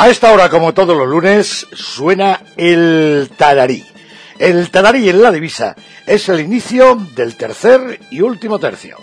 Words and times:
A 0.00 0.10
esta 0.10 0.32
hora, 0.32 0.48
como 0.48 0.74
todos 0.74 0.96
los 0.96 1.08
lunes, 1.08 1.66
suena 1.72 2.40
el 2.56 3.28
tararí. 3.36 3.84
El 4.38 4.70
tararí 4.70 5.08
en 5.08 5.20
la 5.20 5.32
divisa 5.32 5.74
es 6.06 6.28
el 6.28 6.38
inicio 6.38 6.94
del 7.16 7.36
tercer 7.36 7.98
y 8.08 8.20
último 8.20 8.60
tercio. 8.60 8.96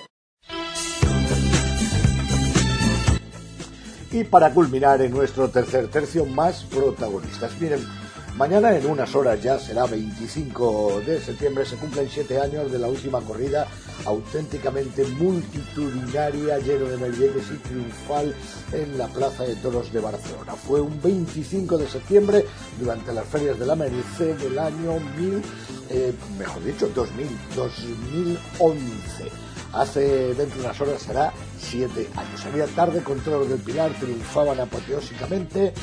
Y 4.12 4.24
para 4.24 4.52
culminar 4.52 5.02
en 5.02 5.12
nuestro 5.12 5.50
tercer 5.50 5.90
tercio, 5.90 6.26
más 6.26 6.64
protagonistas. 6.64 7.52
Miren, 7.60 7.86
Mañana 8.38 8.76
en 8.76 8.86
unas 8.86 9.16
horas 9.16 9.42
ya 9.42 9.58
será 9.58 9.86
25 9.86 11.04
de 11.06 11.22
septiembre, 11.22 11.66
se 11.66 11.78
cumplen 11.78 12.10
siete 12.10 12.38
años 12.38 12.70
de 12.70 12.80
la 12.80 12.90
última 12.90 13.22
corrida 13.22 13.66
auténticamente 14.04 15.06
multitudinaria, 15.06 16.60
lleno 16.60 16.84
de 16.84 16.98
merilletes 16.98 17.46
y 17.50 17.58
triunfal 17.60 18.36
en 18.74 18.98
la 18.98 19.08
Plaza 19.08 19.44
de 19.44 19.56
Toros 19.56 19.94
de 19.94 20.02
Barcelona. 20.02 20.54
Fue 20.54 20.82
un 20.82 21.02
25 21.02 21.78
de 21.78 21.88
septiembre 21.88 22.46
durante 22.78 23.14
las 23.14 23.26
ferias 23.26 23.58
de 23.58 23.68
la 23.68 23.76
Merced 23.78 24.36
del 24.36 24.60
año 24.60 25.00
1000, 25.18 25.42
eh, 25.92 26.14
mejor 26.38 26.62
dicho, 26.62 26.90
2000, 26.94 27.28
2011 27.56 29.46
hace 29.76 30.34
dentro 30.34 30.60
de 30.60 30.66
unas 30.66 30.82
horas 30.82 31.02
será 31.02 31.34
siete 31.58 32.08
años. 32.16 32.46
Había 32.46 32.66
tarde, 32.68 33.02
Control 33.02 33.50
del 33.50 33.60
Pilar 33.60 33.92
triunfaban 34.00 34.60
apoteósicamente 34.60 35.74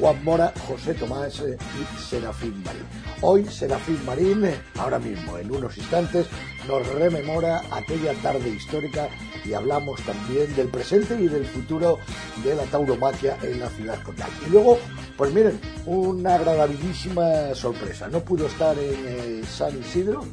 Juan 0.00 0.24
Mora, 0.24 0.52
José 0.66 0.94
Tomás 0.94 1.40
eh, 1.40 1.58
y 1.78 2.00
Serafín 2.00 2.62
Marín. 2.64 2.86
Hoy 3.20 3.44
Serafín 3.44 4.02
Marín, 4.06 4.44
eh, 4.46 4.58
ahora 4.78 4.98
mismo, 4.98 5.36
en 5.36 5.54
unos 5.54 5.76
instantes, 5.76 6.26
nos 6.66 6.86
rememora 6.86 7.62
aquella 7.70 8.14
tarde 8.14 8.48
histórica 8.48 9.08
y 9.44 9.52
hablamos 9.52 10.00
también 10.02 10.54
del 10.56 10.68
presente 10.68 11.20
y 11.20 11.28
del 11.28 11.44
futuro 11.44 11.98
de 12.42 12.54
la 12.54 12.62
tauromaquia 12.64 13.36
en 13.42 13.60
la 13.60 13.68
ciudad 13.68 14.02
condal. 14.02 14.30
Y 14.46 14.50
luego, 14.50 14.78
pues 15.18 15.32
miren, 15.34 15.60
una 15.84 16.36
agradabilísima 16.36 17.54
sorpresa. 17.54 18.08
No 18.08 18.20
pudo 18.20 18.46
estar 18.46 18.78
en 18.78 18.94
eh, 19.06 19.42
San 19.44 19.78
Isidro 19.78 20.24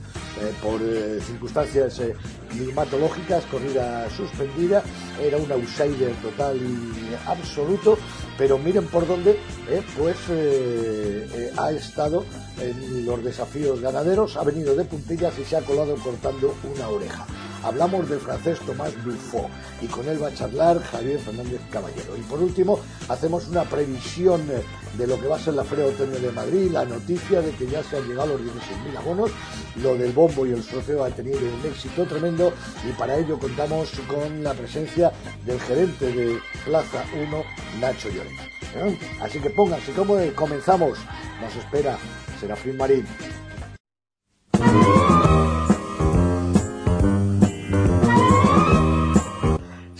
por 0.61 0.79
circunstancias 1.25 1.99
climatológicas, 2.51 3.43
corrida 3.45 4.07
suspendida, 4.11 4.83
era 5.21 5.37
un 5.37 5.51
outsider 5.51 6.13
total 6.21 6.57
y 6.57 7.29
absoluto, 7.29 7.97
pero 8.37 8.57
miren 8.57 8.85
por 8.87 9.07
dónde, 9.07 9.39
eh, 9.69 9.81
pues 9.97 10.17
eh, 10.29 11.27
eh, 11.33 11.51
ha 11.57 11.71
estado 11.71 12.25
en 12.61 13.05
los 13.05 13.23
desafíos 13.23 13.81
ganaderos, 13.81 14.37
ha 14.37 14.43
venido 14.43 14.75
de 14.75 14.85
puntillas 14.85 15.37
y 15.39 15.43
se 15.43 15.57
ha 15.57 15.61
colado 15.61 15.95
cortando 15.95 16.53
una 16.75 16.89
oreja. 16.89 17.25
Hablamos 17.63 18.09
del 18.09 18.19
francés 18.19 18.59
Tomás 18.59 18.93
Dufault 19.03 19.49
y 19.81 19.87
con 19.87 20.07
él 20.07 20.21
va 20.21 20.27
a 20.27 20.33
charlar 20.33 20.81
Javier 20.81 21.19
Fernández 21.19 21.61
Caballero. 21.71 22.15
Y 22.17 22.21
por 22.21 22.41
último, 22.41 22.79
hacemos 23.09 23.47
una 23.47 23.63
previsión 23.63 24.47
de 24.97 25.07
lo 25.07 25.19
que 25.19 25.27
va 25.27 25.35
a 25.35 25.39
ser 25.39 25.53
la 25.53 25.63
Feria 25.63 25.85
Otoño 25.85 26.19
de 26.19 26.31
Madrid, 26.31 26.71
la 26.71 26.85
noticia 26.85 27.41
de 27.41 27.51
que 27.51 27.67
ya 27.67 27.83
se 27.83 27.97
han 27.97 28.07
llegado 28.07 28.37
los 28.37 28.41
16.000 28.41 28.97
abonos, 28.97 29.31
lo 29.81 29.95
del 29.95 30.11
bombo 30.11 30.45
y 30.45 30.51
el 30.51 30.63
sorteo 30.63 31.03
ha 31.03 31.09
tenido 31.09 31.39
un 31.39 31.65
éxito 31.65 32.05
tremendo 32.05 32.53
y 32.87 32.91
para 32.93 33.17
ello 33.17 33.37
contamos 33.39 33.91
con 34.07 34.43
la 34.43 34.53
presencia 34.53 35.11
del 35.45 35.59
gerente 35.59 36.11
de 36.11 36.39
Plaza 36.65 37.03
1, 37.13 37.43
Nacho 37.79 38.09
Llorente. 38.09 38.57
Así 39.21 39.39
que 39.39 39.49
pónganse 39.49 39.91
como 39.93 40.15
comenzamos. 40.35 40.99
Nos 41.41 41.55
espera 41.55 41.97
Serafín 42.39 42.77
Marín. 42.77 43.05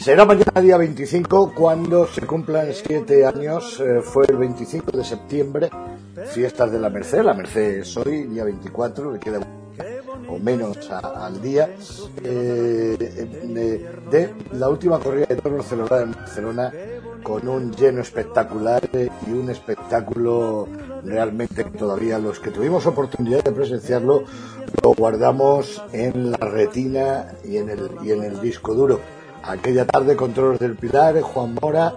Será 0.08 0.24
mañana 0.24 0.62
día 0.62 0.78
25 0.78 1.52
cuando 1.54 2.08
se 2.08 2.22
cumplan 2.22 2.74
siete 2.74 3.26
años. 3.26 3.78
Eh, 3.82 4.00
fue 4.02 4.24
el 4.30 4.38
25 4.38 4.96
de 4.96 5.04
septiembre, 5.04 5.70
fiestas 6.32 6.72
de 6.72 6.80
la 6.80 6.90
Merced. 6.90 7.22
La 7.24 7.34
Merced 7.34 7.80
es 7.80 7.98
hoy, 7.98 8.24
día 8.24 8.46
24, 8.46 9.12
le 9.12 9.20
queda 9.20 9.42
o 10.30 10.40
menos 10.40 10.90
al 10.90 11.42
día, 11.42 11.70
eh, 12.24 12.96
de, 14.10 14.34
la 14.54 14.70
última 14.70 14.98
corrida 14.98 15.26
de 15.26 15.36
toros 15.36 15.66
celebrada 15.66 16.04
en 16.04 16.14
Barcelona 16.14 16.72
con 17.22 17.46
un 17.50 17.74
lleno 17.74 18.00
espectacular 18.00 18.90
y 18.94 19.32
un 19.32 19.50
espectáculo 19.50 20.70
realmente 21.04 21.66
todavía 21.66 22.18
los 22.18 22.40
que 22.40 22.52
tuvimos 22.52 22.86
oportunidad 22.86 23.44
de 23.44 23.52
presenciarlo 23.52 24.24
lo 24.82 24.94
guardamos 24.94 25.84
en 25.92 26.32
la 26.32 26.38
retina 26.38 27.34
y 27.44 27.58
en 27.58 27.70
el, 27.70 27.90
y 28.04 28.12
en 28.12 28.24
el 28.24 28.40
disco 28.40 28.74
duro 28.74 29.17
Aquella 29.48 29.86
tarde, 29.86 30.18
Controles 30.18 30.60
del 30.60 30.76
Pilar, 30.76 31.22
Juan 31.22 31.56
Mora, 31.62 31.94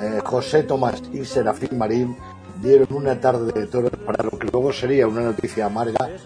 eh, 0.00 0.20
José 0.24 0.62
Tomás 0.62 1.02
y 1.12 1.24
Serafín 1.24 1.76
Marín 1.76 2.16
dieron 2.62 2.86
una 2.92 3.18
tarde 3.18 3.50
de 3.52 3.66
toros 3.66 3.90
para 4.06 4.22
lo 4.22 4.38
que 4.38 4.46
luego 4.46 4.72
sería 4.72 5.08
una 5.08 5.22
noticia 5.22 5.66
amarga. 5.66 6.08
Eh, 6.08 6.20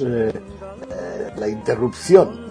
eh, 0.00 1.32
la 1.36 1.48
interrupción 1.48 2.46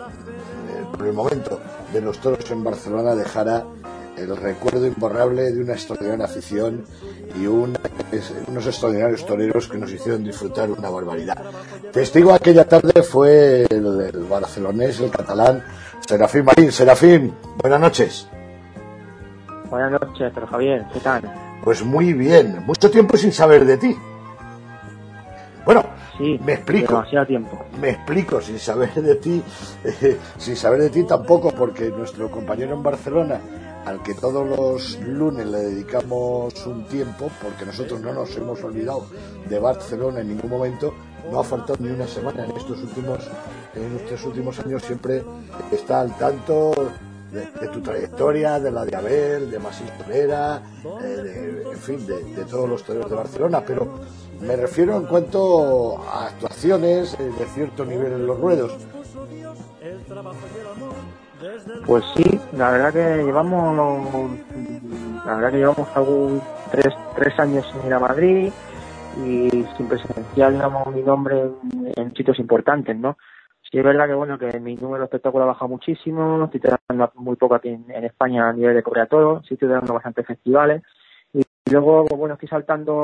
por 0.91 1.07
el 1.07 1.13
momento 1.13 1.61
de 1.93 2.01
los 2.01 2.19
toros 2.19 2.51
en 2.51 2.65
Barcelona 2.65 3.15
dejará 3.15 3.65
el 4.17 4.35
recuerdo 4.37 4.85
imborrable 4.85 5.51
de 5.51 5.61
una 5.61 5.73
extraordinaria 5.73 6.25
afición 6.25 6.85
y 7.39 7.45
unos 7.47 8.65
extraordinarios 8.65 9.25
toreros 9.25 9.67
que 9.67 9.77
nos 9.77 9.91
hicieron 9.91 10.23
disfrutar 10.23 10.71
una 10.71 10.89
barbaridad. 10.89 11.37
Testigo 11.91 12.33
aquella 12.33 12.67
tarde 12.67 13.03
fue 13.03 13.65
el 13.69 14.25
barcelonés, 14.29 14.99
el 14.99 15.11
catalán 15.11 15.63
Serafín 16.07 16.45
Marín, 16.45 16.71
Serafín, 16.71 17.33
buenas 17.57 17.79
noches. 17.79 18.29
Buenas 19.69 19.91
noches, 19.91 20.31
pero 20.33 20.45
Javier, 20.45 20.85
¿qué 20.93 20.99
tal? 20.99 21.23
Pues 21.63 21.83
muy 21.83 22.13
bien, 22.13 22.63
mucho 22.65 22.91
tiempo 22.91 23.17
sin 23.17 23.31
saber 23.31 23.65
de 23.65 23.77
ti. 23.77 23.97
Bueno, 25.65 25.83
sí, 26.17 26.39
me 26.45 26.53
explico. 26.53 26.93
Demasiado 26.93 27.25
tiempo. 27.25 27.65
Me 27.81 27.89
explico, 27.89 28.39
sin 28.39 28.59
saber 28.59 28.93
de 28.93 29.15
ti, 29.15 29.41
eh, 29.83 30.19
sin 30.37 30.55
saber 30.55 30.81
de 30.81 30.89
ti 30.91 31.03
tampoco, 31.03 31.51
porque 31.51 31.89
nuestro 31.89 32.29
compañero 32.29 32.75
en 32.75 32.83
Barcelona, 32.83 33.39
al 33.85 34.01
que 34.01 34.13
todos 34.15 34.47
los 34.47 34.99
lunes 35.01 35.45
le 35.45 35.59
dedicamos 35.59 36.65
un 36.65 36.85
tiempo, 36.85 37.29
porque 37.41 37.65
nosotros 37.65 38.01
no 38.01 38.13
nos 38.13 38.35
hemos 38.35 38.63
olvidado 38.63 39.05
de 39.47 39.59
Barcelona 39.59 40.21
en 40.21 40.29
ningún 40.29 40.49
momento, 40.49 40.93
no 41.31 41.39
ha 41.39 41.43
faltado 41.43 41.77
ni 41.79 41.89
una 41.89 42.07
semana 42.07 42.45
en 42.45 42.51
estos 42.51 42.81
últimos, 42.81 43.19
en 43.75 43.95
estos 43.97 44.23
últimos 44.25 44.59
años, 44.59 44.83
siempre 44.83 45.23
está 45.71 46.01
al 46.01 46.17
tanto 46.17 46.73
de, 47.31 47.67
tu 47.67 47.81
trayectoria, 47.81 48.59
de 48.59 48.71
la 48.71 48.85
de 48.85 48.95
Abel, 48.95 49.51
de 49.51 49.59
Masís 49.59 49.91
Torera, 49.97 50.61
eh, 51.03 51.63
en 51.71 51.77
fin, 51.77 52.07
de, 52.07 52.45
todos 52.49 52.69
los 52.69 52.83
toreros 52.83 53.09
de 53.09 53.15
Barcelona, 53.15 53.63
pero 53.65 53.99
me 54.41 54.55
refiero 54.55 54.95
en 54.95 55.05
cuanto 55.05 55.97
a 55.99 56.27
actuaciones 56.27 57.13
eh, 57.19 57.31
de 57.37 57.45
cierto 57.53 57.85
nivel 57.85 58.13
en 58.13 58.27
los 58.27 58.39
ruedos. 58.39 58.73
Pues 61.85 62.03
sí, 62.15 62.39
la 62.53 62.71
verdad 62.71 62.93
que 62.93 63.23
llevamos, 63.23 64.31
la 65.25 65.35
verdad 65.35 65.51
que 65.51 65.57
llevamos 65.57 65.87
algún 65.95 66.41
tres, 66.71 66.93
tres 67.15 67.39
años 67.39 67.65
sin 67.71 67.85
ir 67.85 67.93
a 67.93 67.99
Madrid 67.99 68.51
y 69.23 69.49
sin 69.77 69.87
presenciar, 69.87 70.53
digamos, 70.53 70.87
mi 70.93 71.01
nombre 71.01 71.49
en, 71.95 72.13
sitios 72.15 72.39
importantes, 72.39 72.95
¿no? 72.97 73.17
Sí 73.69 73.77
es 73.77 73.83
verdad 73.83 74.07
que, 74.07 74.13
bueno, 74.13 74.37
que 74.37 74.59
mi 74.59 74.75
número 74.75 74.99
de 74.99 75.05
espectáculo 75.05 75.43
ha 75.43 75.47
bajado 75.47 75.69
muchísimo, 75.69 76.45
estoy 76.45 76.61
teniendo 76.61 77.11
muy 77.15 77.35
poco 77.35 77.55
aquí 77.55 77.69
en, 77.69 78.03
España 78.03 78.49
a 78.49 78.53
nivel 78.53 78.75
de 78.75 79.01
a 79.01 79.05
todo, 79.07 79.41
sí 79.43 79.55
estoy 79.55 79.69
dando 79.69 79.93
bastantes 79.93 80.25
festivales 80.25 80.83
y, 81.33 81.41
luego, 81.71 82.05
bueno, 82.05 82.35
estoy 82.35 82.49
saltando 82.49 83.03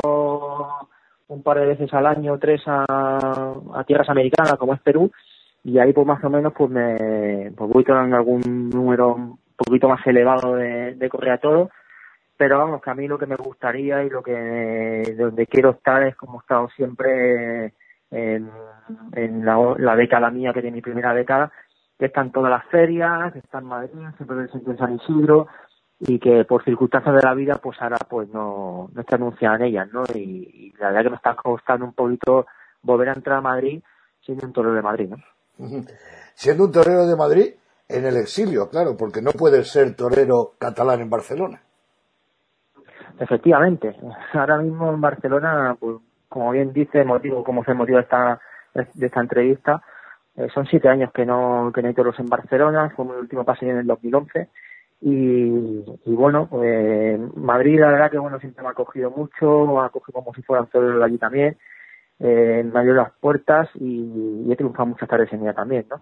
un 1.27 1.43
par 1.43 1.59
de 1.59 1.65
veces 1.65 1.93
al 1.93 2.05
año, 2.05 2.37
tres 2.39 2.61
a, 2.65 3.83
tierras 3.85 4.09
americanas, 4.09 4.55
como 4.57 4.73
es 4.73 4.81
Perú, 4.81 5.11
y 5.63 5.77
ahí 5.79 5.93
pues 5.93 6.07
más 6.07 6.23
o 6.23 6.29
menos 6.29 6.53
pues 6.53 6.69
me 6.71 7.51
pues 7.55 7.69
voy 7.71 7.83
tomando 7.83 8.15
algún 8.15 8.69
número 8.69 9.13
un 9.13 9.39
poquito 9.55 9.87
más 9.87 10.05
elevado 10.07 10.55
de, 10.55 10.95
de 10.95 11.09
correa 11.09 11.37
todo 11.37 11.69
pero 12.37 12.57
vamos 12.57 12.81
que 12.81 12.89
a 12.89 12.95
mí 12.95 13.07
lo 13.07 13.19
que 13.19 13.27
me 13.27 13.35
gustaría 13.35 14.03
y 14.03 14.09
lo 14.09 14.23
que 14.23 15.15
donde 15.17 15.45
quiero 15.45 15.71
estar 15.71 16.01
es 16.03 16.15
como 16.15 16.39
he 16.39 16.41
estado 16.41 16.69
siempre 16.69 17.73
en, 18.09 18.49
en 19.13 19.45
la, 19.45 19.75
la 19.77 19.95
década 19.95 20.31
mía 20.31 20.51
que 20.51 20.59
es 20.59 20.73
mi 20.73 20.81
primera 20.81 21.13
década 21.13 21.51
que 21.99 22.07
están 22.07 22.31
todas 22.31 22.49
las 22.49 22.65
ferias 22.65 23.31
que 23.31 23.39
está 23.39 23.59
en 23.59 23.65
Madrid 23.65 23.91
siempre 24.17 24.71
en 24.71 24.77
San 24.77 24.95
Isidro 24.95 25.47
y 25.99 26.17
que 26.17 26.43
por 26.45 26.63
circunstancias 26.63 27.15
de 27.15 27.21
la 27.21 27.35
vida 27.35 27.59
pues 27.61 27.79
ahora 27.79 27.97
pues 28.09 28.27
no, 28.29 28.89
no 28.91 29.01
está 29.01 29.17
anunciada 29.17 29.57
en 29.57 29.61
ellas 29.65 29.87
no 29.93 30.03
y, 30.15 30.19
y 30.19 30.73
la 30.79 30.87
verdad 30.87 31.03
que 31.03 31.09
me 31.11 31.15
está 31.17 31.35
costando 31.35 31.85
un 31.85 31.93
poquito 31.93 32.47
volver 32.81 33.09
a 33.09 33.13
entrar 33.13 33.37
a 33.37 33.41
Madrid 33.41 33.83
siendo 34.21 34.47
un 34.47 34.53
torero 34.53 34.73
de 34.73 34.81
Madrid 34.81 35.09
no 35.09 35.17
Siendo 36.33 36.65
un 36.65 36.71
torero 36.71 37.05
de 37.05 37.15
Madrid 37.15 37.53
en 37.87 38.05
el 38.05 38.17
exilio, 38.17 38.69
claro, 38.69 38.95
porque 38.97 39.21
no 39.21 39.31
puede 39.31 39.63
ser 39.63 39.95
torero 39.95 40.53
catalán 40.57 41.01
en 41.01 41.09
Barcelona. 41.09 41.61
Efectivamente, 43.19 43.95
ahora 44.33 44.57
mismo 44.57 44.91
en 44.91 45.01
Barcelona, 45.01 45.75
pues, 45.79 45.97
como 46.27 46.51
bien 46.51 46.73
dice, 46.73 47.03
motivo, 47.03 47.43
como 47.43 47.63
se 47.63 47.73
motiva 47.73 47.99
esta, 47.99 48.39
de 48.73 49.05
esta 49.05 49.19
entrevista, 49.19 49.83
eh, 50.35 50.47
son 50.53 50.65
siete 50.65 50.87
años 50.87 51.11
que 51.13 51.25
no, 51.25 51.71
que 51.73 51.81
no 51.81 51.89
hay 51.89 51.93
toros 51.93 52.17
en 52.19 52.27
Barcelona, 52.27 52.91
fue 52.95 53.05
mi 53.05 53.11
último 53.11 53.43
pase 53.43 53.69
en 53.69 53.77
el 53.79 53.87
2011 53.87 54.47
y, 55.01 55.83
y 56.05 56.15
bueno, 56.15 56.47
pues 56.49 57.19
Madrid 57.35 57.79
la 57.79 57.91
verdad 57.91 58.11
que 58.11 58.17
bueno 58.17 58.39
siempre 58.39 58.61
me 58.61 58.69
ha 58.69 58.71
acogido 58.71 59.11
mucho, 59.11 59.81
ha 59.81 59.87
acogido 59.87 60.21
como 60.21 60.33
si 60.33 60.41
fuera 60.41 60.61
un 60.63 60.69
torero 60.69 61.03
allí 61.03 61.17
también, 61.17 61.57
eh, 62.21 62.63
me 62.63 62.79
abrió 62.79 62.93
las 62.93 63.11
puertas 63.13 63.69
y, 63.75 64.51
he 64.51 64.55
triunfado 64.55 64.87
muchas 64.87 65.09
tardes 65.09 65.31
en 65.33 65.41
ella 65.41 65.53
también, 65.53 65.85
¿no? 65.89 66.01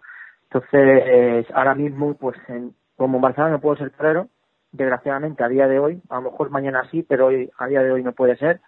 Entonces, 0.52 1.46
ahora 1.54 1.76
mismo, 1.76 2.16
pues 2.16 2.36
en, 2.48 2.74
como 2.98 3.18
en 3.18 3.22
Barcelona 3.22 3.54
no 3.54 3.62
puedo 3.62 3.76
ser 3.76 3.92
torero, 3.92 4.28
desgraciadamente 4.72 5.44
a 5.44 5.48
día 5.48 5.68
de 5.68 5.78
hoy, 5.78 6.02
a 6.10 6.16
lo 6.16 6.32
mejor 6.32 6.50
mañana 6.50 6.88
sí, 6.90 7.04
pero 7.04 7.28
hoy 7.28 7.52
a 7.58 7.68
día 7.68 7.84
de 7.84 7.92
hoy 7.92 8.02
no 8.04 8.14
puede 8.14 8.36
ser, 8.36 8.60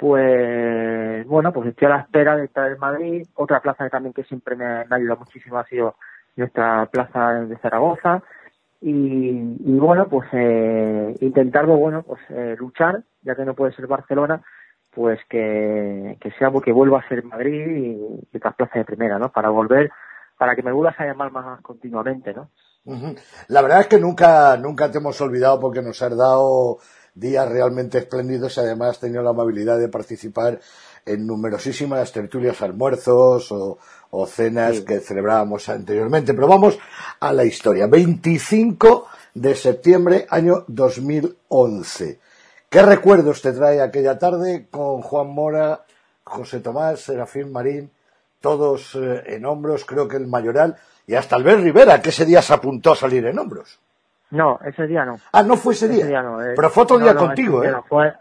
pues 0.00 1.26
bueno, 1.26 1.52
pues 1.52 1.68
estoy 1.68 1.86
a 1.86 1.90
la 1.90 2.00
espera 2.00 2.34
de 2.34 2.46
estar 2.46 2.72
en 2.72 2.78
Madrid. 2.78 3.26
Otra 3.34 3.60
plaza 3.60 3.84
que 3.84 3.90
también 3.90 4.14
que 4.14 4.24
siempre 4.24 4.56
me, 4.56 4.64
ha 4.64 4.86
ayudado 4.90 5.20
muchísimo 5.20 5.58
ha 5.58 5.66
sido 5.66 5.96
nuestra 6.36 6.86
plaza 6.86 7.34
de 7.44 7.56
Zaragoza. 7.58 8.22
Y, 8.80 9.58
y 9.62 9.78
bueno, 9.78 10.08
pues 10.08 10.26
eh, 10.32 11.14
intentar, 11.20 11.66
bueno, 11.66 12.02
pues 12.02 12.18
eh, 12.30 12.56
luchar, 12.58 13.02
ya 13.20 13.34
que 13.34 13.44
no 13.44 13.52
puede 13.52 13.74
ser 13.74 13.86
Barcelona, 13.86 14.40
pues 14.92 15.20
que, 15.28 16.16
que 16.20 16.30
sea 16.32 16.50
porque 16.50 16.72
vuelva 16.72 17.00
a 17.00 17.08
ser 17.08 17.24
Madrid 17.24 17.66
y, 17.66 18.26
y 18.32 18.36
otras 18.36 18.54
plazas 18.54 18.74
de 18.74 18.84
primera, 18.84 19.18
¿no? 19.18 19.30
Para 19.30 19.50
volver, 19.50 19.90
para 20.36 20.56
que 20.56 20.62
me 20.62 20.72
vuelvas 20.72 20.98
a 20.98 21.06
llamar 21.06 21.30
más 21.30 21.60
continuamente, 21.60 22.32
¿no? 22.32 22.50
La 23.48 23.62
verdad 23.62 23.80
es 23.80 23.86
que 23.88 23.98
nunca, 23.98 24.56
nunca 24.56 24.90
te 24.90 24.98
hemos 24.98 25.20
olvidado 25.20 25.60
porque 25.60 25.82
nos 25.82 26.00
has 26.02 26.16
dado 26.16 26.78
días 27.14 27.48
realmente 27.48 27.98
espléndidos 27.98 28.56
y 28.56 28.60
además 28.60 28.90
has 28.90 29.00
tenido 29.00 29.22
la 29.22 29.30
amabilidad 29.30 29.78
de 29.78 29.88
participar 29.88 30.58
en 31.04 31.26
numerosísimas 31.26 32.10
tertulias, 32.12 32.60
almuerzos 32.62 33.52
o, 33.52 33.78
o 34.10 34.26
cenas 34.26 34.76
sí. 34.76 34.84
que 34.84 35.00
celebrábamos 35.00 35.68
anteriormente. 35.68 36.34
Pero 36.34 36.48
vamos 36.48 36.78
a 37.20 37.32
la 37.32 37.44
historia. 37.44 37.86
25 37.86 39.06
de 39.34 39.54
septiembre, 39.54 40.26
año 40.30 40.64
2011. 40.68 42.18
¿Qué 42.70 42.82
recuerdos 42.82 43.42
te 43.42 43.52
trae 43.52 43.80
aquella 43.80 44.16
tarde 44.16 44.68
con 44.70 45.02
Juan 45.02 45.26
Mora, 45.34 45.80
José 46.22 46.60
Tomás, 46.60 47.00
Serafín 47.00 47.50
Marín, 47.50 47.90
todos 48.40 48.94
eh, 48.94 49.24
en 49.26 49.44
hombros, 49.44 49.84
creo 49.84 50.06
que 50.06 50.16
el 50.16 50.28
mayoral, 50.28 50.76
y 51.04 51.16
hasta 51.16 51.34
Albert 51.34 51.64
Rivera, 51.64 52.00
que 52.00 52.10
ese 52.10 52.24
día 52.24 52.40
se 52.42 52.54
apuntó 52.54 52.92
a 52.92 52.94
salir 52.94 53.26
en 53.26 53.40
hombros? 53.40 53.80
No, 54.30 54.60
ese 54.64 54.86
día 54.86 55.04
no. 55.04 55.18
Ah, 55.32 55.42
no 55.42 55.56
fue 55.56 55.74
ese, 55.74 55.86
ese 55.86 56.06
día. 56.06 56.22
no, 56.22 56.40
eh. 56.40 56.52
Pero 56.54 56.70
fue 56.70 56.84
otro 56.84 56.98
no, 57.00 57.06
día 57.06 57.14
no, 57.14 57.20
contigo, 57.20 57.64
¿eh? 57.64 57.74
Fue... 57.88 58.14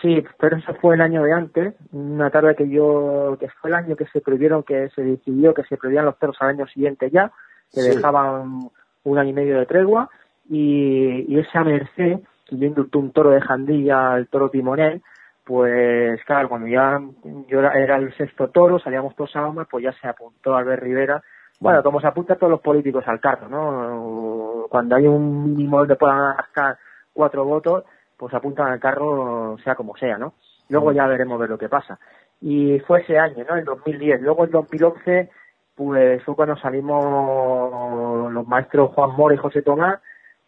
Sí, 0.00 0.24
pero 0.40 0.56
eso 0.56 0.72
fue 0.80 0.94
el 0.94 1.02
año 1.02 1.22
de 1.22 1.34
antes, 1.34 1.74
una 1.92 2.30
tarde 2.30 2.56
que 2.56 2.66
yo, 2.70 3.36
que 3.38 3.50
fue 3.60 3.68
el 3.68 3.76
año 3.76 3.96
que 3.96 4.06
se 4.06 4.22
prohibieron, 4.22 4.62
que 4.62 4.88
se 4.94 5.02
decidió 5.02 5.52
que 5.52 5.64
se 5.64 5.76
prohibían 5.76 6.06
los 6.06 6.18
toros 6.18 6.38
al 6.40 6.48
año 6.48 6.66
siguiente 6.68 7.10
ya, 7.10 7.30
que 7.70 7.82
sí. 7.82 7.90
dejaban 7.90 8.70
un 9.04 9.18
año 9.18 9.28
y 9.28 9.34
medio 9.34 9.58
de 9.58 9.66
tregua, 9.66 10.08
y, 10.48 11.26
y 11.28 11.38
esa 11.38 11.62
merced 11.62 12.20
indultó 12.50 12.98
un 12.98 13.12
toro 13.12 13.30
de 13.30 13.40
Jandilla 13.40 14.12
al 14.12 14.28
toro 14.28 14.50
timonel, 14.50 15.02
pues 15.44 16.22
claro, 16.24 16.48
cuando 16.48 16.68
ya 16.68 17.00
yo 17.48 17.58
era, 17.58 17.72
era, 17.72 17.96
el 17.96 18.14
sexto 18.16 18.48
toro, 18.48 18.78
salíamos 18.78 19.16
todos 19.16 19.34
a 19.36 19.46
hombres, 19.46 19.68
pues 19.70 19.84
ya 19.84 19.92
se 19.92 20.06
apuntó 20.06 20.54
Albert 20.54 20.82
Rivera. 20.82 21.22
Bueno, 21.60 21.82
como 21.82 22.00
se 22.00 22.06
apuntan 22.06 22.38
todos 22.38 22.50
los 22.50 22.60
políticos 22.60 23.04
al 23.06 23.20
carro, 23.20 23.48
¿no? 23.48 24.66
Cuando 24.68 24.96
hay 24.96 25.06
un 25.06 25.54
mínimo 25.54 25.84
de 25.84 25.96
puedan 25.96 26.36
gastar 26.36 26.78
cuatro 27.12 27.44
votos, 27.44 27.84
pues 28.16 28.32
apuntan 28.34 28.72
al 28.72 28.80
carro 28.80 29.56
sea 29.62 29.74
como 29.74 29.96
sea, 29.96 30.18
¿no? 30.18 30.34
Luego 30.68 30.92
ya 30.92 31.06
veremos 31.06 31.38
ver 31.38 31.50
lo 31.50 31.58
que 31.58 31.68
pasa. 31.68 31.98
Y 32.40 32.80
fue 32.80 33.00
ese 33.02 33.18
año, 33.18 33.44
¿no? 33.48 33.56
El 33.56 33.64
2010. 33.64 34.22
Luego 34.22 34.44
el 34.44 34.50
2011, 34.50 35.30
pues 35.74 36.22
fue 36.24 36.34
cuando 36.34 36.56
salimos 36.56 38.32
los 38.32 38.46
maestros 38.46 38.90
Juan 38.90 39.16
Mora 39.16 39.34
y 39.34 39.38
José 39.38 39.62
Tomás, 39.62 40.00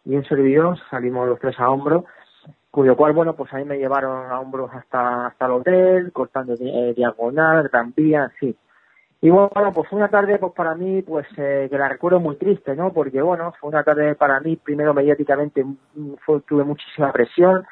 y 0.05 0.15
un 0.15 0.23
servidor, 0.25 0.77
salimos 0.89 1.27
los 1.27 1.39
tres 1.39 1.59
a 1.59 1.69
hombro, 1.69 2.05
cuyo 2.71 2.95
cual, 2.95 3.13
bueno, 3.13 3.33
pues 3.35 3.51
ahí 3.53 3.65
me 3.65 3.77
llevaron 3.77 4.31
a 4.31 4.39
hombros 4.39 4.69
hasta, 4.73 5.27
hasta 5.27 5.45
el 5.45 5.51
hotel, 5.51 6.11
cortando 6.11 6.53
eh, 6.59 6.93
diagonal, 6.95 7.67
gran 7.69 7.93
vía, 7.95 8.31
sí. 8.39 8.55
Y 9.21 9.29
bueno, 9.29 9.71
pues 9.73 9.89
fue 9.89 9.97
una 9.97 10.09
tarde, 10.09 10.37
pues 10.37 10.53
para 10.53 10.75
mí, 10.75 11.01
pues 11.01 11.25
eh, 11.37 11.67
que 11.69 11.77
la 11.77 11.89
recuerdo 11.89 12.19
muy 12.19 12.35
triste, 12.35 12.75
¿no? 12.75 12.93
Porque 12.93 13.21
bueno, 13.21 13.53
fue 13.59 13.69
una 13.69 13.83
tarde 13.83 14.13
para 14.15 14.39
mí, 14.39 14.55
primero 14.57 14.93
mediáticamente, 14.93 15.65
fue, 16.25 16.41
tuve 16.41 16.63
muchísima 16.63 17.11
presión 17.11 17.65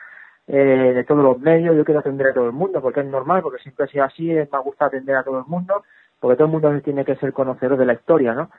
eh, 0.48 0.94
de 0.96 1.04
todos 1.04 1.24
los 1.24 1.40
medios, 1.40 1.76
yo 1.76 1.86
quiero 1.86 2.00
atender 2.00 2.28
a 2.28 2.34
todo 2.34 2.48
el 2.48 2.54
mundo, 2.54 2.82
porque 2.82 3.02
es 3.02 3.06
normal, 3.06 3.42
porque 3.44 3.62
siempre 3.62 3.86
ha 3.86 3.88
sido 3.90 4.06
así, 4.06 4.28
me 4.30 4.60
gusta 4.64 4.86
atender 4.86 5.16
a 5.16 5.24
todo 5.24 5.40
el 5.40 5.46
mundo, 5.46 5.84
porque 6.20 6.38
todo 6.38 6.48
el 6.48 6.54
mundo 6.54 6.82
tiene 6.82 7.06
que 7.06 7.18
ser 7.18 7.34
conocedor 7.34 7.78
de 7.78 7.86
la 7.86 7.94
historia, 7.94 8.34
¿no? 8.34 8.50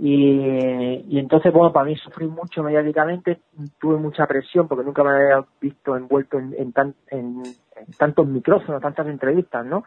Y, 0.00 1.18
entonces, 1.18 1.52
bueno, 1.52 1.72
para 1.72 1.86
mí 1.86 1.96
sufrí 1.96 2.28
mucho 2.28 2.62
mediáticamente, 2.62 3.40
tuve 3.80 3.96
mucha 3.96 4.26
presión 4.26 4.68
porque 4.68 4.84
nunca 4.84 5.02
me 5.02 5.10
había 5.10 5.44
visto 5.60 5.96
envuelto 5.96 6.38
en, 6.38 6.72
tan, 6.72 6.94
en 7.08 7.42
tantos 7.96 8.28
micrófonos, 8.28 8.80
tantas 8.80 9.08
entrevistas, 9.08 9.66
¿no? 9.66 9.84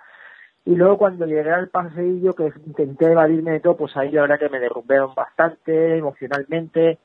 Y 0.65 0.75
luego 0.75 0.97
cuando 0.97 1.25
llegué 1.25 1.51
al 1.51 1.69
paseillo, 1.69 2.33
que 2.33 2.51
intenté 2.65 3.05
evadirme 3.05 3.51
de 3.51 3.59
todo, 3.61 3.77
pues 3.77 3.95
ahí 3.95 4.11
la 4.11 4.21
verdad 4.23 4.39
que 4.39 4.49
me 4.49 4.59
derrumbaron 4.59 5.15
bastante 5.15 5.97
emocionalmente, 5.97 6.99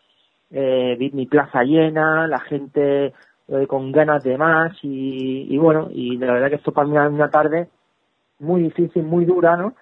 eh, 0.50 0.96
vi 0.98 1.10
mi 1.12 1.26
plaza 1.26 1.62
llena, 1.62 2.26
la 2.26 2.40
gente 2.40 3.14
eh, 3.48 3.66
con 3.68 3.92
ganas 3.92 4.24
de 4.24 4.36
más 4.36 4.76
y, 4.82 5.46
y 5.48 5.58
bueno, 5.58 5.88
y 5.92 6.18
la 6.18 6.32
verdad 6.32 6.48
que 6.50 6.56
esto 6.56 6.72
para 6.72 6.88
mí 6.88 6.96
era 6.96 7.08
una 7.08 7.30
tarde 7.30 7.68
muy 8.40 8.62
difícil, 8.62 9.04
muy 9.04 9.24
dura, 9.24 9.56
¿no? 9.56 9.74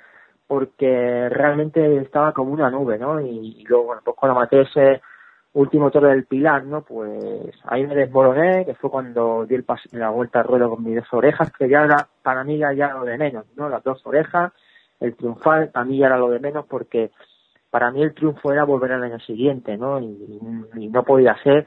Porque 0.47 1.29
realmente 1.31 1.97
estaba 1.99 2.33
como 2.33 2.53
una 2.53 2.71
nube, 2.71 2.99
¿no? 2.99 3.21
Y, 3.21 3.65
luego, 3.69 3.87
bueno, 3.87 4.03
pues 4.05 4.17
cuando 4.17 4.39
maté 4.39 4.63
ese 4.63 5.01
último 5.55 5.91
toro 5.91 6.09
del 6.09 6.27
Pilar, 6.27 6.65
¿no? 6.65 6.83
Pues 6.83 7.55
ahí 7.65 7.87
me 7.87 7.95
desmoroné, 7.95 8.67
que 8.67 8.75
fue 8.75 8.91
cuando 8.91 9.47
di 9.47 9.55
el 9.55 9.65
paso, 9.65 9.89
la 9.93 10.11
vuelta 10.11 10.41
al 10.41 10.47
ruedo 10.47 10.71
con 10.71 10.85
mis 10.85 10.97
dos 10.97 11.13
orejas, 11.13 11.51
que 11.53 11.69
ya 11.69 11.85
era, 11.85 12.09
para 12.23 12.45
mí 12.45 12.59
ya, 12.59 12.73
ya 12.73 12.93
lo 12.93 13.05
de 13.05 13.17
menos, 13.17 13.47
¿no? 13.57 13.69
Las 13.69 13.83
dos 13.83 14.05
orejas, 14.05 14.53
el 15.01 15.17
triunfal, 15.17 15.71
para 15.71 15.85
mí 15.85 15.99
ya 15.99 16.07
era 16.07 16.19
lo 16.19 16.29
de 16.29 16.41
menos 16.41 16.67
porque 16.67 17.11
para 17.71 17.91
mí 17.91 18.03
el 18.03 18.15
triunfo 18.15 18.53
era 18.53 18.65
volver 18.65 18.93
al 18.93 19.03
año 19.03 19.19
siguiente, 19.21 19.77
¿no? 19.77 20.01
Y, 20.01 20.41
y 20.77 20.89
no 20.89 21.03
podía 21.05 21.37
ser 21.43 21.67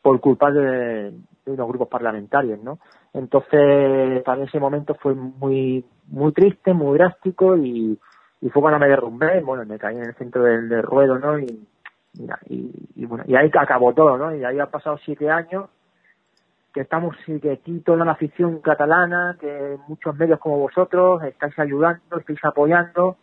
por 0.00 0.20
culpa 0.20 0.50
de, 0.50 1.10
de, 1.10 1.52
unos 1.52 1.68
grupos 1.68 1.88
parlamentarios, 1.88 2.62
¿no? 2.62 2.78
Entonces, 3.12 4.22
para 4.24 4.38
mí 4.38 4.44
ese 4.44 4.58
momento 4.58 4.94
fue 4.94 5.14
muy, 5.14 5.84
muy 6.06 6.32
triste, 6.32 6.72
muy 6.72 6.98
drástico 6.98 7.56
y, 7.56 7.98
y 8.42 8.50
fue 8.50 8.60
cuando 8.60 8.80
me 8.80 8.88
derrumbé, 8.88 9.40
bueno, 9.40 9.64
me 9.64 9.78
caí 9.78 9.96
en 9.96 10.04
el 10.04 10.14
centro 10.14 10.42
del, 10.42 10.82
ruedo, 10.82 11.16
¿no? 11.16 11.38
Y, 11.38 11.64
y, 12.48 12.88
y, 12.96 13.06
bueno, 13.06 13.24
y 13.26 13.36
ahí 13.36 13.50
acabó 13.56 13.94
todo, 13.94 14.18
¿no? 14.18 14.34
Y 14.34 14.44
ahí 14.44 14.58
han 14.58 14.68
pasado 14.68 14.98
siete 15.04 15.30
años 15.30 15.70
que 16.74 16.80
estamos, 16.80 17.14
que 17.24 17.52
aquí 17.52 17.80
toda 17.80 18.04
la 18.04 18.12
afición 18.12 18.58
catalana, 18.60 19.36
que 19.40 19.78
muchos 19.86 20.16
medios 20.16 20.40
como 20.40 20.58
vosotros 20.58 21.22
estáis 21.22 21.56
ayudando, 21.56 22.18
estáis 22.18 22.44
apoyando, 22.44 23.16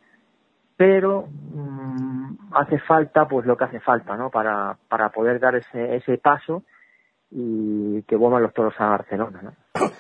pero 0.77 1.27
mmm, 1.27 2.35
hace 2.51 2.79
falta, 2.79 3.27
pues 3.27 3.45
lo 3.45 3.57
que 3.57 3.65
hace 3.65 3.81
falta, 3.81 4.15
¿no? 4.15 4.29
Para, 4.29 4.77
para 4.87 5.09
poder 5.09 5.41
dar 5.41 5.55
ese, 5.55 5.97
ese 5.97 6.17
paso 6.17 6.63
y 7.29 8.03
que 8.03 8.15
vuelvan 8.15 8.43
los 8.43 8.53
toros 8.53 8.73
a 8.77 8.87
Barcelona, 8.87 9.41
¿no? 9.41 9.53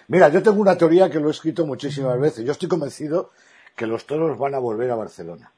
Mira, 0.07 0.29
yo 0.29 0.41
tengo 0.41 0.61
una 0.61 0.77
teoría 0.77 1.09
que 1.09 1.19
lo 1.19 1.27
he 1.27 1.31
escrito 1.31 1.65
muchísimas 1.65 2.19
veces. 2.19 2.45
Yo 2.45 2.53
estoy 2.53 2.69
convencido 2.69 3.31
que 3.75 3.87
los 3.87 4.05
toros 4.05 4.37
van 4.37 4.55
a 4.55 4.59
volver 4.59 4.91
a 4.91 4.95
Barcelona. 4.95 5.53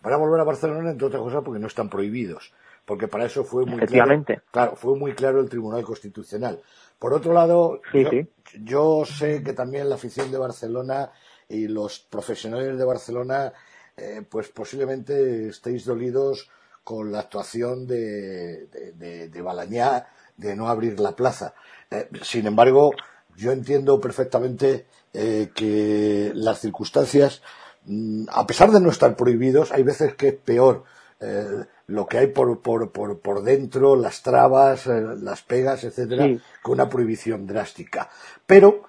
Van 0.00 0.12
a 0.12 0.16
volver 0.16 0.40
a 0.40 0.44
Barcelona, 0.44 0.90
entre 0.90 1.06
otras 1.06 1.22
cosas, 1.22 1.42
porque 1.44 1.60
no 1.60 1.66
están 1.66 1.88
prohibidos. 1.88 2.52
Porque 2.84 3.08
para 3.08 3.24
eso 3.24 3.42
fue 3.44 3.66
muy 3.66 3.80
claro, 3.80 4.24
claro, 4.52 4.76
fue 4.76 4.96
muy 4.96 5.14
claro 5.14 5.40
el 5.40 5.48
Tribunal 5.48 5.82
Constitucional. 5.82 6.62
Por 6.98 7.12
otro 7.12 7.32
lado, 7.32 7.80
sí, 7.90 8.04
yo, 8.04 8.10
sí. 8.10 8.28
yo 8.62 9.04
sé 9.04 9.42
que 9.42 9.52
también 9.52 9.88
la 9.88 9.96
afición 9.96 10.30
de 10.30 10.38
Barcelona 10.38 11.10
y 11.48 11.66
los 11.66 11.98
profesionales 11.98 12.78
de 12.78 12.84
Barcelona 12.84 13.52
eh, 13.96 14.22
pues 14.28 14.48
posiblemente 14.48 15.48
estéis 15.48 15.86
dolidos 15.86 16.50
con 16.84 17.10
la 17.10 17.20
actuación 17.20 17.86
de, 17.86 18.66
de, 18.66 19.42
Balañá 19.42 20.06
de 20.36 20.54
no 20.54 20.68
abrir 20.68 21.00
la 21.00 21.16
plaza. 21.16 21.54
Eh, 21.90 22.08
sin 22.22 22.46
embargo, 22.46 22.92
yo 23.36 23.52
entiendo 23.52 23.98
perfectamente 23.98 24.86
que 25.54 26.32
las 26.34 26.60
circunstancias, 26.60 27.42
mm, 27.84 28.26
a 28.30 28.46
pesar 28.46 28.70
de 28.70 28.80
no 28.80 28.90
estar 28.90 29.16
prohibidos, 29.16 29.72
hay 29.72 29.82
veces 29.82 30.14
que 30.14 30.28
es 30.28 30.34
peor 30.34 30.84
lo 31.86 32.06
que 32.06 32.18
hay 32.18 32.26
por, 32.26 32.60
por, 32.60 32.92
por, 32.92 33.20
por 33.20 33.42
dentro, 33.42 33.96
las 33.96 34.22
trabas, 34.22 34.86
las 34.86 35.42
pegas, 35.42 35.82
etcétera, 35.82 36.26
que 36.26 36.70
una 36.70 36.90
prohibición 36.90 37.46
drástica. 37.46 38.10
Pero 38.46 38.82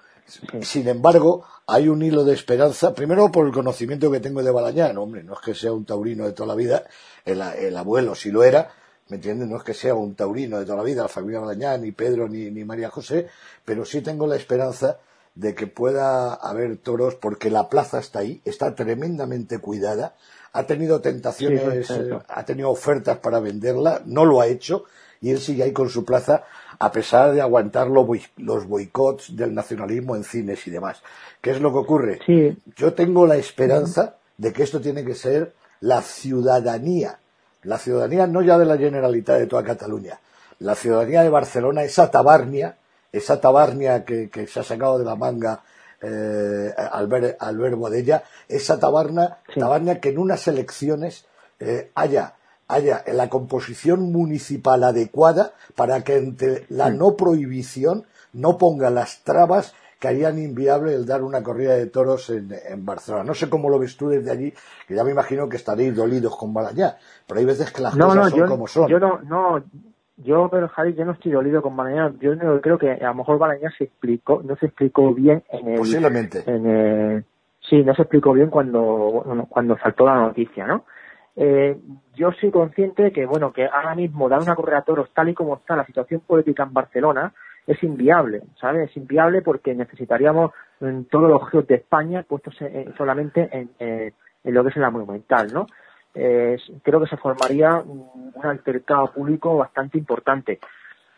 sin 0.62 0.88
embargo, 0.88 1.44
hay 1.66 1.88
un 1.88 2.02
hilo 2.02 2.24
de 2.24 2.34
esperanza, 2.34 2.94
primero 2.94 3.30
por 3.32 3.46
el 3.46 3.52
conocimiento 3.52 4.10
que 4.10 4.20
tengo 4.20 4.42
de 4.42 4.50
Balañán, 4.50 4.98
hombre, 4.98 5.22
no 5.22 5.34
es 5.34 5.40
que 5.40 5.54
sea 5.54 5.72
un 5.72 5.84
taurino 5.84 6.26
de 6.26 6.32
toda 6.32 6.48
la 6.48 6.54
vida, 6.54 6.84
el, 7.24 7.76
abuelo 7.76 8.14
sí 8.14 8.30
lo 8.30 8.42
era, 8.42 8.70
¿me 9.08 9.16
entiendes? 9.16 9.48
No 9.48 9.56
es 9.56 9.62
que 9.62 9.74
sea 9.74 9.94
un 9.94 10.14
taurino 10.14 10.58
de 10.58 10.66
toda 10.66 10.78
la 10.78 10.82
vida, 10.82 11.02
la 11.02 11.08
familia 11.08 11.40
Balañán, 11.40 11.82
ni 11.82 11.92
Pedro, 11.92 12.28
ni, 12.28 12.50
ni 12.50 12.64
María 12.64 12.90
José, 12.90 13.28
pero 13.64 13.84
sí 13.84 14.02
tengo 14.02 14.26
la 14.26 14.36
esperanza 14.36 14.98
de 15.38 15.54
que 15.54 15.68
pueda 15.68 16.34
haber 16.34 16.78
toros, 16.78 17.14
porque 17.14 17.48
la 17.48 17.68
plaza 17.68 18.00
está 18.00 18.18
ahí, 18.18 18.42
está 18.44 18.74
tremendamente 18.74 19.60
cuidada, 19.60 20.16
ha 20.52 20.64
tenido 20.64 21.00
tentaciones, 21.00 21.88
eh, 21.90 22.18
ha 22.26 22.44
tenido 22.44 22.70
ofertas 22.70 23.18
para 23.18 23.38
venderla, 23.38 24.02
no 24.04 24.24
lo 24.24 24.40
ha 24.40 24.48
hecho, 24.48 24.84
y 25.20 25.30
él 25.30 25.38
sigue 25.38 25.62
ahí 25.62 25.72
con 25.72 25.90
su 25.90 26.04
plaza 26.04 26.42
a 26.80 26.90
pesar 26.90 27.32
de 27.34 27.40
aguantar 27.40 27.86
los 27.86 28.66
boicots 28.66 29.36
del 29.36 29.54
nacionalismo 29.54 30.16
en 30.16 30.24
cines 30.24 30.66
y 30.66 30.72
demás. 30.72 31.02
¿Qué 31.40 31.52
es 31.52 31.60
lo 31.60 31.70
que 31.70 31.78
ocurre? 31.78 32.18
Yo 32.76 32.94
tengo 32.94 33.24
la 33.24 33.36
esperanza 33.36 34.16
de 34.36 34.52
que 34.52 34.64
esto 34.64 34.80
tiene 34.80 35.04
que 35.04 35.14
ser 35.14 35.54
la 35.80 36.02
ciudadanía, 36.02 37.20
la 37.62 37.78
ciudadanía 37.78 38.26
no 38.26 38.42
ya 38.42 38.58
de 38.58 38.64
la 38.64 38.76
Generalitat 38.76 39.38
de 39.38 39.46
toda 39.46 39.62
Cataluña, 39.62 40.18
la 40.58 40.74
ciudadanía 40.74 41.22
de 41.22 41.30
Barcelona, 41.30 41.84
esa 41.84 42.10
tabarnia, 42.10 42.76
esa 43.12 43.40
tabarnia 43.40 44.04
que, 44.04 44.46
se 44.46 44.60
ha 44.60 44.64
sacado 44.64 44.98
de 44.98 45.04
la 45.04 45.16
manga 45.16 45.62
eh, 46.00 46.72
al, 46.76 47.06
ver, 47.08 47.36
al 47.40 47.58
verbo 47.58 47.90
de 47.90 48.00
ella, 48.00 48.22
esa 48.48 48.78
tabarna, 48.78 49.38
tabarnia 49.54 50.00
que 50.00 50.10
en 50.10 50.18
unas 50.18 50.46
elecciones 50.48 51.26
eh, 51.58 51.90
haya 51.94 52.34
haya 52.68 53.02
la 53.06 53.28
composición 53.30 54.12
municipal 54.12 54.84
adecuada 54.84 55.52
para 55.74 56.04
que 56.04 56.18
entre 56.18 56.66
la 56.68 56.90
no 56.90 57.16
prohibición 57.16 58.04
no 58.34 58.58
ponga 58.58 58.90
las 58.90 59.24
trabas 59.24 59.74
que 59.98 60.06
harían 60.06 60.38
inviable 60.38 60.94
el 60.94 61.06
dar 61.06 61.22
una 61.22 61.42
corrida 61.42 61.74
de 61.74 61.86
toros 61.86 62.30
en, 62.30 62.84
Barcelona. 62.84 63.24
No 63.24 63.34
sé 63.34 63.48
cómo 63.48 63.68
lo 63.68 63.80
ves 63.80 63.96
tú 63.96 64.08
desde 64.08 64.30
allí, 64.30 64.54
que 64.86 64.94
ya 64.94 65.02
me 65.02 65.10
imagino 65.10 65.48
que 65.48 65.56
estaréis 65.56 65.96
dolidos 65.96 66.36
con 66.36 66.54
Balañá, 66.54 66.96
pero 67.26 67.40
hay 67.40 67.46
veces 67.46 67.72
que 67.72 67.82
las 67.82 67.96
cosas 67.96 68.30
son 68.30 68.46
como 68.46 68.68
son. 68.68 68.88
Yo 68.88 69.00
no, 69.00 69.18
no, 69.22 69.64
yo, 70.24 70.48
pero 70.50 70.68
Javi, 70.68 70.94
yo 70.94 71.04
no 71.04 71.12
estoy 71.12 71.32
dolido 71.32 71.62
con 71.62 71.76
Balañá. 71.76 72.12
Yo 72.20 72.36
creo 72.60 72.78
que 72.78 72.90
a 72.90 73.08
lo 73.08 73.14
mejor 73.14 73.38
Balañá 73.38 73.70
se 73.76 73.84
explicó, 73.84 74.42
no 74.44 74.56
se 74.56 74.66
explicó 74.66 75.14
bien 75.14 75.42
en 75.50 75.68
el... 75.68 75.78
Posiblemente. 75.78 76.42
En 76.46 77.24
sí, 77.68 77.82
no 77.82 77.94
se 77.94 78.02
explicó 78.02 78.32
bien 78.32 78.50
cuando, 78.50 79.46
cuando 79.48 79.76
saltó 79.78 80.06
la 80.06 80.16
noticia, 80.16 80.66
¿no? 80.66 80.84
Eh, 81.36 81.78
yo 82.14 82.32
soy 82.32 82.50
consciente 82.50 83.04
de 83.04 83.12
que, 83.12 83.24
bueno, 83.26 83.52
que 83.52 83.66
ahora 83.66 83.94
mismo 83.94 84.28
dar 84.28 84.40
una 84.40 84.56
correa 84.56 84.78
a 84.78 84.82
toros 84.82 85.10
tal 85.14 85.28
y 85.28 85.34
como 85.34 85.56
está 85.56 85.76
la 85.76 85.86
situación 85.86 86.20
política 86.20 86.64
en 86.64 86.72
Barcelona 86.72 87.32
es 87.64 87.80
inviable, 87.84 88.42
¿sabes? 88.60 88.90
Es 88.90 88.96
inviable 88.96 89.42
porque 89.42 89.74
necesitaríamos 89.74 90.52
en 90.80 91.04
todos 91.04 91.30
los 91.30 91.48
geos 91.48 91.66
de 91.68 91.76
España 91.76 92.24
puestos 92.26 92.56
solamente 92.96 93.48
en, 93.52 94.12
lo 94.44 94.62
que 94.64 94.70
es 94.70 94.76
la 94.76 94.90
monumental, 94.90 95.52
¿no? 95.52 95.66
Creo 96.82 97.00
que 97.00 97.08
se 97.08 97.16
formaría 97.16 97.76
un, 97.76 98.32
altercado 98.42 99.12
público 99.12 99.56
bastante 99.56 99.98
importante. 99.98 100.60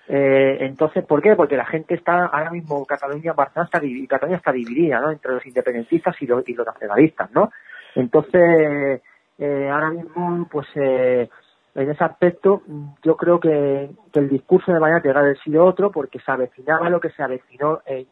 Eh, 0.08 0.58
entonces, 0.60 1.04
¿por 1.04 1.22
qué? 1.22 1.36
Porque 1.36 1.56
la 1.56 1.66
gente 1.66 1.94
está, 1.94 2.26
ahora 2.26 2.50
mismo 2.50 2.84
Cataluña, 2.84 3.32
está, 3.32 3.80
Cataluña 4.08 4.38
está 4.38 4.52
dividida, 4.52 5.00
¿no? 5.00 5.10
Entre 5.12 5.32
los 5.32 5.46
independentistas 5.46 6.16
y 6.20 6.26
los, 6.26 6.48
y 6.48 6.54
los 6.54 6.66
nacionalistas, 6.66 7.30
¿no? 7.32 7.50
Entonces, 7.94 9.02
eh, 9.38 9.70
ahora 9.70 9.90
mismo, 9.90 10.48
pues 10.50 10.66
eh, 10.74 11.28
en 11.74 11.90
ese 11.90 12.04
aspecto, 12.04 12.62
yo 13.02 13.16
creo 13.16 13.38
que, 13.38 13.90
el 14.12 14.28
discurso 14.28 14.72
de 14.72 14.80
mañana 14.80 15.00
tendrá 15.00 15.20
que 15.20 15.26
haber 15.26 15.38
sido 15.38 15.64
otro 15.64 15.90
porque 15.90 16.18
se 16.18 16.30
avecinaba 16.30 16.90
lo 16.90 17.00
que 17.00 17.10
se 17.10 17.22
avecinó 17.22 17.80
eh, 17.86 18.06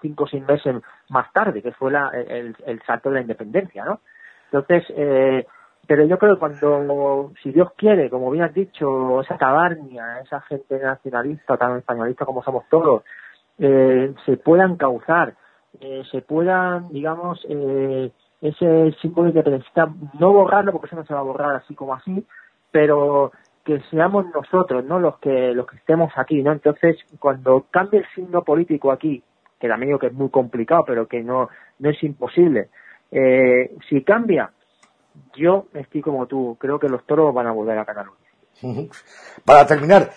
cinco 0.00 0.24
o 0.24 0.26
seis 0.28 0.44
meses 0.46 0.76
más 1.08 1.32
tarde, 1.32 1.62
que 1.62 1.72
fue 1.72 1.90
el, 1.90 2.82
salto 2.86 3.08
de 3.08 3.16
la 3.16 3.20
independencia, 3.22 3.84
¿no? 3.84 4.00
Entonces, 4.52 4.84
eh, 4.96 5.46
pero 5.86 6.04
yo 6.06 6.18
creo 6.18 6.34
que 6.34 6.40
cuando, 6.40 7.32
si 7.42 7.50
Dios 7.50 7.72
quiere, 7.76 8.08
como 8.08 8.30
bien 8.30 8.44
has 8.44 8.54
dicho, 8.54 9.20
esa 9.20 9.36
tabarnia, 9.36 10.20
esa 10.20 10.40
gente 10.42 10.78
nacionalista, 10.78 11.56
tan 11.56 11.78
españolista 11.78 12.24
como 12.24 12.42
somos 12.42 12.64
todos, 12.70 13.02
eh, 13.58 14.14
se 14.24 14.36
puedan 14.36 14.76
causar, 14.76 15.34
eh, 15.80 16.02
se 16.10 16.22
puedan, 16.22 16.88
digamos, 16.90 17.44
eh, 17.48 18.10
ese 18.40 18.92
símbolo 19.00 19.28
independencista, 19.28 19.88
no 20.18 20.32
borrarlo 20.32 20.72
porque 20.72 20.86
eso 20.86 20.96
no 20.96 21.04
se 21.04 21.14
va 21.14 21.20
a 21.20 21.24
borrar 21.24 21.56
así 21.56 21.74
como 21.74 21.94
así, 21.94 22.26
pero 22.70 23.32
que 23.64 23.80
seamos 23.90 24.26
nosotros, 24.34 24.84
¿no? 24.84 24.98
Los 24.98 25.18
que, 25.18 25.52
los 25.52 25.66
que 25.66 25.76
estemos 25.76 26.12
aquí, 26.16 26.42
¿no? 26.42 26.52
Entonces, 26.52 26.96
cuando 27.18 27.66
cambie 27.70 28.00
el 28.00 28.06
signo 28.14 28.42
político 28.42 28.90
aquí, 28.90 29.22
que 29.60 29.68
también 29.68 29.90
digo 29.90 29.98
que 30.00 30.08
es 30.08 30.12
muy 30.12 30.28
complicado, 30.30 30.84
pero 30.86 31.06
que 31.06 31.22
no, 31.22 31.48
no 31.78 31.90
es 31.90 32.02
imposible, 32.02 32.68
eh, 33.12 33.76
si 33.88 34.02
cambia, 34.02 34.50
yo 35.34 35.66
estoy 35.74 36.02
como 36.02 36.26
tú, 36.26 36.56
creo 36.60 36.78
que 36.78 36.88
los 36.88 37.04
toros 37.04 37.34
van 37.34 37.46
a 37.46 37.52
volver 37.52 37.78
a 37.78 37.84
Cataluña. 37.84 38.18
Para 39.44 39.66
terminar, 39.66 40.12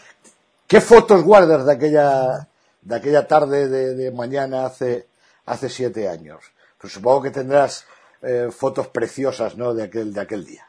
¿qué 0.67 0.81
fotos 0.81 1.23
guardas 1.23 1.65
de 1.65 1.73
aquella, 1.73 2.47
de 2.81 2.95
aquella 2.95 3.27
tarde 3.27 3.67
de, 3.67 4.11
mañana 4.11 4.65
hace, 4.65 5.07
hace 5.45 5.69
siete 5.69 6.07
años? 6.07 6.39
Pues 6.79 6.93
supongo 6.93 7.23
que 7.23 7.31
tendrás 7.31 7.87
eh, 8.21 8.49
fotos 8.51 8.87
preciosas 8.87 9.57
¿no? 9.57 9.73
de, 9.73 9.83
aquel, 9.83 10.13
de 10.13 10.21
aquel 10.21 10.45
día. 10.45 10.65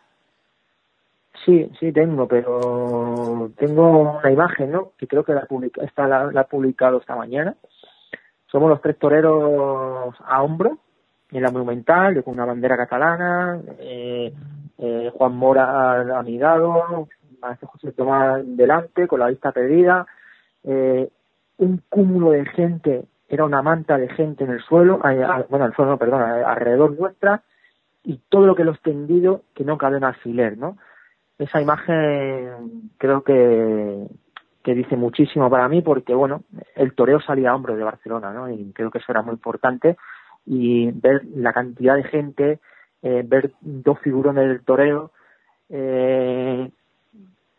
Sí, 1.45 1.71
sí 1.79 1.93
tengo, 1.93 2.27
pero 2.27 3.53
tengo 3.57 4.19
una 4.19 4.33
imagen, 4.33 4.73
¿no? 4.73 4.93
Que 4.99 5.07
creo 5.07 5.25
que 5.25 5.33
la, 5.33 5.47
publica, 5.47 5.85
está, 5.85 6.09
la, 6.09 6.41
ha 6.41 6.45
publicado 6.45 6.99
esta 6.99 7.15
mañana. 7.15 7.55
Somos 8.51 8.69
los 8.69 8.81
tres 8.81 8.99
toreros 8.99 10.15
a 10.25 10.43
hombro 10.43 10.79
en 11.31 11.43
la 11.43 11.51
Monumental, 11.51 12.23
con 12.23 12.35
una 12.35 12.45
bandera 12.45 12.77
catalana, 12.77 13.61
eh, 13.79 14.33
eh, 14.79 15.11
Juan 15.15 15.37
Mora 15.37 16.19
a 16.19 16.23
mi 16.23 16.39
lado, 16.39 17.09
José 17.63 17.93
Tomás 17.93 18.43
delante, 18.45 19.07
con 19.07 19.21
la 19.21 19.29
vista 19.29 19.53
perdida, 19.53 20.07
un 20.65 21.83
cúmulo 21.89 22.31
de 22.31 22.45
gente 22.47 23.05
era 23.29 23.45
una 23.45 23.63
manta 23.63 23.99
de 23.99 24.09
gente 24.09 24.45
en 24.45 24.51
el 24.51 24.61
suelo, 24.61 24.99
bueno, 25.49 25.65
al 25.65 25.75
suelo, 25.75 25.93
no, 25.93 25.99
perdón, 25.99 26.23
alrededor 26.23 26.99
nuestra, 26.99 27.43
y 28.05 28.21
todo 28.29 28.47
lo 28.47 28.55
que 28.55 28.65
lo 28.65 28.73
extendido 28.73 29.43
que 29.55 29.65
no 29.65 29.79
cabe 29.79 29.97
en 29.97 30.05
alfiler, 30.05 30.57
¿no? 30.57 30.77
Esa 31.39 31.61
imagen 31.61 32.91
creo 32.99 33.23
que, 33.23 34.07
que 34.63 34.75
dice 34.75 34.97
muchísimo 34.97 35.51
para 35.51 35.69
mí 35.69 35.83
porque, 35.83 36.15
bueno, 36.15 36.45
el 36.77 36.95
toreo 36.95 37.21
salía 37.21 37.51
a 37.51 37.57
hombros 37.57 37.77
de 37.77 37.85
Barcelona, 37.85 38.33
¿no? 38.33 38.49
Y 38.49 38.73
creo 38.73 38.91
que 38.91 38.99
eso 38.99 39.11
era 39.11 39.23
muy 39.23 39.35
importante 39.35 39.97
y 40.47 40.91
ver 40.93 41.25
la 41.35 41.53
cantidad 41.53 41.97
de 41.97 42.05
gente, 42.05 42.61
eh, 43.03 43.23
ver 43.27 43.53
dos 43.61 43.99
figurones 44.01 44.49
del 44.49 44.65
toreo, 44.65 45.11
eh, 45.69 46.71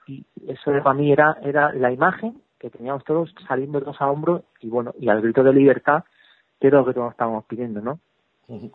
y 0.07 0.25
eso 0.47 0.71
para 0.83 0.93
mí 0.93 1.11
era, 1.11 1.37
era 1.43 1.73
la 1.73 1.91
imagen 1.91 2.41
que 2.57 2.69
teníamos 2.69 3.03
todos 3.03 3.33
saliendo 3.47 3.81
todos 3.81 4.01
a 4.01 4.09
hombros 4.09 4.43
y 4.61 4.69
bueno, 4.69 4.93
y 4.99 5.09
al 5.09 5.21
grito 5.21 5.43
de 5.43 5.53
libertad, 5.53 6.03
que 6.59 6.67
es 6.67 6.73
lo 6.73 6.85
que 6.85 6.93
todos 6.93 7.11
estábamos 7.11 7.45
pidiendo, 7.45 7.81
¿no? 7.81 7.99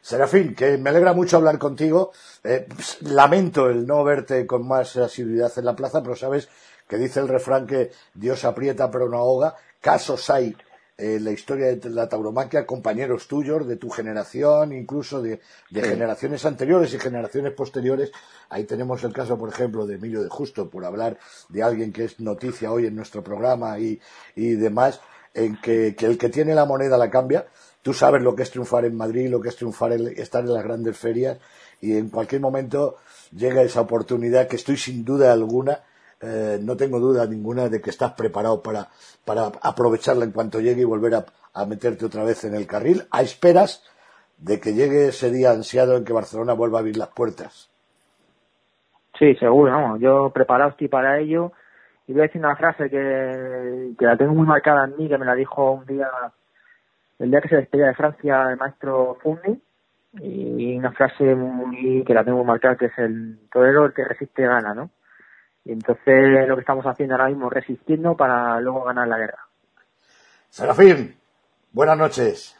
Serafín, 0.00 0.54
que 0.54 0.78
me 0.78 0.90
alegra 0.90 1.12
mucho 1.12 1.38
hablar 1.38 1.58
contigo. 1.58 2.12
Eh, 2.42 2.66
lamento 3.00 3.70
el 3.70 3.86
no 3.86 4.04
verte 4.04 4.46
con 4.46 4.66
más 4.66 4.96
asiduidad 4.96 5.52
en 5.56 5.64
la 5.64 5.74
plaza, 5.74 6.02
pero 6.02 6.14
sabes 6.14 6.48
que 6.86 6.96
dice 6.96 7.20
el 7.20 7.28
refrán 7.28 7.66
que 7.66 7.90
Dios 8.12 8.44
aprieta 8.44 8.90
pero 8.90 9.08
no 9.08 9.18
ahoga. 9.18 9.54
Casos 9.80 10.28
hay 10.30 10.54
en 10.96 11.24
la 11.24 11.32
historia 11.32 11.74
de 11.74 11.90
la 11.90 12.08
tauromaquia, 12.08 12.66
compañeros 12.66 13.26
tuyos 13.26 13.66
de 13.66 13.76
tu 13.76 13.90
generación, 13.90 14.72
incluso 14.72 15.20
de, 15.22 15.40
generaciones 15.70 16.44
anteriores 16.44 16.94
y 16.94 16.98
generaciones 16.98 17.52
posteriores. 17.52 18.12
Ahí 18.48 18.64
tenemos 18.64 19.02
el 19.04 19.12
caso, 19.12 19.36
por 19.36 19.48
ejemplo, 19.48 19.86
de 19.86 19.96
Emilio 19.96 20.22
de 20.22 20.28
Justo, 20.28 20.70
por 20.70 20.84
hablar 20.84 21.18
de 21.48 21.62
alguien 21.62 21.92
que 21.92 22.04
es 22.04 22.20
noticia 22.20 22.70
hoy 22.70 22.86
en 22.86 22.94
nuestro 22.94 23.22
programa 23.24 23.78
y, 23.78 23.98
demás, 24.36 25.00
en 25.34 25.60
que 25.60 25.96
el 25.98 26.18
que 26.18 26.28
tiene 26.28 26.54
la 26.54 26.64
moneda 26.64 26.96
la 26.96 27.10
cambia 27.10 27.46
Tú 27.84 27.92
sabes 27.92 28.22
lo 28.22 28.34
que 28.34 28.44
es 28.44 28.50
triunfar 28.50 28.86
en 28.86 28.96
Madrid, 28.96 29.28
lo 29.28 29.42
que 29.42 29.50
es 29.50 29.56
triunfar 29.56 29.92
en, 29.92 30.06
estar 30.18 30.42
en 30.42 30.54
las 30.54 30.64
grandes 30.64 30.96
ferias 30.96 31.36
y 31.82 31.98
en 31.98 32.08
cualquier 32.08 32.40
momento 32.40 32.96
llega 33.30 33.60
esa 33.60 33.82
oportunidad 33.82 34.48
que 34.48 34.56
estoy 34.56 34.78
sin 34.78 35.04
duda 35.04 35.34
alguna, 35.34 35.84
eh, 36.20 36.58
no 36.60 36.76
tengo 36.76 36.98
duda 36.98 37.26
ninguna 37.26 37.68
de 37.68 37.80
que 37.80 37.90
estás 37.90 38.12
preparado 38.12 38.62
para, 38.62 38.88
aprovecharla 39.62 40.24
en 40.24 40.32
cuanto 40.32 40.60
llegue 40.60 40.82
y 40.82 40.84
volver 40.84 41.14
a, 41.14 41.66
meterte 41.66 42.04
otra 42.04 42.24
vez 42.24 42.44
en 42.44 42.54
el 42.54 42.66
carril, 42.66 43.02
a 43.10 43.22
esperas 43.22 43.84
de 44.38 44.60
que 44.60 44.74
llegue 44.74 45.08
ese 45.08 45.30
día 45.30 45.50
ansiado 45.50 45.96
en 45.96 46.04
que 46.04 46.12
Barcelona 46.12 46.52
vuelva 46.52 46.78
a 46.78 46.80
abrir 46.80 46.96
las 46.96 47.08
puertas. 47.08 47.70
Sí, 49.18 49.34
seguro, 49.36 49.70
¿no? 49.70 49.96
Yo 49.98 50.30
preparado 50.30 50.70
estoy 50.70 50.88
para 50.88 51.20
ello. 51.20 51.52
Y 52.06 52.12
voy 52.12 52.22
a 52.22 52.24
decir 52.24 52.44
una 52.44 52.56
frase 52.56 52.90
que, 52.90 53.92
que 53.98 54.04
la 54.04 54.16
tengo 54.16 54.34
muy 54.34 54.46
marcada 54.46 54.84
en 54.84 54.96
mí, 54.96 55.08
que 55.08 55.16
me 55.16 55.24
la 55.24 55.34
dijo 55.34 55.70
un 55.70 55.86
día, 55.86 56.08
el 57.18 57.30
día 57.30 57.40
que 57.40 57.48
se 57.48 57.56
despedía 57.56 57.86
de 57.86 57.94
Francia 57.94 58.50
el 58.50 58.56
maestro 58.56 59.16
Fundi, 59.22 59.62
y 60.20 60.76
una 60.76 60.92
frase 60.92 61.34
muy, 61.34 62.04
que 62.04 62.14
la 62.14 62.24
tengo 62.24 62.38
muy 62.38 62.46
marcada, 62.46 62.76
que 62.76 62.86
es 62.86 62.98
el 62.98 63.38
torero 63.50 63.86
el 63.86 63.92
que 63.92 64.04
resiste 64.04 64.42
gana, 64.42 64.74
¿no? 64.74 64.90
Y 65.64 65.72
entonces 65.72 66.48
lo 66.48 66.54
que 66.56 66.60
estamos 66.60 66.84
haciendo 66.84 67.14
ahora 67.14 67.28
mismo 67.28 67.46
es 67.48 67.54
resistiendo 67.54 68.16
para 68.16 68.60
luego 68.60 68.84
ganar 68.84 69.08
la 69.08 69.18
guerra. 69.18 69.48
Serafín, 70.50 71.16
buenas 71.72 71.98
noches. 71.98 72.56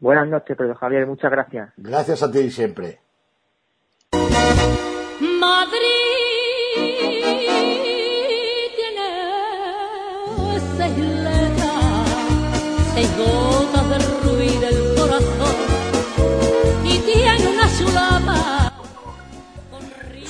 Buenas 0.00 0.28
noches, 0.28 0.56
Pedro 0.56 0.74
Javier, 0.74 1.06
muchas 1.06 1.30
gracias. 1.30 1.72
Gracias 1.76 2.22
a 2.22 2.30
ti 2.30 2.50
siempre. 2.50 3.00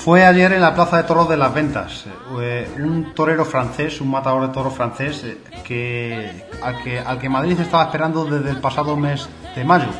Fue 0.08 0.24
ayer 0.24 0.54
en 0.54 0.62
la 0.62 0.74
Plaza 0.74 0.96
de 0.96 1.02
Toros 1.02 1.28
de 1.28 1.36
las 1.36 1.52
Ventas, 1.52 2.06
eh, 2.40 2.66
un 2.78 3.12
torero 3.12 3.44
francés, 3.44 4.00
un 4.00 4.10
matador 4.10 4.46
de 4.46 4.54
toros 4.54 4.72
francés, 4.72 5.22
eh, 5.22 5.36
que, 5.62 6.46
al, 6.62 6.82
que, 6.82 6.98
al 6.98 7.18
que 7.18 7.28
Madrid 7.28 7.60
estaba 7.60 7.82
esperando 7.82 8.24
desde 8.24 8.48
el 8.48 8.56
pasado 8.56 8.96
mes 8.96 9.28
de 9.54 9.64
mayo, 9.64 9.90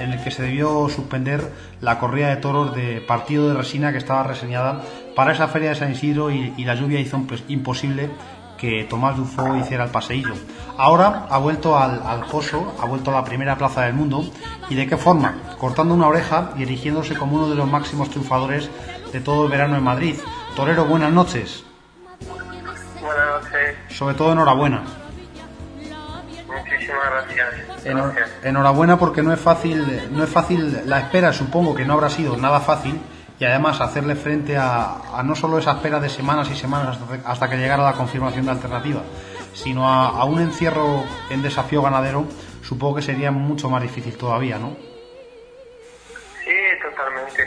en 0.00 0.14
el 0.14 0.24
que 0.24 0.32
se 0.32 0.42
debió 0.42 0.88
suspender 0.88 1.48
la 1.80 2.00
corrida 2.00 2.30
de 2.30 2.38
toros 2.38 2.74
de 2.74 3.02
partido 3.02 3.50
de 3.50 3.54
resina 3.54 3.92
que 3.92 3.98
estaba 3.98 4.24
reseñada 4.24 4.82
para 5.14 5.30
esa 5.30 5.46
feria 5.46 5.68
de 5.68 5.76
San 5.76 5.92
Isidro 5.92 6.32
y, 6.32 6.64
la 6.64 6.74
lluvia 6.74 6.98
hizo 6.98 7.24
imposible 7.46 8.10
que 8.58 8.82
Tomás 8.90 9.16
Dufo 9.16 9.56
hiciera 9.56 9.84
el 9.84 9.90
paseillo. 9.90 10.34
Ahora 10.76 11.26
ha 11.30 11.38
vuelto 11.38 11.78
al, 11.78 12.02
al 12.04 12.24
ha 12.80 12.86
vuelto 12.86 13.10
a 13.10 13.14
la 13.14 13.24
primera 13.24 13.56
plaza 13.56 13.82
del 13.82 13.94
mundo. 13.94 14.24
¿Y 14.70 14.76
de 14.76 14.86
qué 14.86 14.96
forma? 14.96 15.34
Cortando 15.58 15.94
una 15.94 16.06
oreja 16.06 16.52
y 16.56 16.62
erigiéndose 16.62 17.14
como 17.14 17.36
uno 17.36 17.48
de 17.48 17.56
los 17.56 17.68
máximos 17.68 18.08
triunfadores 18.08 18.70
de 19.12 19.20
todo 19.20 19.44
el 19.44 19.50
verano 19.50 19.76
en 19.76 19.84
Madrid. 19.84 20.16
Torero, 20.56 20.86
buenas 20.86 21.12
noches. 21.12 21.64
Buenas 23.00 23.44
noches. 23.44 23.76
Sobre 23.88 24.14
todo 24.14 24.32
enhorabuena. 24.32 24.82
Muchísimas 26.46 27.26
gracias. 27.84 28.30
enhorabuena 28.42 28.98
porque 28.98 29.22
no 29.22 29.32
es 29.32 29.40
fácil, 29.40 30.08
no 30.12 30.24
es 30.24 30.30
fácil 30.30 30.82
la 30.86 31.00
espera, 31.00 31.32
supongo 31.32 31.74
que 31.74 31.84
no 31.84 31.94
habrá 31.94 32.10
sido 32.10 32.36
nada 32.36 32.60
fácil 32.60 33.00
y 33.38 33.44
además 33.44 33.80
hacerle 33.80 34.14
frente 34.14 34.56
a, 34.56 35.22
no 35.24 35.34
solo 35.34 35.58
esa 35.58 35.72
espera 35.72 35.98
de 35.98 36.08
semanas 36.08 36.50
y 36.50 36.56
semanas 36.56 36.98
hasta, 37.24 37.48
que 37.48 37.56
llegara 37.56 37.82
la 37.82 37.94
confirmación 37.94 38.44
de 38.44 38.52
alternativa, 38.52 39.02
sino 39.54 39.88
a, 39.88 40.08
a, 40.08 40.24
un 40.24 40.40
encierro 40.40 41.04
en 41.30 41.42
desafío 41.42 41.82
ganadero, 41.82 42.26
supongo 42.62 42.96
que 42.96 43.02
sería 43.02 43.30
mucho 43.30 43.68
más 43.68 43.82
difícil 43.82 44.16
todavía, 44.16 44.58
¿no? 44.58 44.91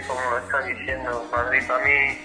Como 0.07 0.37
está 0.37 0.61
diciendo. 0.61 1.27
Madrid 1.31 1.63
para 1.67 1.83
mí 1.83 2.17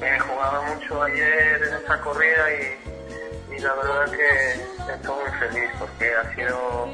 me 0.00 0.20
jugaba 0.20 0.62
mucho 0.62 1.02
ayer 1.02 1.62
en 1.62 1.74
esa 1.84 2.00
corrida 2.00 2.52
y, 2.52 3.58
la 3.58 3.74
verdad 3.74 4.10
que 4.12 4.92
estoy 4.92 5.20
muy 5.20 5.38
feliz 5.40 5.70
porque 5.80 6.14
ha 6.14 6.34
sido 6.34 6.84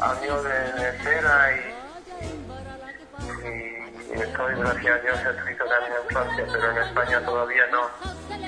años 0.00 0.44
de, 0.44 0.72
de 0.72 0.98
cera 0.98 1.52
y, 1.52 1.58
estoy, 4.20 4.54
gracias 4.56 4.98
a 4.98 4.98
Dios, 4.98 5.18
escrito 5.36 5.64
también 5.64 5.92
en 6.02 6.08
Francia, 6.08 6.44
pero 6.52 6.70
en 6.72 6.78
España 6.78 7.24
todavía 7.24 7.66
no, 7.70 7.88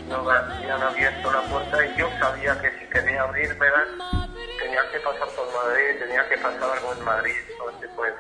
no 0.09 0.30
habían 0.30 0.83
abierto 0.83 1.33
la 1.33 1.42
puerta 1.42 1.87
y 1.87 1.97
yo 1.97 2.11
sabía 2.19 2.61
que 2.61 2.71
si 2.78 2.87
quería 2.87 3.23
abrirme 3.23 3.67
tenía 4.60 4.82
que 4.91 5.00
pasar 5.00 5.28
por 5.28 5.47
Madrid, 5.52 5.99
tenía 5.99 6.28
que 6.28 6.39
pasar 6.39 6.71
algo 6.76 6.93
en 6.93 7.04
Madrid. 7.04 7.36
Entonces, 7.50 7.91
pues, 7.97 8.15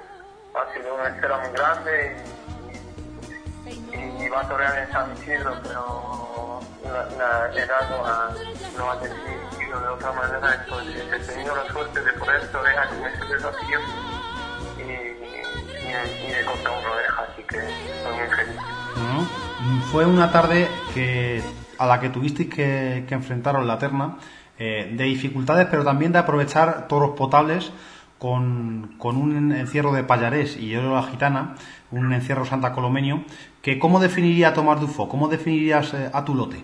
ha 0.54 0.74
sido 0.74 0.94
una 0.94 1.08
espera 1.08 1.38
muy 1.38 1.52
grande 1.52 2.16
y, 2.16 2.39
va 4.32 4.40
a 4.40 4.48
torear 4.48 4.78
en 4.78 4.92
San 4.92 5.12
Isidro, 5.12 5.54
pero 5.62 6.60
la, 6.84 7.04
la, 7.16 7.62
el 7.62 7.70
agua 7.70 8.34
no 8.76 8.90
ha 8.90 8.96
decidido 8.96 9.80
de 9.80 9.88
otra 9.88 10.12
manera, 10.12 10.64
entonces 10.64 11.04
he 11.12 11.32
tenido 11.32 11.56
la 11.56 11.72
suerte 11.72 12.00
de 12.00 12.12
poder 12.12 12.48
torear 12.52 12.88
en 12.94 13.04
ese 13.06 13.34
desafío 13.34 13.78
y, 14.78 14.82
y, 14.82 16.28
y 16.28 16.32
de 16.32 16.44
contar 16.44 16.72
una 16.78 16.90
oreja, 16.90 17.26
así 17.32 17.42
que 17.42 17.58
estoy 17.58 18.14
muy 18.18 18.36
feliz. 18.36 18.60
Fue 19.90 20.06
una 20.06 20.30
tarde 20.30 20.68
que 20.94 21.42
a 21.78 21.86
la 21.86 21.98
que 21.98 22.10
tuvisteis 22.10 22.48
que, 22.48 23.04
que 23.08 23.14
enfrentaros 23.14 23.66
la 23.66 23.78
terna 23.78 24.18
eh, 24.58 24.90
de 24.92 25.04
dificultades, 25.04 25.66
pero 25.70 25.84
también 25.84 26.12
de 26.12 26.18
aprovechar 26.18 26.86
toros 26.86 27.16
potables 27.16 27.72
con, 28.20 28.98
con 28.98 29.16
un 29.16 29.50
encierro 29.52 29.92
de 29.92 30.04
Payarés 30.04 30.56
y 30.58 30.68
yo 30.68 30.82
la 30.82 31.02
gitana, 31.04 31.56
un 31.90 32.12
encierro 32.12 32.44
santa 32.44 32.72
colomeño, 32.72 33.24
que 33.62 33.78
¿cómo 33.78 33.98
definiría 33.98 34.52
Tomás 34.52 34.78
Dufo? 34.78 35.08
¿Cómo 35.08 35.26
definirías 35.28 35.94
eh, 35.94 36.10
a 36.12 36.22
tu 36.22 36.34
lote? 36.34 36.62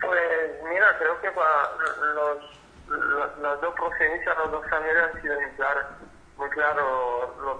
Pues 0.00 0.20
mira, 0.66 0.86
creo 0.98 1.20
que 1.20 1.30
para 1.32 1.68
los, 2.14 3.38
las 3.42 3.60
dos 3.60 3.74
procedencias, 3.74 4.34
las 4.38 4.50
dos 4.50 4.64
familias 4.70 5.10
han 5.14 5.20
sido 5.20 5.38
muy 5.38 5.50
claras. 5.50 5.86
Muy 6.38 6.48
claro, 6.48 7.34
los, 7.44 7.56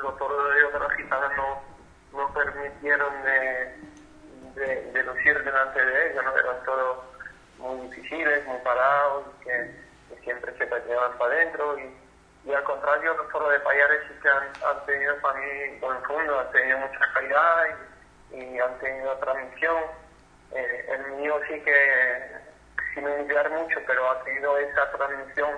los 0.00 0.18
toros 0.18 0.38
de 0.72 0.78
la 0.78 0.90
gitana 0.94 1.28
no, 1.36 2.18
no 2.18 2.32
permitieron 2.32 3.12
de, 3.24 4.60
de, 4.60 4.92
de 4.92 5.02
lucir 5.02 5.42
delante 5.42 5.84
de 5.84 6.12
ellos, 6.12 6.24
¿no? 6.24 6.36
eran 6.36 6.64
todos 6.64 6.98
muy 7.58 7.88
difíciles, 7.88 8.46
muy 8.46 8.58
parados, 8.58 9.24
que 9.42 9.91
siempre 10.24 10.52
se 10.56 10.64
llevan 10.64 11.18
para 11.18 11.34
adentro 11.34 11.78
y, 11.78 12.48
y, 12.48 12.52
al 12.52 12.64
contrario 12.64 13.14
los 13.14 13.28
toros 13.30 13.52
de 13.52 13.60
Payares 13.60 14.00
sí 14.08 14.14
que 14.22 14.28
han, 14.28 14.44
han 14.68 14.86
tenido 14.86 15.16
para 15.20 15.38
mí 15.38 15.46
por 15.80 15.96
el 15.96 16.02
fondo 16.02 16.40
han 16.40 16.50
tenido 16.52 16.78
mucha 16.78 17.00
calidad 17.14 17.56
y, 18.32 18.36
y 18.36 18.58
han 18.58 18.78
tenido 18.78 19.12
transmisión 19.18 19.76
eh, 20.54 20.86
el 20.88 21.12
mío 21.16 21.34
sí 21.48 21.60
que 21.60 22.32
sin 22.94 23.06
enviar 23.06 23.50
mucho 23.50 23.78
pero 23.86 24.10
ha 24.10 24.22
tenido 24.24 24.58
esa 24.58 24.90
transmisión 24.92 25.50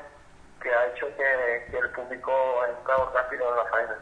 que 0.63 0.71
ha 0.71 0.87
hecho 0.87 1.07
que, 1.17 1.71
que 1.71 1.79
el 1.79 1.91
público 1.91 2.33
ha 2.63 2.71
entrado 2.71 3.13
rápido 3.15 3.51
en 3.51 3.57
la 3.57 3.65
faena. 3.71 3.95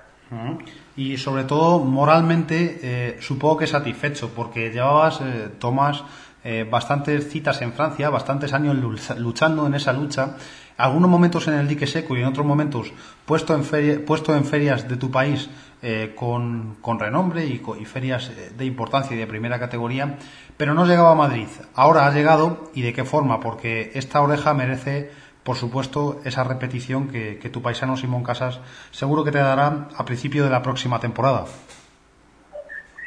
Y 0.97 1.19
sobre 1.19 1.45
todo 1.45 1.79
moralmente 1.79 2.79
eh, 2.83 3.17
supongo 3.21 3.59
que 3.59 3.67
satisfecho 3.67 4.35
porque 4.35 4.71
llevabas 4.71 5.21
eh, 5.21 5.51
Tomás 5.59 6.03
eh, 6.45 6.67
bastantes 6.69 7.29
citas 7.29 7.63
en 7.63 7.73
Francia, 7.73 8.11
bastantes 8.11 8.53
años 8.53 8.77
luchando 9.17 9.67
en 9.67 9.75
esa 9.75 9.93
lucha, 9.93 10.37
algunos 10.77 11.09
momentos 11.09 11.47
en 11.47 11.55
el 11.55 11.69
dique 11.69 11.87
seco 11.87 12.17
y 12.17 12.21
en 12.21 12.27
otros 12.27 12.45
momentos 12.45 12.93
puesto 13.25 13.55
en, 13.55 14.05
puesto 14.05 14.35
en 14.35 14.45
ferias 14.45 14.89
de 14.89 14.97
tu 14.97 15.11
país 15.11 15.49
eh, 15.83 16.15
con, 16.17 16.77
renombre 16.99 17.45
y, 17.45 17.63
y, 17.79 17.85
ferias 17.85 18.31
eh, 18.31 18.51
de 18.57 18.65
importancia 18.65 19.15
y 19.15 19.19
de 19.19 19.27
primera 19.27 19.61
categoría, 19.61 20.17
pero 20.57 20.75
no 20.75 20.85
llegaba 20.85 21.13
a 21.13 21.15
Madrid. 21.15 21.49
Ahora 21.75 22.07
ha 22.07 22.11
llegado 22.11 22.71
y 22.75 22.83
de 22.83 22.93
qué 22.93 23.05
forma, 23.05 23.39
porque 23.39 23.93
esta 23.95 24.21
oreja 24.21 24.53
merece, 24.53 25.11
por 25.45 25.57
supuesto, 25.57 26.21
esa 26.25 26.43
repetición 26.43 27.09
que, 27.09 27.39
que 27.39 27.51
tu 27.51 27.63
paisano 27.63 27.97
Simón 27.97 28.25
Casas 28.25 28.61
seguro 28.91 29.23
que 29.23 29.31
te 29.31 29.39
dará 29.39 29.89
a 29.97 30.05
principio 30.05 30.43
de 30.43 30.51
la 30.51 30.63
próxima 30.63 30.99
temporada. 30.99 31.47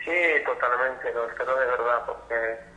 Sí, 0.06 0.12
totalmente, 0.46 1.14
lo 1.14 1.30
espero 1.30 1.60
de 1.60 1.66
verdad, 1.66 2.06
porque 2.06 2.76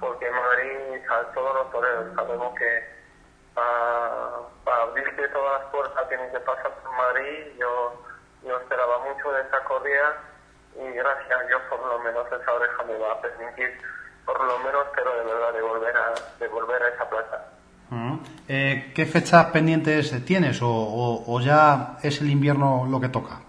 porque 0.00 0.30
Madrid, 0.30 1.00
todos 1.36 1.54
los 1.54 1.70
toreros 1.70 2.14
sabemos 2.16 2.54
que 2.58 2.96
para, 3.54 4.82
abrirte 4.82 5.28
todas 5.28 5.60
las 5.60 5.70
puertas 5.70 6.08
tienen 6.08 6.32
que 6.32 6.40
pasar 6.40 6.72
por 6.82 6.92
Madrid. 6.92 7.52
Yo, 7.60 8.02
yo 8.42 8.56
esperaba 8.56 8.98
mucho 9.04 9.30
de 9.32 9.42
esa 9.42 9.62
corrida 9.64 10.16
y 10.74 10.92
gracias 10.92 11.38
a 11.38 11.42
Dios 11.44 11.62
por 11.68 11.78
lo 11.86 11.98
menos 12.00 12.26
esa 12.26 12.52
oreja 12.52 12.82
me 12.84 12.98
va 12.98 13.12
a 13.12 13.20
permitir, 13.20 13.78
por 14.24 14.42
lo 14.42 14.58
menos, 14.60 14.86
pero 14.94 15.14
de 15.14 15.24
verdad, 15.24 15.52
de 15.52 15.62
volver 15.62 15.96
a, 15.96 16.14
de 16.38 16.48
volver 16.48 16.82
a 16.82 16.88
esa 16.88 17.08
plaza. 17.08 17.44
Eh, 18.48 18.92
¿Qué 18.94 19.06
fechas 19.06 19.46
pendientes 19.46 20.24
tienes 20.24 20.60
o, 20.62 21.24
o, 21.26 21.40
ya 21.40 21.98
es 22.02 22.20
el 22.20 22.30
invierno 22.30 22.86
lo 22.88 23.00
que 23.00 23.08
toca? 23.08 23.40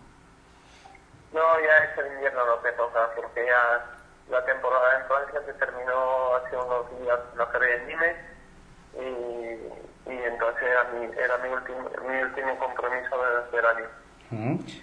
No, 1.34 1.42
ya 1.60 1.86
es 1.86 1.98
el 1.98 2.14
invierno 2.14 2.46
lo 2.46 2.62
que 2.62 2.72
toca, 2.74 3.10
porque 3.16 3.46
ya 3.46 3.97
la 4.30 4.44
temporada 4.46 5.00
en 5.00 5.06
Francia 5.08 5.42
se 5.46 5.54
terminó 5.54 6.36
hace 6.36 6.56
unos 6.58 7.00
días 7.00 7.20
la 7.36 7.46
feria 7.48 7.78
de 7.78 7.86
Nîmes 7.86 8.16
y, 8.94 10.12
y, 10.12 10.24
entonces 10.24 10.64
era 10.64 10.84
mi, 10.86 11.06
era 11.06 11.38
mi, 11.38 11.50
último, 11.50 11.90
mi 12.08 12.22
último 12.22 12.60
compromiso 12.60 13.16
del, 13.52 13.66
año. 13.66 13.86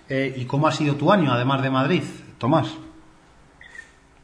eh, 0.08 0.32
¿Y 0.36 0.46
cómo 0.46 0.66
ha 0.66 0.72
sido 0.72 0.96
tu 0.96 1.12
año, 1.12 1.32
además 1.32 1.62
de 1.62 1.70
Madrid, 1.70 2.04
Tomás? 2.38 2.74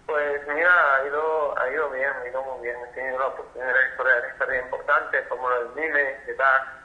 Pues 0.07 0.49
mira, 0.49 0.71
ha 0.97 1.07
ido, 1.07 1.59
ha 1.59 1.71
ido 1.71 1.91
bien, 1.91 2.11
ha 2.11 2.29
ido 2.29 2.43
muy 2.43 2.63
bien. 2.63 2.77
He 2.91 2.95
tenido 2.95 3.19
la 3.19 3.27
oportunidad 3.27 3.75
de 3.75 3.91
historias 3.91 4.65
importantes 4.65 5.27
como 5.29 5.51
el 5.51 5.75
Nîmes, 5.75 6.27
de 6.27 6.35
DAC, 6.35 6.81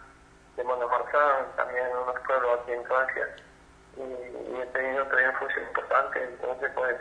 de 0.58 0.64
Monomarsan, 0.64 1.56
también 1.56 1.86
unos 2.04 2.16
pueblos 2.26 2.60
aquí 2.62 2.72
en 2.72 2.84
Francia, 2.86 3.28
y, 3.98 4.62
he 4.62 4.66
tenido 4.68 5.06
triunfos 5.08 5.52
importantes, 5.58 6.30
entonces 6.30 6.72
pues, 6.76 6.96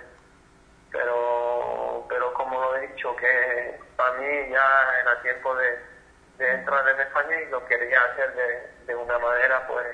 pero, 0.94 2.06
pero 2.08 2.32
como 2.34 2.60
lo 2.60 2.76
he 2.76 2.86
dicho, 2.86 3.14
que 3.16 3.80
para 3.96 4.12
mí 4.12 4.48
ya 4.48 5.00
era 5.00 5.20
tiempo 5.22 5.54
de, 5.56 5.94
entrar 6.38 6.88
en 6.88 7.00
España 7.00 7.40
y 7.42 7.50
lo 7.50 7.64
quería 7.66 8.02
hacer 8.04 8.32
de, 8.34 8.86
de 8.86 8.94
una 8.94 9.18
manera, 9.18 9.66
pues, 9.66 9.86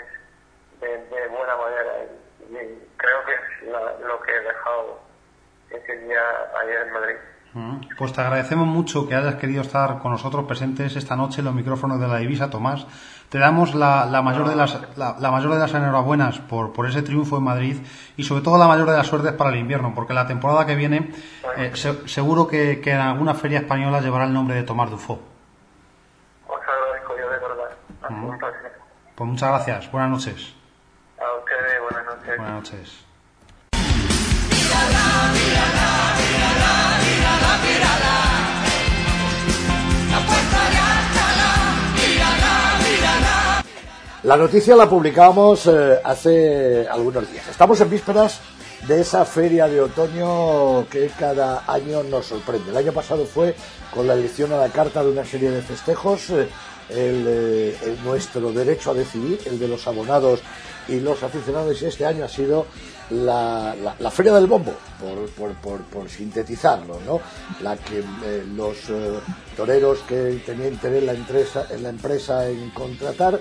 de, 0.81 1.27
buena 1.29 1.57
manera, 1.57 1.93
y, 2.51 2.89
creo 2.99 3.25
que 3.25 3.33
es 3.33 3.63
lo 4.01 4.21
que 4.21 4.37
he 4.37 4.41
dejado 4.41 5.01
ese 5.71 5.97
día 5.97 6.51
ayer 6.61 6.83
en 6.83 6.93
Madrid. 6.93 7.17
Pues 7.99 8.13
te 8.13 8.21
agradecemos 8.21 8.67
mucho 8.67 9.09
que 9.09 9.15
hayas 9.17 9.35
querido 9.35 9.63
estar 9.63 9.99
con 9.99 10.13
nosotros 10.13 10.45
presentes 10.45 10.95
esta 10.95 11.17
noche 11.17 11.41
en 11.41 11.47
los 11.47 11.55
micrófonos 11.55 11.99
de 11.99 12.07
la 12.07 12.19
divisa, 12.19 12.49
Tomás. 12.49 12.87
Te 13.29 13.39
damos 13.39 13.75
la, 13.75 14.07
mayor, 14.23 14.49
de 14.49 14.55
las, 14.55 14.79
la, 14.97 15.31
mayor 15.31 15.53
de 15.53 15.59
las 15.59 15.75
enhorabuenas 15.75 16.39
por, 16.39 16.73
por 16.73 16.89
ese 16.89 17.03
triunfo 17.03 17.39
en 17.39 17.45
Madrid 17.45 17.77
y 18.17 18.23
sobre 18.23 18.43
todo 18.43 18.57
la 18.57 18.69
mayor 18.69 18.89
de 18.89 18.97
las 18.97 19.07
suertes 19.07 19.33
para 19.33 19.51
el 19.51 19.57
invierno, 19.57 19.93
porque 19.95 20.15
la 20.15 20.27
temporada 20.27 20.65
que 20.65 20.77
viene 20.77 21.13
eh, 21.57 21.73
seguro 22.07 22.47
que, 22.47 22.81
en 22.85 22.99
alguna 22.99 23.35
feria 23.35 23.61
española 23.61 24.01
llevará 24.01 24.27
el 24.27 24.33
nombre 24.33 24.55
de 24.55 24.63
Tomás 24.63 24.91
Dufo. 24.91 25.21
Os 26.47 26.61
agradezco 26.61 27.17
yo 27.19 27.31
de 27.31 27.39
verdad. 27.39 27.71
Pues 29.15 29.29
muchas 29.29 29.49
gracias. 29.49 29.91
Buenas 29.91 30.11
noches. 30.11 30.55
A 31.19 31.39
ustedes, 31.39 31.81
buenas 31.83 32.07
noches. 32.07 32.37
Buenas 32.37 32.55
noches. 32.55 33.07
La 44.23 44.37
noticia 44.37 44.77
la 44.77 44.87
publicábamos 44.87 45.67
eh, 45.67 45.99
hace 46.05 46.87
algunos 46.87 47.31
días. 47.33 47.49
Estamos 47.49 47.81
en 47.81 47.89
vísperas 47.89 48.41
de 48.87 49.01
esa 49.01 49.25
feria 49.25 49.67
de 49.67 49.81
otoño 49.81 50.87
que 50.91 51.11
cada 51.19 51.65
año 51.67 52.03
nos 52.03 52.27
sorprende. 52.27 52.71
El 52.71 52.77
año 52.77 52.93
pasado 52.93 53.25
fue 53.25 53.55
con 53.95 54.07
la 54.07 54.13
elección 54.13 54.53
a 54.53 54.59
la 54.59 54.69
carta 54.69 55.03
de 55.03 55.11
una 55.11 55.25
serie 55.25 55.51
de 55.51 55.63
festejos, 55.63 56.29
eh, 56.29 56.49
eh, 56.91 57.97
nuestro 58.05 58.53
derecho 58.53 58.91
a 58.91 58.95
decidir, 58.95 59.41
el 59.47 59.59
de 59.59 59.69
los 59.69 59.87
abonados 59.87 60.41
y 60.87 61.01
los 61.01 61.23
aficionados, 61.23 61.81
y 61.81 61.87
este 61.87 62.05
año 62.05 62.27
ha 62.27 62.29
sido 62.29 62.67
la, 63.09 63.75
feria 64.11 64.35
del 64.35 64.47
bombo, 64.47 64.75
por, 65.91 66.11
sintetizarlo, 66.11 66.99
¿no? 67.07 67.21
La 67.63 67.77
que 67.77 68.05
los 68.55 68.77
toreros 69.57 70.01
que 70.01 70.43
tenían 70.45 70.75
interés 70.75 71.05
la, 71.05 71.13
empresa, 71.13 71.67
en 71.71 71.83
la 71.83 71.89
empresa 71.89 72.49
en 72.49 72.71
contratar 72.71 73.41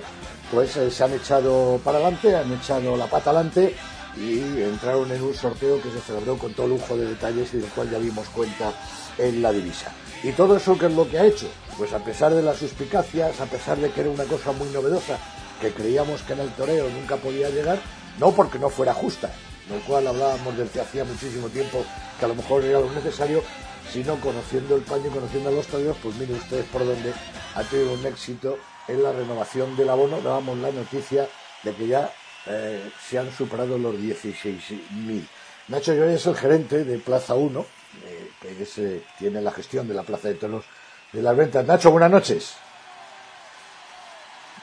pues 0.52 0.76
eh, 0.78 0.90
se 0.90 1.04
han 1.04 1.14
echado 1.14 1.80
para 1.84 1.98
adelante, 1.98 2.36
han 2.36 2.52
echado 2.54 2.96
la 2.98 3.08
pata 3.08 3.32
adelante 3.32 3.76
y 4.18 4.40
entraron 4.62 5.12
en 5.12 5.22
un 5.22 5.34
sorteo 5.34 5.82
que 5.82 5.92
se 5.92 6.00
celebró 6.00 6.38
con 6.38 6.54
todo 6.54 6.68
lujo 6.68 6.98
de 6.98 7.06
detalles 7.06 7.54
y 7.54 7.58
del 7.58 7.70
cual 7.70 7.90
ya 7.90 8.00
vimos 8.00 8.28
cuenta 8.30 8.74
en 9.18 9.42
la 9.42 9.52
divisa. 9.52 9.92
¿Y 10.24 10.32
todo 10.32 10.58
eso 10.58 10.78
qué 10.78 10.88
es 10.88 10.94
lo 10.94 11.08
que 11.08 11.20
ha 11.20 11.26
hecho? 11.26 11.48
Pues 11.78 11.94
a 11.94 12.00
pesar 12.00 12.34
de 12.34 12.42
las 12.42 12.58
suspicacias, 12.58 13.40
a 13.40 13.46
pesar 13.46 13.78
de 13.78 13.92
que 13.92 14.02
era 14.02 14.10
una 14.10 14.26
cosa 14.26 14.52
muy 14.52 14.68
novedosa, 14.70 15.18
que 15.62 15.72
creíamos 15.72 16.22
que 16.24 16.34
en 16.34 16.40
el 16.40 16.50
toreo 16.54 16.90
nunca 16.90 17.18
podía 17.18 17.50
llegar, 17.50 17.80
no 18.20 18.32
porque 18.32 18.60
no 18.60 18.70
fuera 18.70 18.94
justa, 18.94 19.32
lo 19.70 19.80
cual 19.86 20.08
hablábamos 20.08 20.58
desde 20.58 20.82
hacía 20.82 21.06
muchísimo 21.06 21.48
tiempo 21.50 21.86
que 22.18 22.26
a 22.26 22.28
lo 22.28 22.36
mejor 22.36 22.64
era 22.64 22.80
lo 22.80 22.92
necesario, 22.92 23.44
sino 23.92 24.20
conociendo 24.20 24.76
el 24.76 24.82
paño, 24.82 25.10
conociendo 25.12 25.50
a 25.50 25.52
los 25.54 25.68
toreros, 25.68 25.98
pues 26.02 26.16
miren 26.16 26.36
ustedes 26.36 26.66
por 26.66 26.86
dónde 26.86 27.14
ha 27.56 27.64
tenido 27.64 27.94
un 27.94 28.06
éxito 28.06 28.58
en 28.88 29.04
la 29.04 29.12
renovación 29.12 29.76
del 29.76 29.90
abono 29.90 30.22
dábamos 30.22 30.58
la 30.58 30.72
noticia 30.72 31.28
de 31.64 31.74
que 31.74 31.88
ya 31.88 32.12
eh, 32.48 32.92
se 33.08 33.20
han 33.20 33.32
superado 33.32 33.78
los 33.78 33.96
16.000. 33.96 35.28
Nacho 35.68 35.94
Llorens 35.94 36.22
es 36.22 36.28
el 36.28 36.36
gerente 36.36 36.84
de 36.84 36.98
Plaza 36.98 37.36
1, 37.36 37.66
eh, 38.06 38.32
que 38.42 38.68
eh, 38.78 39.04
tiene 39.18 39.42
la 39.42 39.52
gestión 39.52 39.88
de 39.88 39.94
la 39.94 40.04
Plaza 40.04 40.30
de 40.30 40.36
Toros 40.36 40.66
de 41.12 41.22
las 41.22 41.36
Ventas. 41.36 41.66
Nacho, 41.66 41.92
buenas 41.92 42.12
noches. 42.12 42.56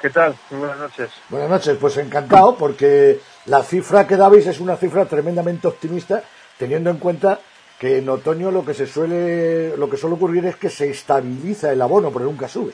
¿Qué 0.00 0.10
tal? 0.10 0.36
Buenas 0.50 0.78
noches. 0.78 1.10
Buenas 1.28 1.48
noches, 1.48 1.78
pues 1.80 1.96
encantado 1.96 2.56
porque 2.56 3.20
la 3.46 3.62
cifra 3.62 4.06
que 4.06 4.16
dabais 4.16 4.46
es 4.46 4.60
una 4.60 4.76
cifra 4.76 5.06
tremendamente 5.06 5.66
optimista, 5.68 6.22
teniendo 6.58 6.90
en 6.90 6.98
cuenta 6.98 7.40
que 7.78 7.98
en 7.98 8.08
otoño 8.08 8.50
lo 8.50 8.64
que 8.64 8.74
se 8.74 8.86
suele, 8.86 9.76
lo 9.76 9.88
que 9.88 9.96
suele 9.96 10.16
ocurrir 10.16 10.44
es 10.46 10.56
que 10.56 10.70
se 10.70 10.90
estabiliza 10.90 11.72
el 11.72 11.80
abono, 11.80 12.10
pero 12.10 12.24
nunca 12.24 12.48
sube. 12.48 12.72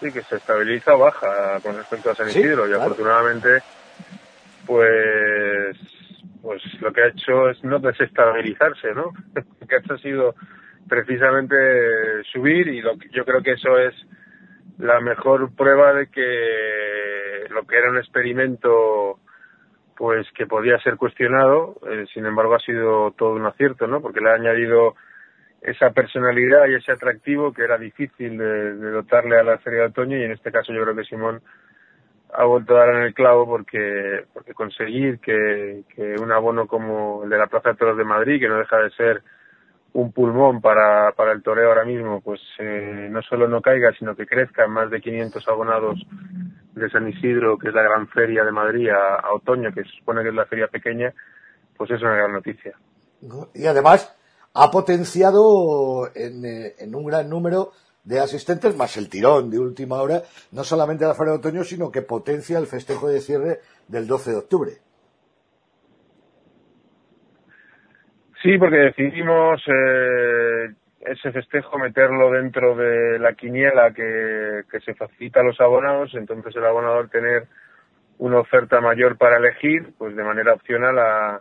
Sí, 0.00 0.10
que 0.12 0.22
se 0.22 0.36
estabiliza 0.36 0.94
o 0.94 0.98
baja 0.98 1.60
con 1.62 1.76
respecto 1.76 2.10
a 2.10 2.14
San 2.14 2.28
Isidro 2.28 2.68
y 2.68 2.72
afortunadamente 2.72 3.62
pues 4.66 5.76
pues 6.42 6.62
lo 6.80 6.92
que 6.92 7.02
ha 7.02 7.08
hecho 7.08 7.50
es 7.50 7.62
no 7.64 7.78
desestabilizarse, 7.78 8.94
¿no? 8.94 9.12
que 9.68 9.76
ha 9.76 9.98
sido 9.98 10.34
precisamente 10.88 12.24
subir 12.32 12.68
y 12.68 12.80
lo 12.80 12.94
yo 13.12 13.24
creo 13.24 13.42
que 13.42 13.52
eso 13.52 13.78
es 13.78 13.94
la 14.78 15.00
mejor 15.00 15.54
prueba 15.54 15.92
de 15.92 16.06
que 16.08 17.44
lo 17.50 17.66
que 17.66 17.76
era 17.76 17.90
un 17.90 17.98
experimento 17.98 19.18
pues 19.96 20.26
que 20.32 20.46
podía 20.46 20.78
ser 20.78 20.96
cuestionado, 20.96 21.76
eh, 21.90 22.06
sin 22.14 22.24
embargo 22.24 22.54
ha 22.54 22.60
sido 22.60 23.10
todo 23.10 23.32
un 23.32 23.44
acierto, 23.44 23.86
¿no? 23.86 24.00
Porque 24.00 24.22
le 24.22 24.30
ha 24.30 24.34
añadido 24.34 24.94
esa 25.62 25.90
personalidad 25.90 26.66
y 26.68 26.74
ese 26.76 26.92
atractivo 26.92 27.52
que 27.52 27.62
era 27.62 27.76
difícil 27.76 28.38
de, 28.38 28.74
dotarle 28.76 29.38
a 29.38 29.42
la 29.42 29.58
Feria 29.58 29.80
de 29.80 29.86
Otoño 29.86 30.16
y 30.16 30.24
en 30.24 30.32
este 30.32 30.50
caso 30.50 30.72
yo 30.72 30.82
creo 30.82 30.96
que 30.96 31.04
Simón 31.04 31.42
ha 32.32 32.44
vuelto 32.44 32.76
a 32.76 32.80
dar 32.80 32.96
en 32.96 33.02
el 33.02 33.14
clavo 33.14 33.46
porque, 33.46 34.24
porque 34.32 34.54
conseguir 34.54 35.18
que, 35.18 35.84
un 36.20 36.32
abono 36.32 36.66
como 36.66 37.24
el 37.24 37.30
de 37.30 37.38
la 37.38 37.48
Plaza 37.48 37.70
de 37.70 37.76
Toros 37.76 37.98
de 37.98 38.04
Madrid, 38.04 38.40
que 38.40 38.48
no 38.48 38.58
deja 38.58 38.78
de 38.78 38.90
ser 38.90 39.22
un 39.92 40.12
pulmón 40.12 40.60
para, 40.60 41.12
para 41.12 41.32
el 41.32 41.42
toreo 41.42 41.68
ahora 41.68 41.84
mismo, 41.84 42.20
pues 42.20 42.40
eh, 42.60 43.08
no 43.10 43.20
solo 43.22 43.48
no 43.48 43.60
caiga, 43.60 43.92
sino 43.98 44.14
que 44.14 44.26
crezca 44.26 44.68
más 44.68 44.88
de 44.90 45.00
500 45.00 45.48
abonados 45.48 46.00
de 46.74 46.88
San 46.90 47.08
Isidro, 47.08 47.58
que 47.58 47.68
es 47.68 47.74
la 47.74 47.82
gran 47.82 48.06
feria 48.08 48.44
de 48.44 48.52
Madrid, 48.52 48.88
a, 48.90 49.16
a 49.16 49.34
otoño, 49.34 49.72
que 49.72 49.82
se 49.82 49.90
supone 49.98 50.22
que 50.22 50.28
es 50.28 50.34
la 50.34 50.46
feria 50.46 50.68
pequeña, 50.68 51.12
pues 51.76 51.90
es 51.90 52.00
una 52.00 52.14
gran 52.14 52.32
noticia. 52.32 52.74
Y 53.52 53.66
además, 53.66 54.16
ha 54.54 54.70
potenciado 54.70 56.08
eh, 56.14 56.74
en, 56.78 56.94
un 56.94 57.04
gran 57.04 57.28
número 57.28 57.70
de 58.04 58.18
asistentes, 58.18 58.76
más 58.76 58.96
el 58.96 59.08
tirón 59.08 59.50
de 59.50 59.58
última 59.58 60.00
hora, 60.02 60.22
no 60.52 60.64
solamente 60.64 61.04
la 61.04 61.14
Feria 61.14 61.32
de 61.32 61.38
Otoño, 61.38 61.64
sino 61.64 61.90
que 61.90 62.02
potencia 62.02 62.58
el 62.58 62.66
festejo 62.66 63.08
de 63.08 63.20
cierre 63.20 63.58
del 63.88 64.06
12 64.06 64.30
de 64.30 64.36
octubre. 64.36 64.72
Sí, 68.42 68.56
porque 68.58 68.76
decidimos 68.76 69.62
eh, 69.66 70.74
ese 71.00 71.30
festejo 71.30 71.78
meterlo 71.78 72.30
dentro 72.30 72.74
de 72.74 73.18
la 73.18 73.34
quiniela 73.34 73.92
que, 73.92 74.62
que 74.70 74.80
se 74.80 74.94
facilita 74.94 75.40
a 75.40 75.44
los 75.44 75.60
abonados, 75.60 76.14
entonces 76.14 76.56
el 76.56 76.64
abonador 76.64 77.10
tener 77.10 77.46
una 78.18 78.40
oferta 78.40 78.80
mayor 78.80 79.18
para 79.18 79.36
elegir, 79.36 79.92
pues 79.98 80.16
de 80.16 80.24
manera 80.24 80.54
opcional 80.54 80.98
a 80.98 81.40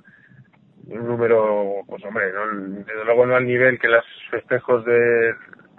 un 0.91 1.07
número, 1.07 1.83
pues 1.87 2.03
hombre, 2.05 2.31
desde 2.31 3.05
luego 3.05 3.25
no 3.25 3.35
al 3.35 3.45
nivel 3.45 3.79
que 3.79 3.87
los 3.87 4.03
festejos 4.29 4.85
de, 4.85 5.35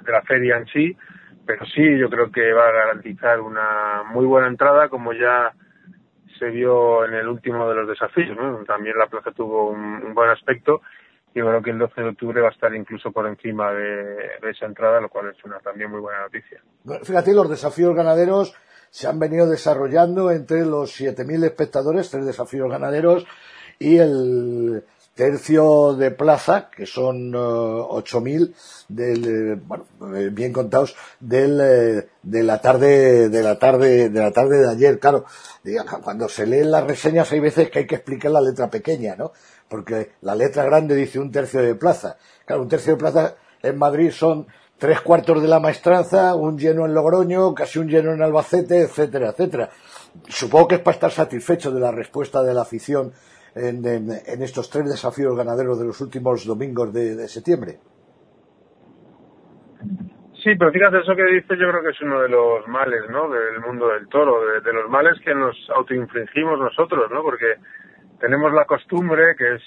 la 0.06 0.22
feria 0.22 0.56
en 0.56 0.66
sí, 0.66 0.96
pero 1.46 1.64
sí 1.66 1.98
yo 1.98 2.08
creo 2.08 2.30
que 2.30 2.52
va 2.52 2.68
a 2.68 2.72
garantizar 2.72 3.40
una 3.40 4.02
muy 4.12 4.26
buena 4.26 4.48
entrada, 4.48 4.88
como 4.88 5.12
ya 5.12 5.52
se 6.38 6.50
vio 6.50 7.04
en 7.04 7.14
el 7.14 7.28
último 7.28 7.68
de 7.68 7.74
los 7.74 7.88
desafíos. 7.88 8.36
También 8.66 8.96
la 8.98 9.06
plaza 9.06 9.30
tuvo 9.32 9.70
un, 9.70 10.14
buen 10.14 10.30
aspecto 10.30 10.80
yo 11.32 11.46
creo 11.46 11.62
que 11.62 11.70
el 11.70 11.78
12 11.78 12.00
de 12.00 12.08
octubre 12.08 12.40
va 12.40 12.48
a 12.48 12.50
estar 12.50 12.74
incluso 12.74 13.12
por 13.12 13.24
encima 13.26 13.72
de, 13.72 14.50
esa 14.50 14.66
entrada, 14.66 15.00
lo 15.00 15.08
cual 15.08 15.28
es 15.28 15.44
una 15.44 15.60
también 15.60 15.88
muy 15.88 16.00
buena 16.00 16.22
noticia. 16.22 16.60
fíjate, 17.04 17.32
los 17.32 17.48
desafíos 17.48 17.94
ganaderos 17.94 18.52
se 18.90 19.06
han 19.06 19.20
venido 19.20 19.48
desarrollando 19.48 20.32
entre 20.32 20.66
los 20.66 21.00
7.000 21.00 21.44
espectadores, 21.44 22.10
tres 22.10 22.26
desafíos 22.26 22.68
ganaderos, 22.68 23.26
y 23.78 23.98
el, 23.98 24.82
tercio 25.14 25.94
de 25.94 26.10
plaza, 26.10 26.70
que 26.74 26.86
son 26.86 27.34
uh, 27.34 27.86
ocho 27.90 28.20
mil 28.20 28.54
del, 28.88 29.24
eh, 29.24 29.60
bueno, 29.66 29.84
eh, 30.16 30.30
bien 30.30 30.52
contados, 30.52 30.94
del, 31.18 31.60
eh, 31.60 32.08
de 32.22 32.42
la 32.42 32.60
tarde, 32.60 33.28
de 33.28 33.42
la 33.42 33.58
tarde, 33.58 34.08
de 34.08 34.20
la 34.20 34.32
tarde 34.32 34.58
de 34.58 34.70
ayer. 34.70 34.98
Claro, 34.98 35.24
cuando 36.02 36.28
se 36.28 36.46
leen 36.46 36.70
las 36.70 36.84
reseñas 36.84 37.30
hay 37.32 37.40
veces 37.40 37.70
que 37.70 37.80
hay 37.80 37.86
que 37.86 37.96
explicar 37.96 38.30
la 38.30 38.40
letra 38.40 38.70
pequeña, 38.70 39.16
¿no? 39.16 39.32
Porque 39.68 40.12
la 40.22 40.34
letra 40.34 40.64
grande 40.64 40.94
dice 40.94 41.18
un 41.18 41.30
tercio 41.30 41.60
de 41.62 41.74
plaza. 41.74 42.16
Claro, 42.44 42.62
un 42.62 42.68
tercio 42.68 42.94
de 42.94 42.98
plaza 42.98 43.34
en 43.62 43.78
Madrid 43.78 44.10
son 44.10 44.46
tres 44.78 45.02
cuartos 45.02 45.42
de 45.42 45.48
la 45.48 45.60
maestranza, 45.60 46.34
un 46.34 46.58
lleno 46.58 46.86
en 46.86 46.94
Logroño, 46.94 47.54
casi 47.54 47.78
un 47.78 47.88
lleno 47.88 48.12
en 48.12 48.22
Albacete, 48.22 48.80
etcétera, 48.80 49.28
etcétera. 49.28 49.70
Supongo 50.28 50.68
que 50.68 50.74
es 50.76 50.80
para 50.80 50.94
estar 50.94 51.12
satisfecho 51.12 51.70
de 51.70 51.80
la 51.80 51.92
respuesta 51.92 52.42
de 52.42 52.54
la 52.54 52.62
afición 52.62 53.12
en, 53.54 54.42
estos 54.42 54.70
tres 54.70 54.86
desafíos 54.86 55.36
ganaderos 55.36 55.78
de 55.78 55.86
los 55.86 56.00
últimos 56.00 56.46
domingos 56.46 56.92
de, 56.92 57.26
septiembre. 57.28 57.78
Sí, 60.42 60.54
pero 60.58 60.72
fíjate, 60.72 61.00
eso 61.00 61.14
que 61.14 61.24
dices 61.24 61.58
yo 61.58 61.68
creo 61.68 61.82
que 61.82 61.90
es 61.90 62.00
uno 62.00 62.22
de 62.22 62.28
los 62.28 62.66
males, 62.68 63.02
¿no? 63.10 63.28
Del 63.28 63.60
mundo 63.60 63.88
del 63.88 64.08
toro, 64.08 64.40
de, 64.62 64.72
los 64.72 64.88
males 64.88 65.20
que 65.22 65.34
nos 65.34 65.54
autoinfringimos 65.74 66.58
nosotros, 66.58 67.10
¿no? 67.10 67.22
Porque 67.22 67.56
tenemos 68.18 68.52
la 68.52 68.64
costumbre, 68.64 69.34
que 69.36 69.56
es, 69.56 69.62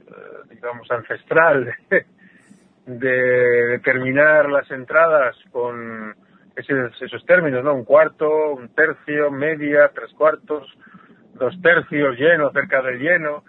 eh, 0.00 0.48
digamos, 0.50 0.90
ancestral, 0.90 1.74
de 2.86 3.66
determinar 3.68 4.48
las 4.48 4.70
entradas 4.70 5.36
con 5.50 6.14
esos, 6.56 7.02
esos 7.02 7.24
términos, 7.26 7.62
¿no? 7.62 7.74
Un 7.74 7.84
cuarto, 7.84 8.54
un 8.54 8.68
tercio, 8.74 9.30
media, 9.30 9.90
tres 9.94 10.12
cuartos, 10.14 10.66
dos 11.34 11.60
tercios, 11.60 12.16
lleno, 12.18 12.50
cerca 12.50 12.82
del 12.82 12.98
lleno, 12.98 13.44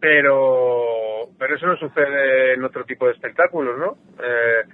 pero, 0.00 1.28
pero 1.38 1.56
eso 1.56 1.66
no 1.66 1.76
sucede 1.76 2.54
en 2.54 2.64
otro 2.64 2.84
tipo 2.84 3.06
de 3.06 3.12
espectáculos, 3.12 3.78
¿no? 3.78 3.96
Eh, 4.22 4.64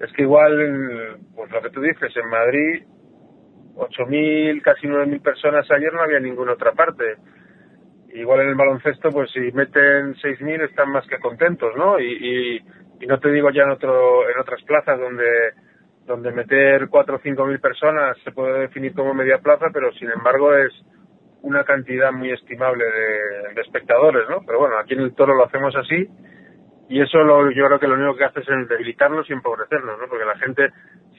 es 0.00 0.12
que 0.12 0.22
igual, 0.22 1.18
pues 1.34 1.50
lo 1.50 1.62
que 1.62 1.70
tú 1.70 1.80
dices, 1.80 2.14
en 2.16 2.28
Madrid, 2.28 2.84
8.000, 3.76 4.62
casi 4.62 4.86
9.000 4.86 5.22
personas 5.22 5.70
ayer 5.70 5.92
no 5.92 6.02
había 6.02 6.18
en 6.18 6.24
ninguna 6.24 6.52
otra 6.52 6.72
parte. 6.72 7.16
Igual 8.14 8.40
en 8.40 8.48
el 8.50 8.54
baloncesto, 8.54 9.10
pues 9.10 9.30
si 9.32 9.40
meten 9.52 10.14
6.000 10.14 10.68
están 10.68 10.90
más 10.90 11.06
que 11.06 11.18
contentos, 11.18 11.74
¿no? 11.76 11.98
Y, 11.98 12.60
y, 13.00 13.06
no 13.06 13.18
te 13.20 13.30
digo 13.30 13.50
ya 13.50 13.64
en, 13.64 13.70
otro, 13.70 14.30
en 14.30 14.38
otras 14.38 14.62
plazas 14.62 14.98
donde, 14.98 15.52
donde 16.06 16.32
meter 16.32 16.88
4 16.88 17.16
o 17.16 17.20
5.000 17.20 17.60
personas 17.60 18.16
se 18.24 18.32
puede 18.32 18.60
definir 18.60 18.94
como 18.94 19.12
media 19.12 19.38
plaza, 19.38 19.66
pero 19.72 19.92
sin 19.92 20.10
embargo 20.10 20.54
es 20.54 20.72
una 21.44 21.62
cantidad 21.64 22.10
muy 22.10 22.32
estimable 22.32 22.84
de, 22.84 23.54
de 23.54 23.60
espectadores, 23.60 24.28
¿no? 24.28 24.40
Pero 24.46 24.60
bueno, 24.60 24.78
aquí 24.78 24.94
en 24.94 25.00
el 25.00 25.14
Toro 25.14 25.34
lo 25.34 25.44
hacemos 25.44 25.76
así 25.76 26.08
y 26.88 27.00
eso 27.00 27.18
lo, 27.18 27.50
yo 27.50 27.66
creo 27.66 27.78
que 27.78 27.88
lo 27.88 27.94
único 27.94 28.16
que 28.16 28.24
hace 28.24 28.40
es 28.40 28.68
debilitarnos 28.68 29.28
y 29.28 29.32
empobrecernos, 29.32 29.98
¿no? 29.98 30.08
Porque 30.08 30.24
la 30.24 30.36
gente, 30.38 30.70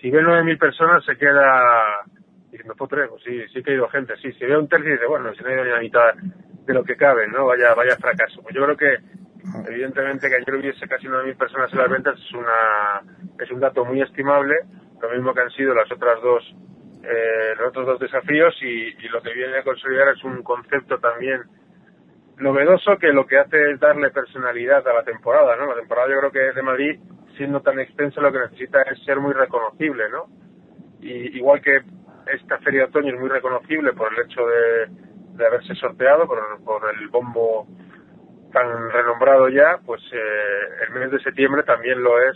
si 0.02 0.10
ve 0.10 0.22
9.000 0.22 0.58
personas, 0.60 1.06
se 1.06 1.18
queda 1.18 2.02
diciendo, 2.52 2.76
tres, 2.88 3.10
pues 3.10 3.24
sí, 3.24 3.42
sí 3.54 3.64
que 3.64 3.72
ha 3.72 3.76
ido 3.76 3.88
gente, 3.90 4.16
sí, 4.18 4.32
si 4.34 4.46
ve 4.46 4.58
un 4.58 4.68
tercio, 4.68 4.92
dice, 4.92 5.06
bueno, 5.08 5.34
si 5.34 5.44
no 5.44 5.50
ha 5.50 5.54
ido 5.54 5.64
ni 5.64 5.72
la 5.72 5.80
mitad 5.80 6.14
de 6.66 6.74
lo 6.74 6.84
que 6.84 6.96
cabe, 6.96 7.28
¿no? 7.28 7.46
Vaya, 7.46 7.74
vaya 7.74 7.96
fracaso. 7.98 8.42
Pues 8.42 8.56
yo 8.56 8.64
creo 8.64 8.78
que, 8.78 8.98
evidentemente, 9.68 10.30
que 10.30 10.36
ayer 10.36 10.56
hubiese 10.56 10.88
casi 10.88 11.08
9.000 11.08 11.38
personas 11.38 11.72
en 11.74 11.80
las 11.80 11.90
ventas 11.90 12.20
es 12.20 12.34
una, 12.34 13.02
es 13.40 13.52
un 13.52 13.60
dato 13.60 13.86
muy 13.86 14.02
estimable, 14.02 14.56
lo 15.02 15.10
mismo 15.12 15.34
que 15.34 15.42
han 15.42 15.52
sido 15.52 15.74
las 15.74 15.92
otras 15.92 16.22
dos, 16.22 16.56
eh, 17.08 17.56
los 17.58 17.70
otros 17.70 17.86
dos 17.86 18.00
desafíos 18.00 18.56
y, 18.62 18.92
lo 19.10 19.22
que 19.22 19.34
viene 19.34 19.58
a 19.58 19.64
consolidar 19.64 20.10
es 20.10 20.24
un 20.24 20.42
concepto 20.44 20.98
también 20.98 21.44
novedoso 22.38 22.98
que 22.98 23.14
lo 23.14 23.26
que 23.26 23.38
hace 23.38 23.72
es 23.72 23.80
darle 23.80 24.10
personalidad 24.10 24.86
a 24.88 24.94
la 24.94 25.04
temporada, 25.04 25.56
¿no? 25.56 25.68
La 25.68 25.76
temporada 25.76 26.10
yo 26.10 26.20
creo 26.20 26.32
que 26.32 26.54
de 26.54 26.62
Madrid, 26.62 27.00
siendo 27.38 27.62
tan 27.62 27.80
extensa, 27.80 28.20
lo 28.22 28.32
que 28.32 28.40
necesita 28.40 28.82
es 28.84 29.04
ser 29.04 29.20
muy 29.20 29.34
reconocible, 29.34 30.10
¿no? 30.10 30.26
Y 31.00 31.38
igual 31.38 31.62
que 31.62 31.82
esta 32.34 32.58
feria 32.60 32.82
de 32.82 32.88
otoño 32.88 33.14
es 33.14 33.20
muy 33.20 33.30
reconocible 33.30 33.94
por 33.94 34.12
el 34.12 34.26
hecho 34.26 34.46
de, 34.48 34.88
de 35.38 35.46
haberse 35.46 35.76
sorteado, 35.76 36.28
por, 36.28 36.40
por, 36.64 36.82
el 36.94 37.08
bombo 37.10 37.68
tan 38.52 38.90
renombrado 38.90 39.48
ya, 39.50 39.80
pues 39.86 40.02
eh, 40.12 40.86
el 40.88 41.00
mes 41.00 41.12
de 41.12 41.20
septiembre 41.20 41.64
también 41.64 42.02
lo 42.02 42.20
es 42.20 42.36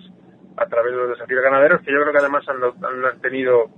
a 0.57 0.65
través 0.67 0.91
de 0.91 0.97
los 0.97 1.09
desafíos 1.09 1.41
ganaderos, 1.41 1.81
que 1.81 1.91
yo 1.91 2.01
creo 2.01 2.11
que 2.11 2.19
además 2.19 2.47
han, 2.47 2.61
han 2.63 3.21
tenido 3.21 3.69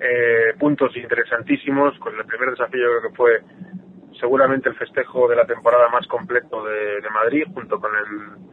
eh, 0.00 0.54
puntos 0.58 0.96
interesantísimos, 0.96 1.98
con 1.98 2.14
el 2.14 2.24
primer 2.24 2.50
desafío 2.50 2.86
creo 2.98 3.10
que 3.10 3.16
fue 3.16 3.40
seguramente 4.20 4.68
el 4.68 4.76
festejo 4.76 5.28
de 5.28 5.36
la 5.36 5.46
temporada 5.46 5.88
más 5.88 6.06
completo 6.06 6.64
de, 6.64 7.00
Madrid, 7.10 7.44
junto 7.52 7.80
con 7.80 7.90
el 7.94 8.46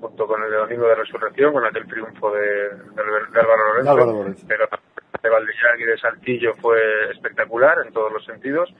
junto 0.00 0.26
con 0.26 0.42
el 0.42 0.50
Domingo 0.50 0.88
de 0.88 0.96
Resurrección, 0.96 1.52
con 1.52 1.64
aquel 1.64 1.86
triunfo 1.86 2.32
de, 2.32 2.42
de, 2.42 3.40
Álvaro 3.40 3.82
Lorenzo, 3.84 4.44
pero 4.48 4.66
de 5.22 5.28
Valdellán 5.28 5.78
y 5.78 5.84
de 5.84 5.98
Saltillo 5.98 6.54
fue 6.54 6.78
espectacular 7.12 7.76
en 7.86 7.92
todos 7.92 8.12
los 8.12 8.24
sentidos. 8.24 8.74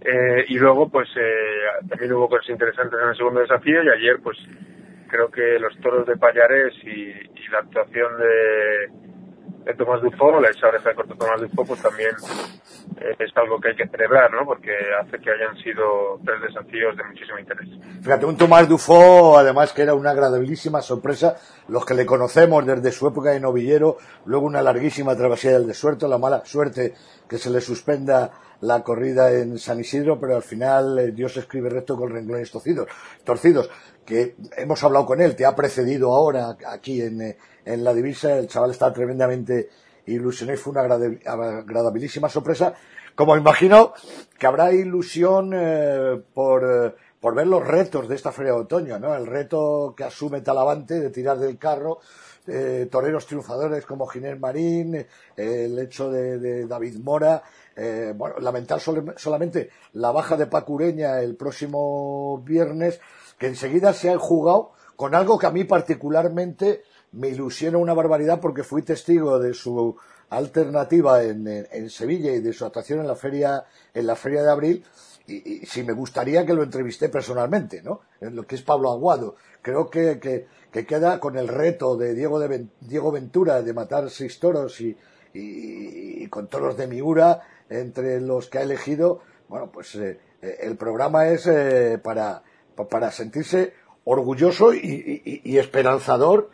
Eh, 0.00 0.44
y 0.48 0.58
luego, 0.58 0.88
pues, 0.88 1.08
eh, 1.16 1.64
también 1.88 2.12
hubo 2.12 2.28
cosas 2.28 2.50
interesantes 2.50 2.98
en 3.02 3.08
el 3.08 3.16
segundo 3.16 3.40
desafío 3.40 3.82
y 3.82 3.88
ayer, 3.88 4.20
pues, 4.22 4.38
creo 5.08 5.30
que 5.30 5.58
los 5.58 5.76
toros 5.80 6.06
de 6.06 6.16
Payares 6.16 6.74
y 6.84 7.50
la 7.50 7.58
actuación 7.58 8.18
de, 8.18 8.88
de 9.64 9.74
Tomás 9.74 10.02
Dufo, 10.02 10.40
la 10.40 10.48
esa 10.48 10.68
oreja 10.68 10.90
de 10.90 10.94
corto 10.94 11.14
Tomás 11.14 11.40
Dufo, 11.40 11.64
pues 11.64 11.80
también 11.80 12.14
eh, 13.00 13.14
es 13.18 13.30
algo 13.36 13.60
que 13.60 13.68
hay 13.68 13.76
que 13.76 13.88
celebrar, 13.88 14.30
¿no? 14.32 14.44
Porque 14.44 14.72
hace 15.00 15.18
que 15.18 15.30
hayan 15.30 15.56
sido 15.62 16.20
tres 16.24 16.42
desafíos 16.42 16.96
de 16.96 17.04
muchísimo 17.04 17.38
interés. 17.38 17.68
Fíjate, 18.02 18.26
un 18.26 18.36
Tomás 18.36 18.68
Dufo, 18.68 19.38
además 19.38 19.72
que 19.72 19.82
era 19.82 19.94
una 19.94 20.10
agradabilísima 20.10 20.82
sorpresa, 20.82 21.36
los 21.68 21.84
que 21.84 21.94
le 21.94 22.06
conocemos 22.06 22.66
desde 22.66 22.92
su 22.92 23.06
época 23.06 23.30
de 23.30 23.40
novillero, 23.40 23.98
luego 24.24 24.46
una 24.46 24.62
larguísima 24.62 25.16
travesía 25.16 25.52
del 25.52 25.66
desierto, 25.66 26.08
la 26.08 26.18
mala 26.18 26.44
suerte 26.44 26.94
que 27.28 27.38
se 27.38 27.50
le 27.50 27.60
suspenda 27.60 28.30
la 28.62 28.82
corrida 28.82 29.32
en 29.32 29.58
San 29.58 29.80
Isidro, 29.80 30.20
pero 30.20 30.36
al 30.36 30.42
final 30.42 30.98
eh, 30.98 31.10
Dios 31.10 31.36
escribe 31.36 31.68
recto 31.68 31.96
con 31.96 32.10
renglones 32.10 32.50
torcidos, 32.50 33.68
que 34.04 34.36
hemos 34.56 34.82
hablado 34.82 35.06
con 35.06 35.20
él, 35.20 35.36
te 35.36 35.46
ha 35.46 35.54
precedido 35.54 36.14
ahora 36.14 36.56
aquí 36.68 37.02
en, 37.02 37.20
eh, 37.22 37.36
en 37.64 37.84
la 37.84 37.94
divisa, 37.94 38.36
el 38.38 38.48
chaval 38.48 38.72
está 38.72 38.92
tremendamente 38.92 39.68
ilusionado 40.06 40.58
y 40.58 40.60
fue 40.60 40.72
una 40.72 40.82
agradabilísima 40.82 42.28
sorpresa. 42.28 42.74
Como 43.14 43.36
imagino 43.36 43.92
que 44.38 44.46
habrá 44.46 44.72
ilusión 44.72 45.52
eh, 45.54 46.20
por, 46.34 46.64
eh, 46.64 46.94
por 47.20 47.34
ver 47.34 47.46
los 47.46 47.66
retos 47.66 48.08
de 48.08 48.16
esta 48.16 48.32
feria 48.32 48.52
de 48.52 48.60
otoño, 48.60 48.98
¿no? 48.98 49.14
El 49.14 49.26
reto 49.26 49.94
que 49.96 50.04
asume 50.04 50.40
Talavante 50.40 50.98
de 50.98 51.10
tirar 51.10 51.38
del 51.38 51.58
carro, 51.58 52.00
toreros 52.90 53.26
triunfadores 53.26 53.86
como 53.86 54.08
Ginés 54.08 54.40
Marín, 54.40 55.06
el 55.36 55.78
hecho 55.78 56.10
de, 56.10 56.66
David 56.66 56.96
Mora, 56.96 57.40
bueno, 58.16 58.40
lamentar 58.40 58.80
solamente 58.80 59.70
la 59.92 60.10
baja 60.10 60.36
de 60.36 60.46
Pacureña 60.46 61.20
el 61.20 61.36
próximo 61.36 62.42
viernes, 62.44 62.98
que 63.42 63.48
enseguida 63.48 63.92
se 63.92 64.08
han 64.08 64.20
jugado 64.20 64.70
con 64.94 65.16
algo 65.16 65.36
que 65.36 65.46
a 65.46 65.50
mí 65.50 65.64
particularmente 65.64 66.84
me 67.10 67.26
ilusiona 67.26 67.76
una 67.76 67.92
barbaridad 67.92 68.38
porque 68.38 68.62
fui 68.62 68.82
testigo 68.82 69.40
de 69.40 69.52
su 69.52 69.96
alternativa 70.30 71.24
en, 71.24 71.48
en, 71.48 71.90
Sevilla 71.90 72.30
y 72.30 72.38
de 72.38 72.52
su 72.52 72.64
actuación 72.64 73.00
en 73.00 73.08
la 73.08 73.16
feria, 73.16 73.64
en 73.92 74.06
la 74.06 74.14
feria 74.14 74.44
de 74.44 74.50
abril. 74.52 74.84
Y, 75.26 75.66
si 75.66 75.82
me 75.82 75.92
gustaría 75.92 76.46
que 76.46 76.54
lo 76.54 76.62
entrevisté 76.62 77.08
personalmente, 77.08 77.82
¿no? 77.82 78.02
En 78.20 78.36
lo 78.36 78.46
que 78.46 78.54
es 78.54 78.62
Pablo 78.62 78.92
Aguado. 78.92 79.34
Creo 79.60 79.90
que, 79.90 80.20
que, 80.20 80.86
queda 80.86 81.18
con 81.18 81.36
el 81.36 81.48
reto 81.48 81.96
de 81.96 82.14
Diego, 82.14 82.38
de 82.38 82.68
Diego 82.80 83.10
Ventura 83.10 83.60
de 83.60 83.72
matar 83.74 84.08
seis 84.08 84.38
toros 84.38 84.80
y, 84.80 84.96
y, 85.34 86.28
con 86.28 86.46
toros 86.46 86.76
de 86.76 86.86
Miura 86.86 87.40
entre 87.68 88.20
los 88.20 88.46
que 88.46 88.58
ha 88.58 88.62
elegido. 88.62 89.20
Bueno, 89.48 89.68
pues 89.72 89.96
eh, 89.96 90.20
eh, 90.40 90.58
el 90.60 90.76
programa 90.76 91.26
es 91.26 91.48
eh, 91.48 91.98
para, 92.00 92.44
para 92.88 93.10
sentirse 93.10 93.74
orgulloso 94.04 94.72
y 94.74 95.58
esperanzador 95.58 96.50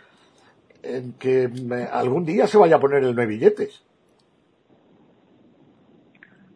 en 0.83 1.13
que 1.15 1.49
algún 1.93 2.25
día 2.25 2.47
se 2.47 2.59
vaya 2.59 2.77
a 2.77 2.81
poner 2.81 3.03
el 3.03 3.15
nueve 3.15 3.35
billetes. 3.35 3.85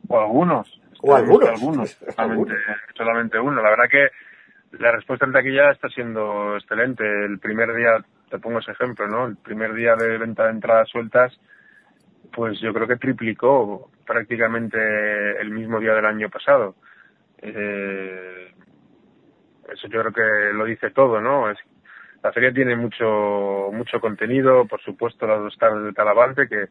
O 0.08 0.20
algunos. 0.20 0.80
O 1.00 1.14
algunos. 1.14 1.50
Algunos, 2.16 2.56
solamente, 2.94 3.38
uno. 3.38 3.60
La 3.60 3.70
verdad 3.70 3.88
que 3.90 4.08
la 4.78 4.92
respuesta 4.92 5.26
en 5.26 5.32
taquilla 5.32 5.72
está 5.72 5.88
siendo 5.88 6.56
excelente. 6.56 7.02
El 7.24 7.40
primer 7.40 7.74
día, 7.74 8.04
te 8.30 8.38
pongo 8.38 8.60
ese 8.60 8.70
ejemplo, 8.70 9.08
¿no? 9.08 9.26
El 9.26 9.36
primer 9.36 9.74
día 9.74 9.96
de 9.96 10.18
venta 10.18 10.44
de 10.44 10.52
entradas 10.52 10.88
sueltas, 10.90 11.32
pues 12.32 12.60
yo 12.60 12.72
creo 12.72 12.86
que 12.86 12.96
triplicó 12.96 13.90
prácticamente 14.06 15.40
el 15.40 15.50
mismo 15.50 15.80
día 15.80 15.94
del 15.94 16.06
año 16.06 16.28
pasado. 16.30 16.76
Eh, 17.38 18.54
eso 19.72 19.88
yo 19.88 20.00
creo 20.00 20.12
que 20.12 20.52
lo 20.54 20.64
dice 20.64 20.90
todo, 20.90 21.20
¿no? 21.20 21.50
Es 21.50 21.58
la 22.22 22.32
feria 22.32 22.52
tiene 22.52 22.76
mucho, 22.76 23.70
mucho 23.72 24.00
contenido, 24.00 24.66
por 24.66 24.80
supuesto 24.82 25.26
las 25.26 25.40
dos 25.40 25.58
tardes 25.58 25.84
de 25.84 25.92
Talavante, 25.92 26.48
que 26.48 26.66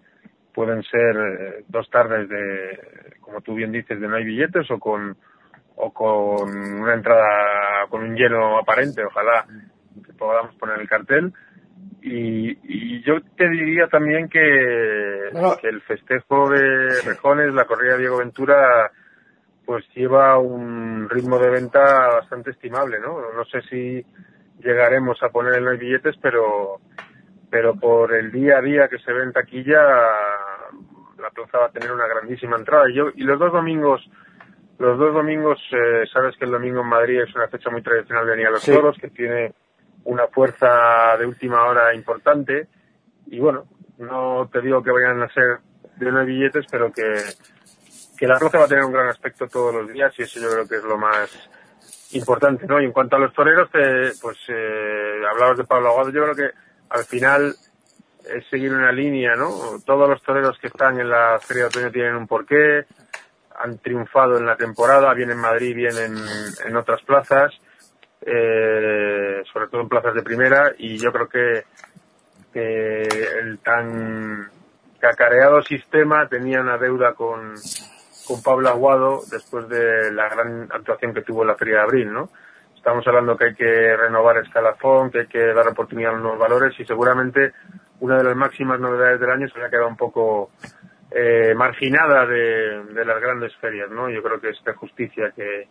pueden 0.53 0.81
ser 0.83 1.15
eh, 1.17 1.63
dos 1.67 1.89
tardes 1.89 2.29
de, 2.29 2.79
como 3.19 3.41
tú 3.41 3.55
bien 3.55 3.71
dices, 3.71 3.99
de 3.99 4.07
no 4.07 4.15
hay 4.15 4.23
billetes 4.23 4.69
o 4.71 4.79
con, 4.79 5.17
o 5.75 5.93
con 5.93 6.49
una 6.49 6.93
entrada, 6.93 7.87
con 7.89 8.01
un 8.01 8.15
lleno 8.15 8.57
aparente, 8.57 9.03
ojalá 9.03 9.45
que 10.05 10.13
podamos 10.13 10.55
poner 10.55 10.79
el 10.79 10.87
cartel. 10.87 11.33
Y, 12.01 12.51
y 12.63 13.03
yo 13.03 13.21
te 13.35 13.47
diría 13.49 13.87
también 13.87 14.27
que, 14.29 15.29
que 15.61 15.67
el 15.67 15.81
festejo 15.81 16.49
de 16.49 17.01
Rejones, 17.05 17.53
la 17.53 17.65
corrida 17.65 17.93
de 17.93 17.99
Diego 17.99 18.17
Ventura, 18.17 18.91
pues 19.71 19.85
lleva 19.95 20.37
un 20.37 21.07
ritmo 21.09 21.39
de 21.39 21.49
venta 21.49 21.79
bastante 22.09 22.51
estimable, 22.51 22.99
¿no? 22.99 23.31
No 23.31 23.45
sé 23.45 23.61
si 23.69 24.05
llegaremos 24.59 25.23
a 25.23 25.29
poner 25.29 25.55
en 25.55 25.63
los 25.63 25.79
billetes, 25.79 26.17
pero 26.21 26.81
pero 27.49 27.75
por 27.75 28.13
el 28.13 28.33
día 28.33 28.57
a 28.57 28.61
día 28.61 28.89
que 28.89 28.99
se 28.99 29.13
ve 29.13 29.23
en 29.23 29.31
taquilla, 29.31 29.81
la 31.17 31.29
plaza 31.33 31.57
va 31.57 31.65
a 31.67 31.71
tener 31.71 31.89
una 31.89 32.05
grandísima 32.05 32.57
entrada. 32.57 32.89
Y, 32.89 32.95
yo, 32.95 33.11
y 33.15 33.23
los 33.23 33.39
dos 33.39 33.53
domingos, 33.53 34.01
los 34.77 34.99
dos 34.99 35.13
domingos, 35.13 35.57
eh, 35.71 36.03
sabes 36.11 36.35
que 36.35 36.43
el 36.43 36.51
domingo 36.51 36.81
en 36.81 36.87
Madrid 36.87 37.21
es 37.21 37.33
una 37.33 37.47
fecha 37.47 37.69
muy 37.69 37.81
tradicional 37.81 38.25
de 38.25 38.31
venir 38.31 38.47
a 38.47 38.51
los 38.51 38.65
Toros, 38.65 38.97
que 38.99 39.09
tiene 39.09 39.53
una 40.03 40.27
fuerza 40.27 41.15
de 41.17 41.25
última 41.25 41.63
hora 41.63 41.95
importante. 41.95 42.67
y 43.27 43.39
bueno, 43.39 43.67
no 43.99 44.49
te 44.51 44.59
digo 44.59 44.83
que 44.83 44.91
vayan 44.91 45.21
a 45.21 45.29
ser 45.29 45.59
de 45.95 46.11
nueve 46.11 46.25
billetes, 46.25 46.65
pero 46.69 46.91
que, 46.91 47.03
que 48.21 48.27
la 48.27 48.37
plaza 48.37 48.59
va 48.59 48.65
a 48.65 48.67
tener 48.67 48.83
un 48.83 48.93
gran 48.93 49.07
aspecto 49.07 49.47
todos 49.47 49.73
los 49.73 49.91
días 49.91 50.13
y 50.19 50.21
eso 50.21 50.39
yo 50.39 50.51
creo 50.51 50.67
que 50.67 50.75
es 50.75 50.83
lo 50.83 50.95
más 50.95 51.27
importante, 52.11 52.67
¿no? 52.67 52.79
Y 52.79 52.85
en 52.85 52.91
cuanto 52.91 53.15
a 53.15 53.19
los 53.19 53.33
toreros, 53.33 53.67
pues 54.21 54.37
eh, 54.47 55.23
hablabas 55.27 55.57
de 55.57 55.63
Pablo 55.63 55.89
Aguado, 55.89 56.11
yo 56.11 56.21
creo 56.25 56.35
que 56.35 56.55
al 56.91 57.03
final 57.03 57.55
es 58.23 58.47
seguir 58.47 58.71
una 58.75 58.91
línea, 58.91 59.35
¿no? 59.35 59.49
Todos 59.83 60.07
los 60.07 60.21
toreros 60.21 60.55
que 60.59 60.67
están 60.67 60.99
en 60.99 61.09
la 61.09 61.39
Feria 61.39 61.63
de 61.63 61.69
Otoño 61.69 61.91
tienen 61.91 62.15
un 62.15 62.27
porqué, 62.27 62.85
han 63.57 63.79
triunfado 63.79 64.37
en 64.37 64.45
la 64.45 64.55
temporada, 64.55 65.11
bien 65.15 65.31
en 65.31 65.39
Madrid, 65.39 65.75
bien 65.75 65.97
en, 65.97 66.15
en 66.67 66.75
otras 66.75 67.01
plazas, 67.01 67.51
eh, 68.23 69.41
sobre 69.51 69.67
todo 69.67 69.81
en 69.81 69.89
plazas 69.89 70.13
de 70.13 70.21
primera, 70.21 70.73
y 70.77 70.95
yo 70.99 71.11
creo 71.11 71.27
que, 71.27 71.63
que 72.53 73.01
el 73.39 73.57
tan 73.63 74.47
cacareado 74.99 75.63
sistema 75.63 76.29
tenía 76.29 76.61
una 76.61 76.77
deuda 76.77 77.15
con, 77.15 77.55
con 78.27 78.41
Pablo 78.41 78.69
Aguado 78.69 79.21
después 79.29 79.67
de 79.69 80.11
la 80.11 80.29
gran 80.29 80.67
actuación 80.71 81.13
que 81.13 81.21
tuvo 81.21 81.45
la 81.45 81.55
Feria 81.55 81.75
de 81.75 81.81
Abril, 81.81 82.13
¿no? 82.13 82.29
Estamos 82.75 83.05
hablando 83.07 83.37
que 83.37 83.45
hay 83.45 83.55
que 83.55 83.95
renovar 83.95 84.37
escalafón, 84.37 85.11
que 85.11 85.19
hay 85.19 85.27
que 85.27 85.53
dar 85.53 85.67
oportunidad 85.67 86.11
a 86.11 86.13
los 86.13 86.23
nuevos 86.23 86.39
valores 86.39 86.79
y 86.79 86.85
seguramente 86.85 87.53
una 87.99 88.17
de 88.17 88.23
las 88.23 88.35
máximas 88.35 88.79
novedades 88.79 89.19
del 89.19 89.29
año 89.29 89.47
se 89.47 89.57
había 89.57 89.69
quedado 89.69 89.87
un 89.87 89.97
poco 89.97 90.51
eh, 91.11 91.53
marginada 91.55 92.25
de, 92.25 92.83
de, 92.85 93.05
las 93.05 93.21
grandes 93.21 93.55
ferias, 93.57 93.89
¿no? 93.91 94.09
Yo 94.09 94.23
creo 94.23 94.41
que 94.41 94.49
es 94.49 94.63
de 94.63 94.73
justicia 94.73 95.31
que, 95.35 95.67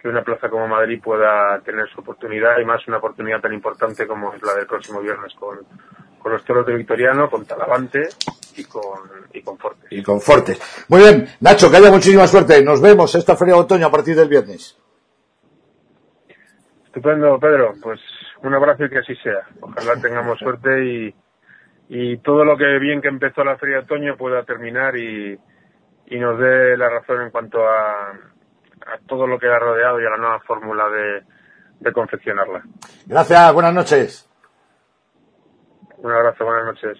que 0.00 0.08
una 0.08 0.22
plaza 0.22 0.48
como 0.48 0.66
Madrid 0.66 1.00
pueda 1.02 1.60
tener 1.60 1.88
su 1.90 2.00
oportunidad 2.00 2.58
y 2.58 2.64
más 2.64 2.86
una 2.88 2.98
oportunidad 2.98 3.40
tan 3.40 3.52
importante 3.52 4.06
como 4.06 4.32
es 4.34 4.42
la 4.42 4.54
del 4.54 4.66
próximo 4.66 5.00
viernes 5.00 5.34
con, 5.34 5.58
con 6.18 6.32
los 6.32 6.44
toros 6.44 6.66
de 6.66 6.74
Victoriano, 6.74 7.28
con 7.28 7.44
Talavante 7.44 8.08
y 8.56 8.64
con, 8.64 9.00
y 9.32 9.42
con 9.42 9.58
Fortes. 9.58 9.92
Y 9.92 10.02
con 10.02 10.20
Fortes. 10.20 10.86
Muy 10.88 11.00
bien, 11.00 11.26
Nacho, 11.40 11.70
que 11.70 11.76
haya 11.76 11.90
muchísima 11.90 12.26
suerte. 12.26 12.62
Nos 12.64 12.80
vemos 12.80 13.14
esta 13.14 13.36
feria 13.36 13.54
de 13.54 13.60
otoño 13.60 13.86
a 13.86 13.90
partir 13.90 14.16
del 14.16 14.28
viernes. 14.28 14.78
Estupendo, 16.86 17.38
Pedro. 17.38 17.74
Pues 17.82 18.00
un 18.42 18.54
abrazo 18.54 18.84
y 18.84 18.90
que 18.90 18.98
así 18.98 19.14
sea. 19.16 19.46
Ojalá 19.60 20.00
tengamos 20.00 20.38
suerte 20.38 20.84
y, 20.84 21.14
y 21.88 22.16
todo 22.18 22.44
lo 22.44 22.56
que 22.56 22.78
bien 22.78 23.02
que 23.02 23.08
empezó 23.08 23.44
la 23.44 23.58
feria 23.58 23.76
de 23.76 23.82
otoño 23.82 24.16
pueda 24.16 24.44
terminar 24.44 24.96
y, 24.96 25.38
y 26.06 26.18
nos 26.18 26.38
dé 26.38 26.76
la 26.76 26.88
razón 26.88 27.22
en 27.22 27.30
cuanto 27.30 27.66
a, 27.68 28.12
a 28.92 28.98
todo 29.06 29.26
lo 29.26 29.38
que 29.38 29.46
ha 29.46 29.58
rodeado 29.58 30.00
y 30.00 30.06
a 30.06 30.10
la 30.10 30.16
nueva 30.16 30.40
fórmula 30.40 30.88
de, 30.88 31.22
de 31.80 31.92
confeccionarla. 31.92 32.62
Gracias, 33.06 33.52
buenas 33.52 33.74
noches. 33.74 34.28
Un 35.98 36.12
abrazo, 36.12 36.44
buenas 36.44 36.66
noches. 36.66 36.98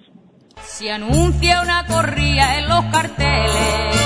Se 0.63 0.91
anuncia 0.93 1.63
una 1.63 1.87
corrida 1.87 2.59
en 2.59 2.69
los 2.69 2.85
carteles. 2.93 3.97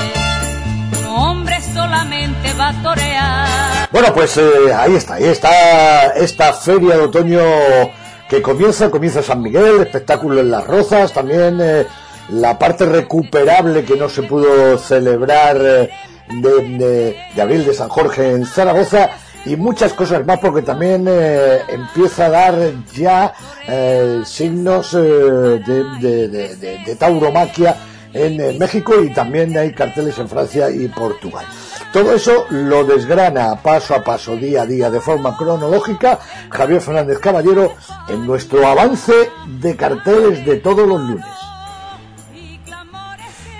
Un 1.00 1.06
hombre 1.06 1.60
solamente 1.60 2.52
va 2.58 2.68
a 2.68 2.82
torear. 2.82 3.88
Bueno, 3.90 4.08
pues 4.14 4.36
eh, 4.36 4.72
ahí 4.72 4.94
está, 4.94 5.14
ahí 5.14 5.24
está 5.24 6.14
esta 6.14 6.52
feria 6.52 6.96
de 6.96 7.02
otoño 7.02 7.40
que 8.28 8.40
comienza, 8.40 8.90
comienza 8.90 9.22
San 9.22 9.42
Miguel, 9.42 9.80
espectáculo 9.80 10.40
en 10.40 10.50
las 10.50 10.66
Rozas, 10.66 11.12
también 11.12 11.60
eh, 11.60 11.86
la 12.30 12.58
parte 12.58 12.86
recuperable 12.86 13.84
que 13.84 13.96
no 13.96 14.08
se 14.08 14.22
pudo 14.22 14.78
celebrar 14.78 15.56
eh, 15.60 15.90
de, 16.28 17.16
de, 17.34 17.42
abril 17.42 17.64
de 17.64 17.74
San 17.74 17.88
Jorge 17.88 18.32
en 18.32 18.46
Zaragoza 18.46 19.10
y 19.46 19.56
muchas 19.56 19.92
cosas 19.92 20.24
más 20.24 20.38
porque 20.38 20.62
también 20.62 21.04
eh, 21.08 21.60
empieza 21.68 22.26
a 22.26 22.30
dar 22.30 22.54
ya 22.94 23.34
eh, 23.68 24.22
signos 24.24 24.94
eh, 24.94 24.98
de, 24.98 26.56
de, 26.84 26.96
tauromaquia 26.96 27.76
en 28.12 28.58
México 28.58 29.00
y 29.02 29.12
también 29.12 29.56
hay 29.58 29.72
carteles 29.72 30.18
en 30.18 30.28
Francia 30.28 30.70
y 30.70 30.86
Portugal. 30.88 31.44
Todo 31.92 32.12
eso 32.12 32.46
lo 32.50 32.84
desgrana 32.84 33.60
paso 33.62 33.94
a 33.94 34.02
paso, 34.02 34.36
día 34.36 34.62
a 34.62 34.66
día, 34.66 34.90
de 34.90 35.00
forma 35.00 35.36
cronológica, 35.36 36.18
Javier 36.50 36.80
Fernández 36.80 37.18
Caballero 37.18 37.74
en 38.08 38.26
nuestro 38.26 38.66
avance 38.66 39.30
de 39.60 39.76
carteles 39.76 40.44
de 40.44 40.56
todos 40.56 40.88
los 40.88 41.00
lunes. 41.00 41.43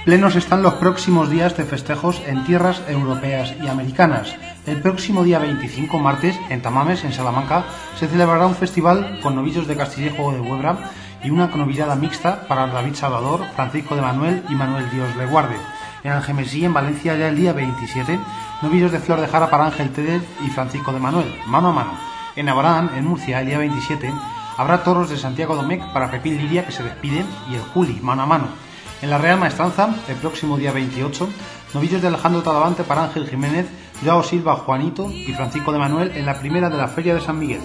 Plenos 0.04 0.36
están 0.36 0.62
los 0.62 0.74
próximos 0.74 1.30
días 1.30 1.56
de 1.56 1.64
festejos 1.64 2.20
en 2.26 2.44
tierras 2.44 2.82
europeas 2.88 3.54
y 3.62 3.68
americanas. 3.68 4.36
El 4.66 4.82
próximo 4.82 5.24
día 5.24 5.38
25, 5.38 5.98
martes, 5.98 6.38
en 6.50 6.60
Tamames, 6.60 7.04
en 7.04 7.14
Salamanca, 7.14 7.64
se 7.98 8.06
celebrará 8.06 8.46
un 8.46 8.54
festival 8.54 9.18
con 9.22 9.34
novillos 9.34 9.66
de 9.66 9.76
Castillejo 9.76 10.30
de 10.32 10.40
Huebra 10.40 10.90
y 11.22 11.30
una 11.30 11.46
novillada 11.46 11.96
mixta 11.96 12.46
para 12.46 12.66
David 12.66 12.96
Salvador, 12.96 13.46
Francisco 13.56 13.96
de 13.96 14.02
Manuel 14.02 14.42
y 14.50 14.54
Manuel 14.54 14.90
Dios 14.90 15.16
le 15.16 15.24
guarde. 15.24 15.56
En 16.02 16.12
Algemesí, 16.12 16.66
en 16.66 16.74
Valencia, 16.74 17.16
ya 17.16 17.28
el 17.28 17.36
día 17.36 17.54
27, 17.54 18.20
novillos 18.60 18.92
de 18.92 18.98
Flor 18.98 19.22
de 19.22 19.28
Jara 19.28 19.48
para 19.48 19.64
Ángel 19.64 19.88
Tedel 19.88 20.22
y 20.44 20.50
Francisco 20.50 20.92
de 20.92 21.00
Manuel, 21.00 21.34
mano 21.46 21.68
a 21.68 21.72
mano. 21.72 21.92
En 22.36 22.50
Abraham, 22.50 22.90
en 22.94 23.06
Murcia, 23.06 23.40
el 23.40 23.46
día 23.46 23.56
27, 23.56 24.12
habrá 24.58 24.84
toros 24.84 25.08
de 25.08 25.16
Santiago 25.16 25.56
Domecq 25.56 25.94
para 25.94 26.10
Pepín 26.10 26.36
Liria 26.36 26.66
que 26.66 26.72
se 26.72 26.82
despiden 26.82 27.26
y 27.50 27.54
el 27.54 27.62
Juli, 27.62 28.00
mano 28.02 28.24
a 28.24 28.26
mano. 28.26 28.63
En 29.04 29.10
la 29.10 29.18
Real 29.18 29.38
Maestranza, 29.38 29.94
el 30.08 30.16
próximo 30.16 30.56
día 30.56 30.72
28, 30.72 31.28
novillos 31.74 32.00
de 32.00 32.08
Alejandro 32.08 32.42
Talavante 32.42 32.84
para 32.84 33.04
Ángel 33.04 33.28
Jiménez, 33.28 33.66
Joao 34.02 34.22
Silva, 34.22 34.56
Juanito 34.56 35.10
y 35.10 35.30
Francisco 35.34 35.72
de 35.72 35.78
Manuel 35.78 36.12
en 36.16 36.24
la 36.24 36.40
primera 36.40 36.70
de 36.70 36.78
la 36.78 36.88
Feria 36.88 37.12
de 37.12 37.20
San 37.20 37.38
Miguel. 37.38 37.60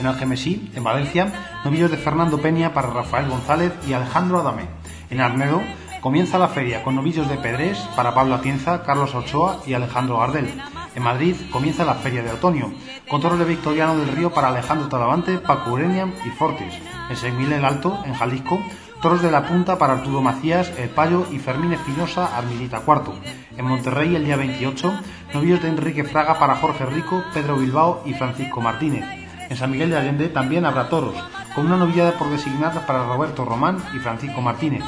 En 0.00 0.06
Algemesí, 0.06 0.68
en 0.74 0.82
Valencia, 0.82 1.60
novillos 1.64 1.92
de 1.92 1.96
Fernando 1.96 2.38
Peña 2.38 2.74
para 2.74 2.90
Rafael 2.90 3.28
González 3.28 3.72
y 3.88 3.92
Alejandro 3.92 4.40
Adamé. 4.40 4.66
En 5.10 5.20
Arnedo, 5.20 5.62
comienza 6.00 6.40
la 6.40 6.48
feria 6.48 6.82
con 6.82 6.96
novillos 6.96 7.28
de 7.28 7.36
Pedrés 7.36 7.78
para 7.94 8.12
Pablo 8.12 8.34
Atienza, 8.34 8.82
Carlos 8.82 9.14
Ochoa 9.14 9.60
y 9.64 9.74
Alejandro 9.74 10.18
Gardel. 10.18 10.52
En 10.96 11.04
Madrid 11.04 11.36
comienza 11.52 11.84
la 11.84 11.94
feria 11.94 12.24
de 12.24 12.32
otoño, 12.32 12.72
con 13.08 13.20
toros 13.20 13.38
de 13.38 13.44
Victoriano 13.44 13.96
del 13.96 14.08
Río 14.08 14.32
para 14.32 14.48
Alejandro 14.48 14.88
Talavante, 14.88 15.38
Paco 15.38 15.78
y 15.78 16.30
Fortes. 16.30 16.74
En 17.10 17.16
Miguel 17.38 17.52
el 17.52 17.64
Alto, 17.64 18.02
en 18.04 18.14
Jalisco, 18.14 18.60
Toros 19.00 19.22
de 19.22 19.30
la 19.30 19.46
Punta 19.46 19.78
para 19.78 19.94
Arturo 19.94 20.20
Macías, 20.20 20.70
El 20.76 20.90
Payo 20.90 21.26
y 21.32 21.38
Fermín 21.38 21.72
Espinosa, 21.72 22.36
Armilita 22.36 22.80
Cuarto. 22.80 23.14
En 23.56 23.64
Monterrey, 23.64 24.14
el 24.14 24.26
día 24.26 24.36
28, 24.36 24.92
novillos 25.32 25.62
de 25.62 25.68
Enrique 25.68 26.04
Fraga 26.04 26.38
para 26.38 26.56
Jorge 26.56 26.84
Rico, 26.84 27.24
Pedro 27.32 27.56
Bilbao 27.56 28.02
y 28.04 28.12
Francisco 28.12 28.60
Martínez. 28.60 29.06
En 29.48 29.56
San 29.56 29.70
Miguel 29.70 29.88
de 29.88 29.96
Allende 29.96 30.28
también 30.28 30.66
habrá 30.66 30.90
toros, 30.90 31.14
con 31.54 31.64
una 31.64 31.78
novillada 31.78 32.12
por 32.18 32.28
designar 32.28 32.84
para 32.84 33.06
Roberto 33.06 33.46
Román 33.46 33.78
y 33.94 34.00
Francisco 34.00 34.42
Martínez. 34.42 34.84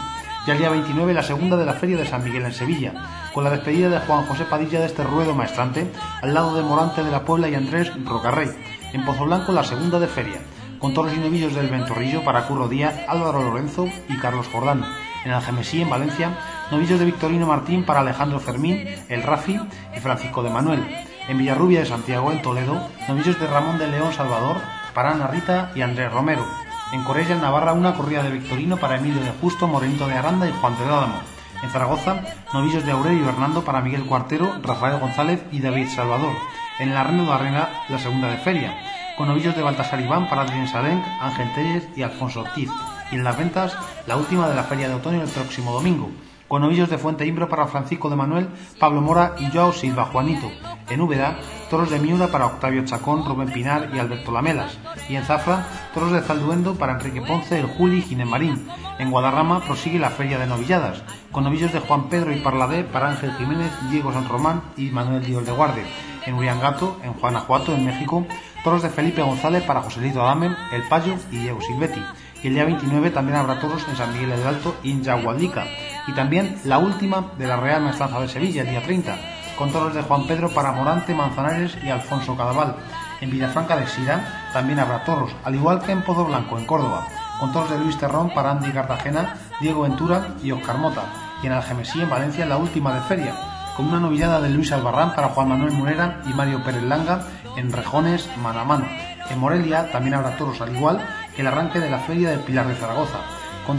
Ya 0.46 0.52
el 0.52 0.58
día 0.58 0.68
29, 0.68 1.14
la 1.14 1.22
segunda 1.22 1.56
de 1.56 1.64
la 1.64 1.72
Feria 1.72 1.96
de 1.96 2.04
San 2.04 2.22
Miguel 2.22 2.44
en 2.44 2.52
Sevilla, 2.52 2.92
con 3.32 3.44
la 3.44 3.50
despedida 3.50 3.88
de 3.88 4.00
Juan 4.00 4.26
José 4.26 4.44
Padilla 4.44 4.80
de 4.80 4.86
este 4.86 5.04
ruedo 5.04 5.34
maestrante, 5.34 5.90
al 6.20 6.34
lado 6.34 6.54
de 6.54 6.62
Morante 6.62 7.02
de 7.02 7.10
la 7.10 7.24
Puebla 7.24 7.48
y 7.48 7.54
Andrés 7.54 7.90
Rocarrey. 8.04 8.50
En 8.92 9.06
Pozo 9.06 9.24
Blanco, 9.24 9.52
la 9.52 9.64
segunda 9.64 9.98
de 9.98 10.06
Feria, 10.06 10.40
con 10.82 10.94
toros 10.94 11.14
y 11.14 11.20
novillos 11.20 11.54
del 11.54 11.70
Ventorrillo 11.70 12.24
para 12.24 12.48
Curro 12.48 12.66
Díaz, 12.66 12.92
Álvaro 13.06 13.40
Lorenzo 13.40 13.86
y 14.08 14.18
Carlos 14.18 14.48
Jordán. 14.48 14.84
En 15.24 15.30
Algemesí, 15.30 15.80
en 15.80 15.88
Valencia, 15.88 16.36
novillos 16.72 16.98
de 16.98 17.04
Victorino 17.04 17.46
Martín 17.46 17.84
para 17.84 18.00
Alejandro 18.00 18.40
Fermín, 18.40 18.84
El 19.08 19.22
Rafi 19.22 19.60
y 19.96 20.00
Francisco 20.00 20.42
de 20.42 20.50
Manuel. 20.50 20.84
En 21.28 21.38
Villarrubia 21.38 21.78
de 21.78 21.86
Santiago, 21.86 22.32
en 22.32 22.42
Toledo, 22.42 22.82
novillos 23.06 23.38
de 23.38 23.46
Ramón 23.46 23.78
de 23.78 23.86
León 23.86 24.12
Salvador 24.12 24.56
para 24.92 25.12
Ana 25.12 25.28
Rita 25.28 25.70
y 25.76 25.82
Andrés 25.82 26.12
Romero. 26.12 26.44
En 26.92 27.04
Corella, 27.04 27.36
en 27.36 27.42
Navarra, 27.42 27.74
una 27.74 27.94
corrida 27.94 28.24
de 28.24 28.32
Victorino 28.32 28.76
para 28.76 28.96
Emilio 28.96 29.22
de 29.22 29.30
Justo, 29.40 29.68
Morenito 29.68 30.08
de 30.08 30.14
Aranda 30.14 30.48
y 30.48 30.52
Juan 30.52 30.76
de 30.76 30.84
Dádamo. 30.84 31.20
En 31.62 31.70
Zaragoza, 31.70 32.22
novillos 32.52 32.84
de 32.84 32.90
Aurelio 32.90 33.28
Hernando 33.28 33.62
para 33.62 33.82
Miguel 33.82 34.04
Cuartero, 34.04 34.52
Rafael 34.60 34.98
González 34.98 35.44
y 35.52 35.60
David 35.60 35.86
Salvador. 35.94 36.32
En 36.80 36.90
el 36.90 36.96
Arreno 36.96 37.26
de 37.26 37.32
Arena, 37.32 37.68
la 37.88 38.00
segunda 38.00 38.26
de 38.26 38.38
feria 38.38 38.74
con 39.22 39.28
novillos 39.28 39.54
de 39.54 39.62
Baltasar 39.62 40.00
Iván 40.00 40.28
para 40.28 40.42
Adrián 40.42 40.66
Salenc, 40.66 41.04
Ángel 41.20 41.54
Telles 41.54 41.88
y 41.94 42.02
Alfonso 42.02 42.40
Ortiz. 42.40 42.68
Y 43.12 43.14
en 43.14 43.22
las 43.22 43.38
ventas, 43.38 43.72
la 44.08 44.16
última 44.16 44.48
de 44.48 44.56
la 44.56 44.64
Feria 44.64 44.88
de 44.88 44.96
Otoño 44.96 45.22
el 45.22 45.28
próximo 45.28 45.72
domingo, 45.72 46.10
con 46.48 46.62
novillos 46.62 46.90
de 46.90 46.98
Fuente 46.98 47.24
Imbro 47.24 47.48
para 47.48 47.68
Francisco 47.68 48.10
de 48.10 48.16
Manuel, 48.16 48.48
Pablo 48.80 49.00
Mora 49.00 49.36
y 49.38 49.48
Joao 49.52 49.72
Silva 49.72 50.06
Juanito. 50.06 50.50
En 50.90 51.00
Úbeda, 51.00 51.38
toros 51.70 51.88
de 51.88 52.00
Miura 52.00 52.32
para 52.32 52.46
Octavio 52.46 52.84
Chacón, 52.84 53.24
Rubén 53.24 53.52
Pinar 53.52 53.90
y 53.94 54.00
Alberto 54.00 54.32
Lamelas. 54.32 54.76
Y 55.08 55.14
en 55.14 55.22
Zafra, 55.22 55.68
toros 55.94 56.10
de 56.10 56.22
Zalduendo 56.22 56.74
para 56.74 56.94
Enrique 56.94 57.22
Ponce, 57.22 57.60
El 57.60 57.66
Juli 57.66 57.98
y 57.98 58.02
Ginés 58.02 58.26
Marín. 58.26 58.66
En 58.98 59.12
Guadarrama 59.12 59.60
prosigue 59.60 60.00
la 60.00 60.10
Feria 60.10 60.40
de 60.40 60.48
Novilladas, 60.48 61.04
con 61.30 61.44
novillos 61.44 61.72
de 61.72 61.78
Juan 61.78 62.08
Pedro 62.08 62.32
y 62.32 62.40
Parladé 62.40 62.82
para 62.82 63.10
Ángel 63.10 63.32
Jiménez, 63.34 63.70
Diego 63.88 64.12
San 64.12 64.28
Román 64.28 64.62
y 64.76 64.90
Manuel 64.90 65.24
Díaz 65.24 65.46
de 65.46 65.52
Guardia. 65.52 65.84
En 66.26 66.34
Uriangato, 66.34 66.98
en 67.02 67.14
Guanajuato, 67.14 67.74
en 67.74 67.84
México, 67.84 68.26
toros 68.62 68.82
de 68.82 68.90
Felipe 68.90 69.22
González 69.22 69.62
para 69.64 69.82
Joselito 69.82 70.22
Adamen, 70.22 70.56
El 70.72 70.82
Payo 70.84 71.14
y 71.30 71.38
Diego 71.38 71.60
Silvetti. 71.60 72.02
Y 72.42 72.48
el 72.48 72.54
día 72.54 72.64
29 72.64 73.10
también 73.10 73.38
habrá 73.38 73.60
toros 73.60 73.86
en 73.88 73.96
San 73.96 74.12
Miguel 74.12 74.30
del 74.30 74.46
Alto 74.46 74.76
y 74.82 74.90
en. 74.90 75.64
Y 76.06 76.12
también 76.12 76.58
la 76.64 76.78
última 76.78 77.32
de 77.38 77.46
la 77.46 77.56
Real 77.56 77.82
Maestranza 77.82 78.20
de 78.20 78.28
Sevilla, 78.28 78.62
el 78.62 78.70
día 78.70 78.82
30, 78.82 79.16
con 79.56 79.70
toros 79.70 79.94
de 79.94 80.02
Juan 80.02 80.26
Pedro 80.26 80.50
para 80.50 80.72
Morante, 80.72 81.14
Manzanares 81.14 81.76
y 81.84 81.88
Alfonso 81.88 82.36
Cadaval. 82.36 82.76
En 83.20 83.30
Villafranca 83.30 83.76
de 83.76 83.86
Sira 83.86 84.50
también 84.52 84.80
habrá 84.80 85.04
toros, 85.04 85.34
al 85.44 85.54
igual 85.54 85.82
que 85.82 85.92
en 85.92 86.02
Pozo 86.02 86.24
Blanco, 86.24 86.58
en 86.58 86.66
Córdoba. 86.66 87.06
con 87.38 87.52
toros 87.52 87.70
de 87.70 87.78
Luis 87.78 87.98
Terrón 87.98 88.32
para 88.34 88.52
Andy 88.52 88.70
Cartagena, 88.70 89.36
Diego 89.60 89.82
Ventura 89.82 90.34
y 90.44 90.52
Oscar 90.52 90.78
Mota, 90.78 91.02
y 91.42 91.46
en 91.46 91.52
Algemesí, 91.52 92.00
en 92.00 92.08
Valencia, 92.08 92.46
la 92.46 92.56
última 92.56 92.94
de 92.94 93.00
feria, 93.00 93.34
con 93.76 93.86
una 93.86 94.00
novillada 94.00 94.40
de 94.40 94.50
Luis 94.50 94.72
Albarrán 94.72 95.14
para 95.14 95.28
Juan 95.28 95.48
Manuel 95.48 95.72
Munera 95.72 96.20
y 96.26 96.32
Mario 96.34 96.62
Pérez 96.62 96.82
Langa 96.82 97.26
en 97.56 97.72
Rejones, 97.72 98.28
mano 98.38 98.60
a 98.60 98.64
mano. 98.64 98.86
En 99.30 99.38
Morelia 99.38 99.90
también 99.90 100.14
habrá 100.14 100.36
toros, 100.36 100.60
al 100.60 100.74
igual 100.74 101.00
que 101.34 101.42
el 101.42 101.48
arranque 101.48 101.80
de 101.80 101.90
la 101.90 101.98
Feria 102.00 102.30
del 102.30 102.40
Pilar 102.40 102.66
de 102.66 102.74
Zaragoza, 102.74 103.18
con, 103.66 103.78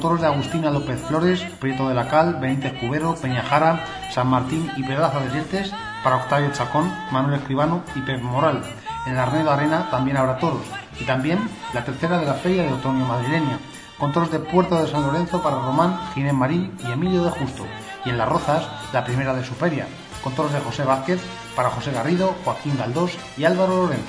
toros 0.00 0.20
de 0.20 0.26
Agustina 0.26 0.70
López 0.70 1.00
Flores, 1.00 1.42
Prieto 1.60 1.88
de 1.88 1.94
la 1.94 2.08
Cal, 2.08 2.36
Benítez 2.40 2.72
Cubero, 2.80 3.14
Peñajara, 3.14 3.84
San 4.10 4.28
Martín 4.28 4.70
y 4.76 4.82
Pedraza 4.82 5.20
de 5.20 5.30
Yeltes 5.30 5.72
para 6.02 6.16
Octavio 6.16 6.50
Chacón, 6.52 6.92
Manuel 7.10 7.40
Escribano 7.40 7.82
y 7.94 8.00
Pep 8.00 8.22
Moral. 8.22 8.62
En 9.06 9.12
el 9.12 9.18
Arnedo 9.18 9.50
Arena 9.50 9.88
también 9.90 10.16
habrá 10.16 10.38
toros, 10.38 10.66
y 10.98 11.04
también 11.04 11.38
la 11.72 11.84
tercera 11.84 12.18
de 12.18 12.26
la 12.26 12.34
Feria 12.34 12.62
de 12.62 12.72
Otoño 12.72 13.04
Madrileña, 13.04 13.58
con 13.98 14.12
toros 14.12 14.30
de 14.30 14.38
Puerto 14.38 14.80
de 14.80 14.88
San 14.88 15.02
Lorenzo 15.02 15.42
para 15.42 15.56
Román, 15.56 15.98
Ginés 16.14 16.34
Marín 16.34 16.76
y 16.86 16.90
Emilio 16.90 17.24
de 17.24 17.30
Justo, 17.30 17.64
y 18.08 18.10
en 18.10 18.16
Las 18.18 18.28
Rozas 18.28 18.66
la 18.94 19.04
primera 19.04 19.34
de 19.34 19.44
su 19.44 19.54
feria, 19.54 19.86
con 20.22 20.34
toros 20.34 20.52
de 20.52 20.60
José 20.60 20.82
Vázquez 20.82 21.20
para 21.54 21.68
José 21.68 21.92
Garrido, 21.92 22.34
Joaquín 22.42 22.76
Galdós 22.78 23.12
y 23.36 23.44
Álvaro 23.44 23.86
Lorenzo. 23.86 24.06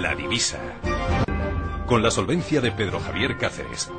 La 0.00 0.14
divisa. 0.14 0.58
Con 1.86 2.02
la 2.02 2.10
solvencia 2.10 2.60
de 2.60 2.70
Pedro 2.70 3.00
Javier 3.00 3.36
Cáceres. 3.38 3.90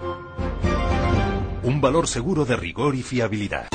Un 1.64 1.82
valor 1.82 2.08
seguro 2.08 2.46
de 2.46 2.56
rigor 2.56 2.96
y 2.96 3.04
fiabilidad. 3.04 3.68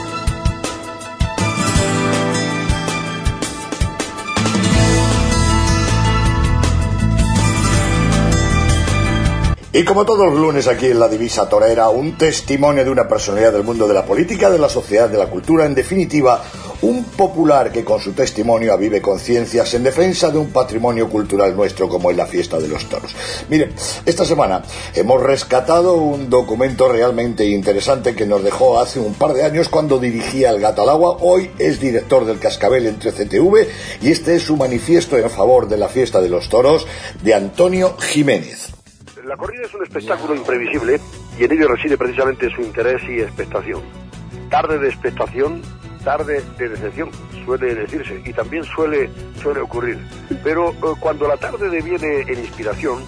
Y 9.76 9.84
como 9.84 10.04
todos 10.04 10.30
los 10.30 10.38
lunes 10.38 10.68
aquí 10.68 10.86
en 10.86 11.00
la 11.00 11.08
Divisa 11.08 11.48
Torera, 11.48 11.88
un 11.88 12.16
testimonio 12.16 12.84
de 12.84 12.90
una 12.90 13.08
personalidad 13.08 13.52
del 13.52 13.64
mundo 13.64 13.88
de 13.88 13.94
la 13.94 14.06
política, 14.06 14.48
de 14.48 14.60
la 14.60 14.68
sociedad, 14.68 15.08
de 15.08 15.18
la 15.18 15.26
cultura, 15.26 15.66
en 15.66 15.74
definitiva, 15.74 16.44
un 16.82 17.02
popular 17.02 17.72
que 17.72 17.82
con 17.82 17.98
su 17.98 18.12
testimonio 18.12 18.72
avive 18.72 19.02
conciencias 19.02 19.74
en 19.74 19.82
defensa 19.82 20.30
de 20.30 20.38
un 20.38 20.52
patrimonio 20.52 21.10
cultural 21.10 21.56
nuestro 21.56 21.88
como 21.88 22.12
es 22.12 22.16
la 22.16 22.26
fiesta 22.26 22.60
de 22.60 22.68
los 22.68 22.88
toros. 22.88 23.16
Miren, 23.48 23.74
esta 24.06 24.24
semana 24.24 24.62
hemos 24.94 25.20
rescatado 25.20 25.96
un 25.96 26.30
documento 26.30 26.88
realmente 26.88 27.44
interesante 27.44 28.14
que 28.14 28.26
nos 28.26 28.44
dejó 28.44 28.78
hace 28.78 29.00
un 29.00 29.14
par 29.14 29.34
de 29.34 29.42
años 29.42 29.68
cuando 29.68 29.98
dirigía 29.98 30.50
el 30.50 30.60
Gato 30.60 30.82
al 30.82 30.90
Agua. 30.90 31.16
Hoy 31.20 31.50
es 31.58 31.80
director 31.80 32.24
del 32.26 32.38
Cascabel 32.38 32.86
entre 32.86 33.10
CTV 33.10 33.66
y 34.02 34.12
este 34.12 34.36
es 34.36 34.44
su 34.44 34.56
manifiesto 34.56 35.18
en 35.18 35.28
favor 35.30 35.66
de 35.66 35.78
la 35.78 35.88
fiesta 35.88 36.20
de 36.20 36.28
los 36.28 36.48
toros 36.48 36.86
de 37.24 37.34
Antonio 37.34 37.96
Jiménez. 37.98 38.73
La 39.24 39.38
corrida 39.38 39.62
es 39.64 39.72
un 39.72 39.82
espectáculo 39.82 40.34
imprevisible 40.34 41.00
y 41.38 41.44
en 41.44 41.52
ello 41.52 41.68
reside 41.68 41.96
precisamente 41.96 42.50
su 42.50 42.60
interés 42.60 43.02
y 43.08 43.20
expectación. 43.20 43.80
Tarde 44.50 44.78
de 44.78 44.88
expectación, 44.88 45.62
tarde 46.04 46.42
de 46.58 46.68
decepción, 46.68 47.10
suele 47.46 47.74
decirse, 47.74 48.20
y 48.22 48.34
también 48.34 48.64
suele, 48.64 49.08
ocurrir. 49.62 49.98
Pero 50.42 50.72
eh, 50.72 50.74
cuando 51.00 51.26
la 51.26 51.38
tarde 51.38 51.70
deviene 51.70 52.20
en 52.20 52.38
inspiración, 52.38 53.02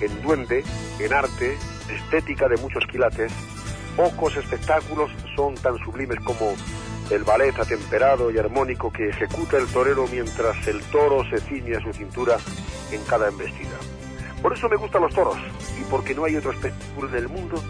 en 0.00 0.22
duende, 0.22 0.62
en 1.00 1.12
arte, 1.12 1.58
estética 1.90 2.48
de 2.48 2.58
muchos 2.58 2.84
quilates, 2.86 3.32
pocos 3.96 4.36
espectáculos 4.36 5.10
son 5.34 5.56
tan 5.56 5.76
sublimes 5.78 6.20
como 6.20 6.54
el 7.10 7.24
ballet 7.24 7.58
atemperado 7.58 8.30
y 8.30 8.38
armónico 8.38 8.92
que 8.92 9.08
ejecuta 9.08 9.58
el 9.58 9.66
torero 9.66 10.06
mientras 10.12 10.64
el 10.68 10.80
toro 10.92 11.24
se 11.28 11.40
ciñe 11.40 11.74
a 11.74 11.80
su 11.80 11.92
cintura 11.92 12.36
en 12.92 13.02
cada 13.04 13.28
embestida. 13.28 13.76
Por 14.42 14.52
eso 14.52 14.68
me 14.68 14.76
gustan 14.76 15.02
los 15.02 15.14
toros 15.14 15.36
y 15.80 15.84
porque 15.90 16.14
no 16.14 16.24
hay 16.24 16.36
otro 16.36 16.52
espectáculo 16.52 17.08
en 17.08 17.14
el 17.16 17.28
mundo 17.28 17.62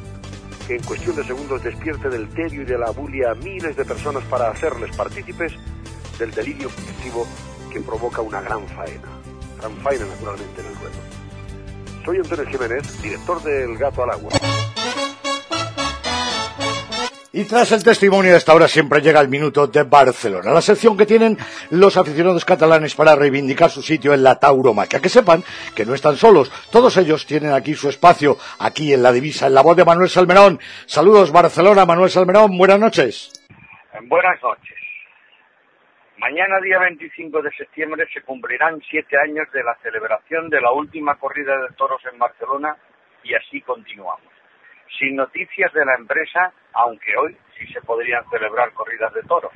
que 0.67 0.75
en 0.75 0.83
cuestión 0.83 1.15
de 1.17 1.25
segundos 1.25 1.63
despierte 1.63 2.09
del 2.09 2.29
tedio 2.29 2.63
y 2.63 2.65
de 2.65 2.77
la 2.77 2.91
bulia 2.91 3.31
a 3.31 3.35
miles 3.35 3.77
de 3.77 3.85
personas 3.85 4.25
para 4.25 4.51
hacerles 4.51 4.95
partícipes 4.97 5.53
del 6.19 6.33
delirio 6.33 6.69
colectivo 6.71 7.27
que 7.73 7.81
provoca 7.81 8.21
una 8.21 8.41
gran 8.41 8.67
faena. 8.69 9.09
Gran 9.59 9.77
faena, 9.77 10.07
naturalmente, 10.07 10.61
en 10.61 10.67
el 10.67 10.75
ruedo. 10.77 10.97
Soy 12.05 12.17
Antonio 12.19 12.47
Jiménez, 12.47 13.03
director 13.03 13.43
del 13.43 13.77
Gato 13.79 14.03
al 14.03 14.11
Agua. 14.11 14.31
Y 17.37 17.45
tras 17.45 17.71
el 17.73 17.85
testimonio 17.85 18.31
de 18.31 18.39
esta 18.39 18.55
hora 18.55 18.67
siempre 18.67 19.03
llega 19.03 19.21
el 19.21 19.29
minuto 19.29 19.67
de 19.67 19.83
Barcelona, 19.83 20.53
la 20.53 20.63
sección 20.63 20.97
que 20.97 21.05
tienen 21.05 21.37
los 21.71 21.99
aficionados 21.99 22.47
catalanes 22.47 22.95
para 22.95 23.15
reivindicar 23.15 23.69
su 23.69 23.83
sitio 23.83 24.15
en 24.15 24.23
la 24.23 24.41
tauromaquia. 24.41 25.03
Que 25.03 25.11
sepan 25.11 25.43
que 25.77 25.85
no 25.85 25.93
están 25.93 26.17
solos, 26.17 26.51
todos 26.73 26.97
ellos 26.97 27.27
tienen 27.27 27.53
aquí 27.53 27.75
su 27.75 27.91
espacio, 27.91 28.39
aquí 28.59 28.95
en 28.95 29.03
la 29.03 29.13
divisa, 29.13 29.49
en 29.49 29.53
la 29.53 29.61
voz 29.61 29.77
de 29.77 29.85
Manuel 29.85 30.09
Salmerón. 30.09 30.59
Saludos 30.87 31.31
Barcelona, 31.31 31.85
Manuel 31.85 32.09
Salmerón, 32.09 32.57
buenas 32.57 32.81
noches. 32.81 33.31
Buenas 34.05 34.43
noches. 34.43 34.79
Mañana, 36.17 36.59
día 36.63 36.79
25 36.79 37.43
de 37.43 37.51
septiembre, 37.51 38.07
se 38.15 38.23
cumplirán 38.23 38.81
siete 38.89 39.15
años 39.19 39.47
de 39.53 39.63
la 39.63 39.77
celebración 39.83 40.49
de 40.49 40.63
la 40.63 40.73
última 40.73 41.17
corrida 41.17 41.53
de 41.61 41.75
toros 41.77 42.01
en 42.11 42.19
Barcelona 42.19 42.79
y 43.23 43.35
así 43.35 43.61
continuamos 43.61 44.36
sin 44.99 45.17
noticias 45.17 45.73
de 45.73 45.85
la 45.85 45.95
empresa, 45.95 46.53
aunque 46.73 47.17
hoy 47.17 47.37
sí 47.59 47.67
se 47.73 47.81
podrían 47.83 48.29
celebrar 48.31 48.73
corridas 48.73 49.13
de 49.15 49.23
toros. 49.23 49.53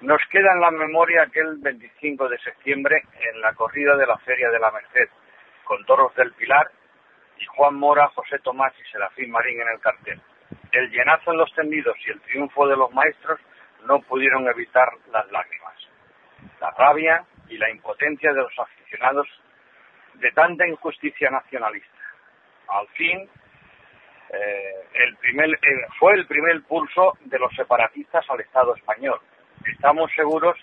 Nos 0.00 0.20
queda 0.30 0.52
en 0.52 0.60
la 0.60 0.70
memoria 0.70 1.22
aquel 1.22 1.58
25 1.58 2.28
de 2.28 2.38
septiembre 2.38 3.02
en 3.20 3.40
la 3.40 3.52
corrida 3.54 3.96
de 3.96 4.06
la 4.06 4.16
Feria 4.18 4.48
de 4.50 4.58
la 4.58 4.70
Merced, 4.70 5.08
con 5.64 5.84
toros 5.84 6.14
del 6.14 6.32
Pilar 6.32 6.70
y 7.38 7.44
Juan 7.46 7.74
Mora, 7.74 8.08
José 8.08 8.38
Tomás 8.38 8.72
y 8.78 8.90
Serafín 8.90 9.30
Marín 9.30 9.60
en 9.60 9.68
el 9.68 9.80
cartel. 9.80 10.20
El 10.72 10.90
llenazo 10.90 11.32
en 11.32 11.38
los 11.38 11.52
tendidos 11.54 11.96
y 12.06 12.10
el 12.10 12.20
triunfo 12.22 12.66
de 12.66 12.76
los 12.76 12.92
maestros 12.92 13.40
no 13.86 14.00
pudieron 14.00 14.46
evitar 14.48 14.88
las 15.12 15.30
lágrimas. 15.30 15.74
La 16.60 16.70
rabia 16.70 17.24
y 17.48 17.58
la 17.58 17.70
impotencia 17.70 18.32
de 18.32 18.42
los 18.42 18.58
aficionados 18.58 19.26
de 20.14 20.30
tanta 20.32 20.66
injusticia 20.66 21.30
nacionalista. 21.30 21.88
Al 22.68 22.86
fin, 22.88 23.28
eh, 24.32 24.86
eh, 24.94 25.86
fue 25.98 26.14
el 26.14 26.26
primer 26.26 26.62
pulso 26.62 27.16
de 27.24 27.38
los 27.38 27.52
separatistas 27.54 28.28
al 28.30 28.40
Estado 28.40 28.74
español. 28.76 29.18
Estamos 29.66 30.10
seguros 30.14 30.56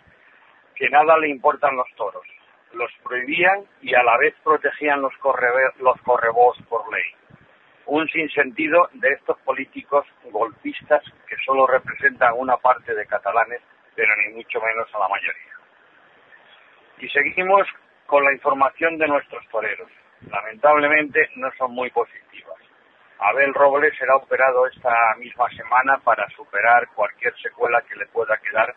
que 0.75 0.89
nada 0.89 1.17
le 1.17 1.29
importan 1.29 1.75
los 1.75 1.87
toros. 1.95 2.25
Los 2.73 2.91
prohibían 3.03 3.65
y 3.81 3.93
a 3.93 4.03
la 4.03 4.17
vez 4.17 4.35
protegían 4.43 5.01
los, 5.01 5.13
los 5.79 6.01
correbos 6.01 6.57
por 6.69 6.91
ley. 6.91 7.03
Un 7.85 8.07
sinsentido 8.09 8.89
de 8.93 9.13
estos 9.13 9.37
políticos 9.39 10.05
golpistas 10.25 11.03
que 11.27 11.35
solo 11.45 11.67
representan 11.67 12.33
una 12.35 12.57
parte 12.57 12.93
de 12.93 13.05
catalanes, 13.05 13.61
pero 13.95 14.13
ni 14.17 14.35
mucho 14.35 14.61
menos 14.61 14.93
a 14.93 14.99
la 14.99 15.07
mayoría. 15.07 15.53
Y 16.99 17.09
seguimos 17.09 17.67
con 18.05 18.23
la 18.23 18.33
información 18.33 18.97
de 18.97 19.07
nuestros 19.07 19.47
toreros. 19.49 19.89
Lamentablemente 20.29 21.29
no 21.35 21.49
son 21.57 21.71
muy 21.71 21.89
positivas. 21.91 22.56
Abel 23.19 23.53
Robles 23.53 23.97
será 23.97 24.15
operado 24.15 24.67
esta 24.67 25.15
misma 25.17 25.49
semana 25.49 25.97
para 26.03 26.27
superar 26.29 26.87
cualquier 26.89 27.35
secuela 27.37 27.81
que 27.81 27.95
le 27.95 28.05
pueda 28.07 28.37
quedar 28.37 28.75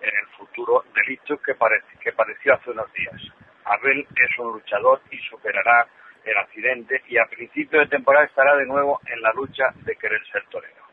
en 0.00 0.08
el 0.08 0.26
futuro 0.36 0.84
delito 0.94 1.38
que, 1.38 1.54
que 2.00 2.12
padeció 2.12 2.54
hace 2.54 2.70
unos 2.70 2.92
días. 2.92 3.20
Abel 3.64 4.06
es 4.14 4.38
un 4.38 4.52
luchador 4.52 5.00
y 5.10 5.18
superará 5.18 5.86
el 6.24 6.36
accidente 6.36 7.02
y 7.08 7.16
a 7.16 7.24
principio 7.26 7.80
de 7.80 7.86
temporada 7.86 8.26
estará 8.26 8.56
de 8.56 8.66
nuevo 8.66 9.00
en 9.06 9.22
la 9.22 9.32
lucha 9.32 9.72
de 9.76 9.96
querer 9.96 10.20
ser 10.30 10.44
torero. 10.50 10.84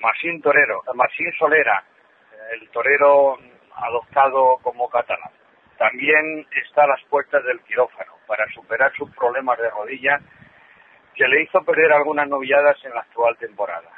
Masín 0.00 0.42
Torero, 0.42 0.82
Masín 0.94 1.32
Solera, 1.38 1.82
el 2.52 2.68
torero 2.70 3.38
adoptado 3.74 4.58
como 4.62 4.90
catalán, 4.90 5.30
también 5.78 6.46
está 6.64 6.84
a 6.84 6.88
las 6.88 7.02
puertas 7.04 7.44
del 7.44 7.60
quirófano 7.60 8.12
para 8.26 8.46
superar 8.52 8.92
sus 8.94 9.10
problemas 9.14 9.58
de 9.58 9.70
rodilla 9.70 10.20
que 11.16 11.26
le 11.26 11.42
hizo 11.42 11.64
perder 11.64 11.92
algunas 11.92 12.28
novilladas 12.28 12.76
en 12.84 12.92
la 12.92 13.00
actual 13.00 13.36
temporada. 13.38 13.90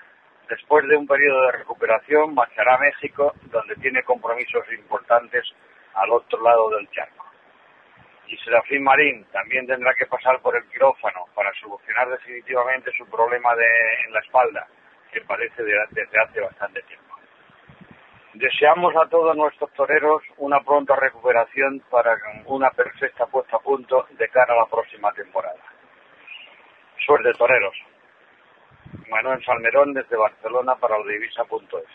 Después 0.49 0.87
de 0.87 0.97
un 0.97 1.07
periodo 1.07 1.43
de 1.47 1.53
recuperación, 1.53 2.33
marchará 2.33 2.77
a 2.77 2.79
México, 2.79 3.35
donde 3.51 3.75
tiene 3.77 4.05
compromisos 4.05 4.65
importantes 4.73 5.45
al 5.95 6.11
otro 6.13 6.41
lado 6.41 6.71
del 6.71 6.89
charco. 6.91 7.27
Y 8.29 8.37
Serafín 8.39 8.85
Marín 8.85 9.25
también 9.33 9.67
tendrá 9.67 9.95
que 9.95 10.07
pasar 10.07 10.41
por 10.41 10.57
el 10.57 10.65
quirófano 10.69 11.27
para 11.35 11.53
solucionar 11.55 12.09
definitivamente 12.09 12.93
su 12.97 13.05
problema 13.11 13.51
en 14.07 14.13
la 14.13 14.21
espalda, 14.21 14.67
que 15.13 15.21
parece 15.23 15.63
desde 15.65 16.21
hace 16.23 16.41
bastante 16.41 16.83
tiempo. 16.83 17.17
Deseamos 18.35 18.95
a 18.95 19.09
todos 19.09 19.37
nuestros 19.37 19.73
toreros 19.73 20.23
una 20.37 20.61
pronta 20.61 20.95
recuperación 20.95 21.81
para 21.91 22.17
una 22.47 22.71
perfecta 22.71 23.27
puesta 23.27 23.57
a 23.57 23.61
punto 23.61 24.07
de 24.11 24.29
cara 24.29 24.55
a 24.55 24.59
la 24.59 24.67
próxima 24.67 25.13
temporada. 25.13 25.59
Suerte, 27.09 27.33
toreros. 27.39 27.75
Manuel 29.09 29.43
Salmerón 29.43 29.95
desde 29.95 30.15
Barcelona 30.15 30.75
para 30.75 30.99
Divisa.es. 30.99 31.89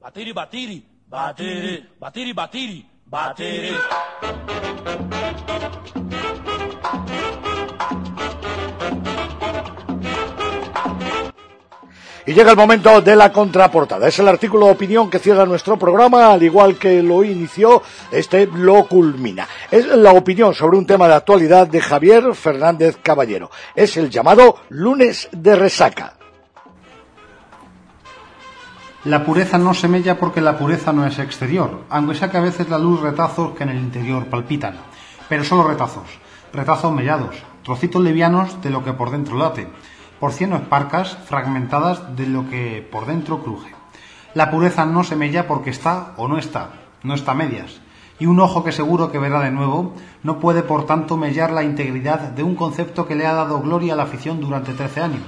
Batiri, 0.00 0.32
Batiri, 0.32 0.82
Batiri, 1.06 1.86
batiri, 2.00 2.32
batiri, 2.32 2.86
batiri. 3.04 5.07
Y 12.28 12.34
llega 12.34 12.50
el 12.50 12.58
momento 12.58 13.00
de 13.00 13.16
la 13.16 13.32
contraportada. 13.32 14.06
Es 14.06 14.18
el 14.18 14.28
artículo 14.28 14.66
de 14.66 14.72
opinión 14.72 15.08
que 15.08 15.18
cierra 15.18 15.46
nuestro 15.46 15.78
programa, 15.78 16.30
al 16.30 16.42
igual 16.42 16.76
que 16.76 17.02
lo 17.02 17.24
inició, 17.24 17.82
este 18.10 18.46
lo 18.46 18.86
culmina. 18.86 19.48
Es 19.70 19.86
la 19.86 20.12
opinión 20.12 20.52
sobre 20.52 20.76
un 20.76 20.84
tema 20.84 21.08
de 21.08 21.14
actualidad 21.14 21.66
de 21.68 21.80
Javier 21.80 22.34
Fernández 22.34 22.98
Caballero. 23.02 23.50
Es 23.74 23.96
el 23.96 24.10
llamado 24.10 24.56
lunes 24.68 25.30
de 25.32 25.56
resaca. 25.56 26.18
La 29.04 29.24
pureza 29.24 29.56
no 29.56 29.72
se 29.72 29.88
mella 29.88 30.18
porque 30.18 30.42
la 30.42 30.58
pureza 30.58 30.92
no 30.92 31.06
es 31.06 31.18
exterior, 31.18 31.84
aunque 31.88 32.14
saque 32.14 32.36
a 32.36 32.42
veces 32.42 32.68
la 32.68 32.78
luz 32.78 33.00
retazos 33.00 33.56
que 33.56 33.62
en 33.62 33.70
el 33.70 33.78
interior 33.78 34.26
palpitan. 34.26 34.76
Pero 35.30 35.44
solo 35.44 35.66
retazos, 35.66 36.04
retazos 36.52 36.92
mellados, 36.92 37.36
trocitos 37.64 38.02
livianos 38.02 38.60
de 38.60 38.68
lo 38.68 38.84
que 38.84 38.92
por 38.92 39.10
dentro 39.10 39.38
late, 39.38 39.66
porciones 40.20 40.60
parcas 40.62 41.16
fragmentadas 41.26 42.16
de 42.16 42.26
lo 42.26 42.48
que 42.48 42.86
por 42.90 43.06
dentro 43.06 43.42
cruje. 43.42 43.74
La 44.34 44.50
pureza 44.50 44.86
no 44.86 45.04
se 45.04 45.16
mella 45.16 45.46
porque 45.46 45.70
está 45.70 46.12
o 46.16 46.28
no 46.28 46.38
está, 46.38 46.70
no 47.02 47.14
está 47.14 47.34
medias, 47.34 47.80
y 48.18 48.26
un 48.26 48.40
ojo 48.40 48.64
que 48.64 48.72
seguro 48.72 49.10
que 49.10 49.18
verá 49.18 49.40
de 49.40 49.50
nuevo 49.50 49.94
no 50.22 50.38
puede 50.40 50.62
por 50.62 50.86
tanto 50.86 51.16
mellar 51.16 51.50
la 51.50 51.62
integridad 51.62 52.20
de 52.20 52.42
un 52.42 52.54
concepto 52.54 53.06
que 53.06 53.14
le 53.14 53.26
ha 53.26 53.32
dado 53.32 53.60
gloria 53.60 53.94
a 53.94 53.96
la 53.96 54.02
afición 54.04 54.40
durante 54.40 54.74
trece 54.74 55.00
años 55.00 55.22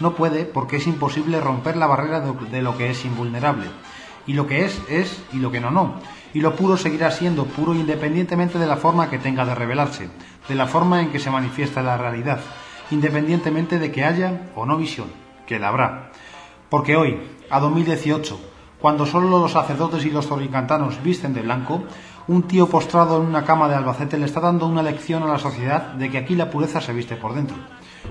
no 0.00 0.14
puede 0.14 0.44
porque 0.44 0.76
es 0.76 0.86
imposible 0.86 1.40
romper 1.40 1.76
la 1.76 1.86
barrera 1.86 2.20
de, 2.20 2.62
lo 2.62 2.76
que 2.76 2.90
es 2.90 3.04
invulnerable. 3.04 3.66
Y 4.26 4.32
lo 4.32 4.46
que 4.46 4.64
es, 4.64 4.80
es, 4.88 5.22
y 5.32 5.36
lo 5.36 5.50
que 5.50 5.60
no, 5.60 5.70
no. 5.70 5.94
Y 6.34 6.40
lo 6.40 6.56
puro 6.56 6.76
seguirá 6.76 7.10
siendo 7.10 7.44
puro 7.44 7.74
independientemente 7.74 8.58
de 8.58 8.66
la 8.66 8.76
forma 8.76 9.10
que 9.10 9.18
tenga 9.18 9.44
de 9.44 9.54
revelarse, 9.54 10.08
de 10.48 10.54
la 10.54 10.66
forma 10.66 11.00
en 11.00 11.10
que 11.10 11.18
se 11.18 11.30
manifiesta 11.30 11.82
la 11.82 11.96
realidad, 11.96 12.40
independientemente 12.90 13.78
de 13.78 13.90
que 13.90 14.04
haya 14.04 14.50
o 14.54 14.66
no 14.66 14.76
visión, 14.76 15.08
que 15.46 15.58
la 15.58 15.68
habrá. 15.68 16.12
Porque 16.68 16.96
hoy, 16.96 17.18
a 17.50 17.60
2018, 17.60 18.38
cuando 18.80 19.06
solo 19.06 19.28
los 19.28 19.52
sacerdotes 19.52 20.04
y 20.04 20.10
los 20.10 20.26
zorricantanos 20.26 21.02
visten 21.02 21.34
de 21.34 21.42
blanco, 21.42 21.82
un 22.28 22.44
tío 22.44 22.68
postrado 22.68 23.20
en 23.20 23.26
una 23.26 23.44
cama 23.44 23.68
de 23.68 23.74
Albacete 23.74 24.16
le 24.16 24.26
está 24.26 24.40
dando 24.40 24.66
una 24.66 24.82
lección 24.82 25.22
a 25.22 25.26
la 25.26 25.38
sociedad 25.38 25.94
de 25.94 26.10
que 26.10 26.18
aquí 26.18 26.34
la 26.34 26.50
pureza 26.50 26.80
se 26.80 26.92
viste 26.92 27.16
por 27.16 27.34
dentro. 27.34 27.56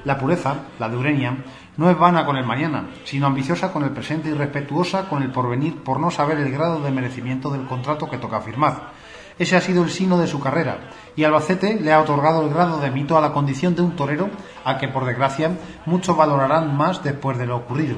La 0.04 0.18
pureza, 0.18 0.56
la 0.78 0.90
de 0.90 0.98
Urenia, 0.98 1.38
no 1.78 1.90
es 1.90 1.98
vana 1.98 2.26
con 2.26 2.38
el 2.38 2.46
mañana, 2.46 2.90
sino 3.06 3.28
ambiciosa 3.28 3.72
con 3.72 3.84
el 3.84 3.92
presente 3.92 4.30
y 4.30 4.34
respetuosa 4.34 5.08
con 5.08 5.24
el 5.24 5.32
porvenir 5.32 5.76
por 5.84 6.00
no 6.00 6.12
saber 6.12 6.38
el 6.38 6.52
grado 6.52 6.82
de 6.82 6.92
merecimiento 6.92 7.50
del 7.50 7.66
contrato 7.66 8.10
que 8.10 8.18
toca 8.18 8.42
firmar. 8.42 8.92
Ese 9.40 9.56
ha 9.56 9.62
sido 9.62 9.84
el 9.84 9.90
sino 9.90 10.18
de 10.20 10.28
su 10.28 10.42
carrera, 10.42 10.90
y 11.16 11.24
Albacete 11.24 11.80
le 11.80 11.94
ha 11.94 12.02
otorgado 12.02 12.44
el 12.44 12.54
grado 12.54 12.80
de 12.82 12.92
mito 12.92 13.18
a 13.18 13.22
la 13.22 13.32
condición 13.32 13.74
de 13.74 13.82
un 13.82 13.96
torero, 13.96 14.30
a 14.66 14.78
que 14.78 14.90
por 14.90 15.06
desgracia 15.06 15.58
muchos 15.86 16.18
valorarán 16.18 16.76
más 16.76 17.02
después 17.04 17.38
de 17.38 17.46
lo 17.46 17.56
ocurrido. 17.56 17.96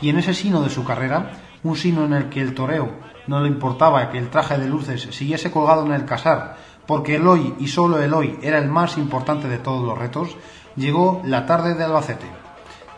Y 0.00 0.08
en 0.08 0.18
ese 0.18 0.32
sino 0.32 0.62
de 0.62 0.70
su 0.70 0.84
carrera, 0.84 1.32
un 1.62 1.76
sino 1.76 2.06
en 2.06 2.14
el 2.14 2.30
que 2.30 2.40
el 2.40 2.54
toreo 2.54 2.88
no 3.26 3.42
le 3.42 3.48
importaba 3.48 4.10
que 4.10 4.16
el 4.16 4.30
traje 4.30 4.56
de 4.56 4.66
luces 4.66 5.08
siguiese 5.10 5.50
colgado 5.50 5.84
en 5.84 5.92
el 5.92 6.06
casar, 6.06 6.56
porque 6.86 7.16
el 7.16 7.26
hoy 7.28 7.54
y 7.58 7.68
solo 7.68 8.00
el 8.00 8.14
hoy 8.14 8.38
era 8.42 8.56
el 8.56 8.68
más 8.68 8.96
importante 8.96 9.46
de 9.46 9.58
todos 9.58 9.84
los 9.84 9.98
retos, 9.98 10.36
llegó 10.74 11.20
la 11.24 11.44
tarde 11.44 11.74
de 11.74 11.84
Albacete. 11.84 12.26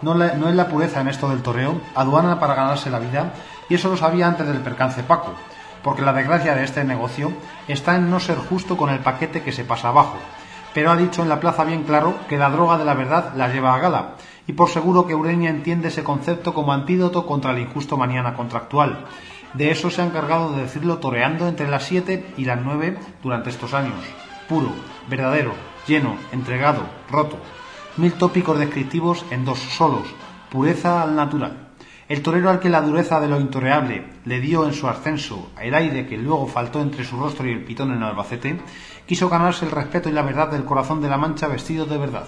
No, 0.01 0.15
no 0.15 0.49
es 0.49 0.55
la 0.55 0.69
pureza 0.69 1.01
en 1.01 1.09
esto 1.09 1.29
del 1.29 1.43
toreo, 1.43 1.81
aduana 1.97 2.39
para 2.39 2.55
ganarse 2.55 2.89
la 2.89 3.01
vida, 3.01 3.33
y 3.69 3.75
eso 3.75 3.91
lo 3.91 3.97
sabía 3.97 4.29
antes 4.29 4.47
del 4.47 4.61
percance 4.61 5.03
Paco, 5.03 5.35
porque 5.83 6.03
la 6.03 6.13
desgracia 6.13 6.55
de 6.55 6.65
este 6.65 6.85
negocio 6.85 7.33
está 7.69 7.97
en 7.97 8.11
no 8.11 8.21
ser 8.21 8.37
justo 8.37 8.77
con 8.77 8.91
el 8.91 9.01
paquete 9.01 9.43
que 9.43 9.53
se 9.53 9.65
pasa 9.65 9.89
abajo. 9.89 10.17
Pero 10.75 10.91
ha 10.91 10.97
dicho 10.97 11.23
en 11.23 11.29
la 11.29 11.41
plaza 11.41 11.65
bien 11.65 11.83
claro 11.83 12.15
que 12.29 12.39
la 12.39 12.51
droga 12.51 12.79
de 12.79 12.85
la 12.85 12.95
verdad 12.95 13.33
la 13.35 13.49
lleva 13.49 13.75
a 13.75 13.79
gala, 13.79 14.15
y 14.47 14.53
por 14.53 14.69
seguro 14.69 15.07
que 15.07 15.15
Urenia 15.15 15.51
entiende 15.51 15.89
ese 15.89 16.05
concepto 16.05 16.55
como 16.55 16.73
antídoto 16.73 17.27
contra 17.27 17.53
el 17.53 17.59
injusto 17.59 17.97
mañana 17.97 18.35
contractual. 18.35 19.05
De 19.55 19.71
eso 19.71 19.91
se 19.91 20.03
ha 20.03 20.07
encargado 20.07 20.53
de 20.53 20.63
decirlo 20.63 20.99
toreando 20.99 21.49
entre 21.49 21.69
las 21.69 21.85
7 21.85 22.35
y 22.37 22.45
las 22.45 22.61
9 22.63 22.99
durante 23.23 23.51
estos 23.51 23.75
años. 23.75 23.99
Puro, 24.49 24.73
verdadero, 25.09 25.53
lleno, 25.87 26.15
entregado, 26.31 26.83
roto, 27.11 27.37
mil 27.97 28.13
tópicos 28.13 28.59
descriptivos 28.59 29.25
en 29.31 29.45
dos 29.45 29.59
solos, 29.59 30.07
pureza 30.51 31.03
al 31.03 31.17
natural. 31.17 31.70
El 32.11 32.23
torero 32.23 32.51
al 32.51 32.59
que 32.59 32.69
la 32.69 32.81
dureza 32.81 33.21
de 33.21 33.29
lo 33.29 33.39
intoreable 33.39 34.05
le 34.25 34.41
dio 34.41 34.67
en 34.67 34.73
su 34.73 34.89
ascenso 34.89 35.53
el 35.63 35.77
aire 35.77 36.09
que 36.09 36.19
luego 36.19 36.49
faltó 36.49 36.81
entre 36.83 37.05
su 37.05 37.17
rostro 37.17 37.47
y 37.47 37.53
el 37.53 37.63
pitón 37.63 37.93
en 37.93 38.03
Albacete, 38.03 38.61
quiso 39.07 39.29
ganarse 39.29 39.65
el 39.65 39.71
respeto 39.71 40.09
y 40.09 40.13
la 40.13 40.23
verdad 40.23 40.51
del 40.51 40.65
corazón 40.65 41.01
de 41.01 41.09
la 41.09 41.19
mancha 41.19 41.47
vestido 41.47 41.87
de 41.87 41.99
verdad, 41.99 42.27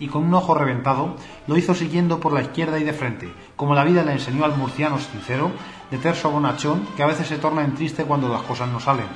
y 0.00 0.08
con 0.08 0.24
un 0.24 0.34
ojo 0.34 0.52
reventado 0.54 1.14
lo 1.46 1.56
hizo 1.56 1.76
siguiendo 1.76 2.18
por 2.18 2.32
la 2.32 2.42
izquierda 2.42 2.80
y 2.80 2.82
de 2.82 2.92
frente, 2.92 3.32
como 3.54 3.76
la 3.76 3.84
vida 3.84 4.02
le 4.02 4.14
enseñó 4.14 4.44
al 4.44 4.56
murciano 4.56 4.98
sincero, 4.98 5.52
de 5.92 5.98
terso 5.98 6.28
bonachón, 6.32 6.88
que 6.96 7.04
a 7.04 7.06
veces 7.06 7.28
se 7.28 7.38
torna 7.38 7.62
en 7.62 7.76
triste 7.76 8.02
cuando 8.02 8.28
las 8.28 8.42
cosas 8.42 8.68
no 8.68 8.80
salen. 8.80 9.06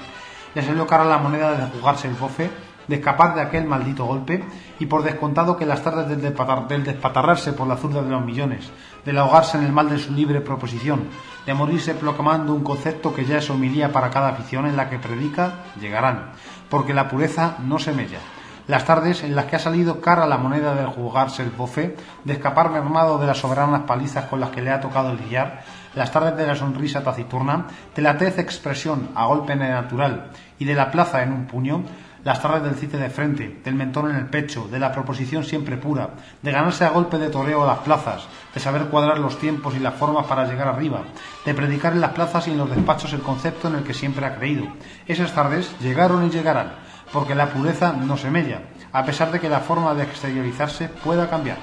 Le 0.54 0.62
salió 0.62 0.86
cara 0.86 1.04
la 1.04 1.18
moneda 1.18 1.56
de 1.56 1.76
jugarse 1.76 2.06
el 2.06 2.14
bofe 2.14 2.52
de 2.89 2.97
escapar 2.97 3.35
de 3.35 3.41
aquel 3.41 3.64
maldito 3.66 4.05
golpe 4.05 4.45
y 4.78 4.87
por 4.87 5.03
descontado 5.03 5.57
que 5.57 5.66
las 5.66 5.82
tardes 5.82 6.09
del, 6.09 6.85
despatarrarse 6.85 7.53
por 7.53 7.66
la 7.66 7.76
zurda 7.76 8.03
de 8.03 8.11
los 8.11 8.24
millones, 8.24 8.70
del 9.05 9.18
ahogarse 9.18 9.59
en 9.59 9.64
el 9.64 9.72
mal 9.72 9.89
de 9.91 9.99
su 9.99 10.12
libre 10.12 10.41
proposición, 10.41 11.09
de 11.47 11.55
morirse 11.55 11.95
proclamando 11.95 12.55
un 12.55 12.64
concepto 12.64 13.14
que 13.14 13.24
ya 13.24 13.39
es 13.39 13.51
homilía 13.51 13.93
para 13.93 14.11
cada 14.11 14.28
afición 14.28 14.66
en 14.66 14.76
la 14.76 14.89
que 14.89 14.99
predica, 14.99 15.64
llegarán, 15.80 16.32
porque 16.68 16.95
la 16.95 17.09
pureza 17.09 17.57
no 17.64 17.78
se 17.78 17.93
mella. 17.93 18.18
Las 18.66 18.87
tardes 18.87 19.22
en 19.22 19.37
las 19.37 19.45
que 19.45 19.57
ha 19.57 19.59
salido 19.59 20.01
cara 20.01 20.26
la 20.26 20.39
moneda 20.39 20.74
del 20.74 20.87
jugarse 20.87 21.43
el 21.43 21.51
bofe, 21.51 21.97
de 22.24 22.32
escapar 22.32 22.70
mermado 22.70 23.18
de 23.18 23.26
las 23.26 23.37
soberanas 23.37 23.82
palizas 23.82 24.24
con 24.24 24.41
las 24.41 24.49
que 24.51 24.62
le 24.62 24.70
ha 24.70 24.80
tocado 24.80 25.11
el 25.11 25.18
lidiar, 25.18 25.62
las 25.95 26.11
tardes 26.11 26.35
de 26.35 26.47
la 26.47 26.57
sonrisa 26.57 27.05
taciturna, 27.05 27.66
de 27.95 28.01
la 28.01 28.16
tez 28.16 28.39
expresión 28.39 29.11
a 29.14 29.26
golpe 29.26 29.55
natural 29.55 30.30
y 30.59 30.64
de 30.64 30.74
la 30.74 30.91
plaza 30.91 31.22
en 31.22 31.35
un 31.35 31.47
puño, 31.47 31.82
las 32.24 32.40
tardes 32.40 32.62
del 32.62 32.74
cite 32.74 32.96
de 32.96 33.10
frente, 33.10 33.60
del 33.62 33.74
mentón 33.74 34.10
en 34.10 34.16
el 34.16 34.26
pecho, 34.26 34.66
de 34.68 34.78
la 34.78 34.92
proposición 34.92 35.44
siempre 35.44 35.76
pura, 35.76 36.10
de 36.40 36.52
ganarse 36.52 36.84
a 36.84 36.90
golpe 36.90 37.18
de 37.18 37.28
toreo 37.28 37.62
a 37.62 37.66
las 37.66 37.78
plazas, 37.80 38.26
de 38.54 38.60
saber 38.60 38.86
cuadrar 38.86 39.18
los 39.18 39.38
tiempos 39.38 39.74
y 39.76 39.78
las 39.78 39.94
formas 39.94 40.26
para 40.26 40.46
llegar 40.46 40.68
arriba, 40.68 41.02
de 41.44 41.54
predicar 41.54 41.92
en 41.92 42.00
las 42.00 42.12
plazas 42.12 42.48
y 42.48 42.52
en 42.52 42.58
los 42.58 42.70
despachos 42.70 43.12
el 43.12 43.20
concepto 43.20 43.68
en 43.68 43.76
el 43.76 43.84
que 43.84 43.92
siempre 43.92 44.24
ha 44.24 44.36
creído. 44.36 44.66
Esas 45.06 45.34
tardes 45.34 45.70
llegaron 45.80 46.24
y 46.26 46.30
llegarán, 46.30 46.72
porque 47.12 47.34
la 47.34 47.50
pureza 47.50 47.92
no 47.92 48.16
se 48.16 48.30
mella, 48.30 48.62
a 48.90 49.04
pesar 49.04 49.30
de 49.30 49.38
que 49.38 49.50
la 49.50 49.60
forma 49.60 49.94
de 49.94 50.04
exteriorizarse 50.04 50.88
pueda 50.88 51.28
cambiar. 51.28 51.58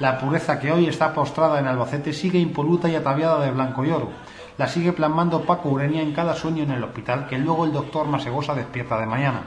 La 0.00 0.18
pureza 0.18 0.58
que 0.58 0.72
hoy 0.72 0.86
está 0.86 1.12
postrada 1.12 1.58
en 1.58 1.66
Albacete 1.66 2.12
sigue 2.12 2.38
impoluta 2.38 2.88
y 2.88 2.94
ataviada 2.94 3.44
de 3.44 3.50
blanco 3.50 3.84
y 3.84 3.90
oro. 3.90 4.10
La 4.58 4.66
sigue 4.66 4.92
plasmando 4.92 5.42
Paco 5.42 5.68
Urenia 5.68 6.02
en 6.02 6.12
cada 6.12 6.34
sueño 6.34 6.64
en 6.64 6.72
el 6.72 6.82
hospital 6.82 7.28
que 7.28 7.38
luego 7.38 7.64
el 7.64 7.72
doctor 7.72 8.08
Masegosa 8.08 8.56
despierta 8.56 8.98
de 8.98 9.06
mañana. 9.06 9.42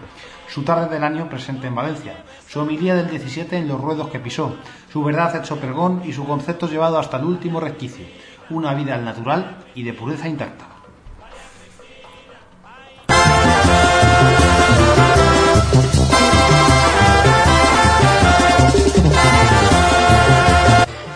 Su 0.48 0.64
tarde 0.64 0.88
del 0.88 1.04
año 1.04 1.28
presente 1.28 1.68
en 1.68 1.76
Valencia, 1.76 2.24
su 2.48 2.62
homilía 2.62 2.96
del 2.96 3.10
17 3.10 3.58
en 3.58 3.68
los 3.68 3.82
ruedos 3.82 4.08
que 4.08 4.22
pisó, 4.22 4.56
su 4.90 5.04
verdad 5.04 5.36
hecho 5.36 5.60
pregón 5.60 6.02
y 6.06 6.14
su 6.14 6.26
concepto 6.26 6.66
llevado 6.66 6.98
hasta 6.98 7.18
el 7.18 7.26
último 7.26 7.60
resquicio, 7.60 8.06
una 8.50 8.74
vida 8.74 8.96
al 8.96 9.04
natural 9.04 9.58
y 9.76 9.84
de 9.84 9.92
pureza 9.92 10.30
intacta. 10.30 10.71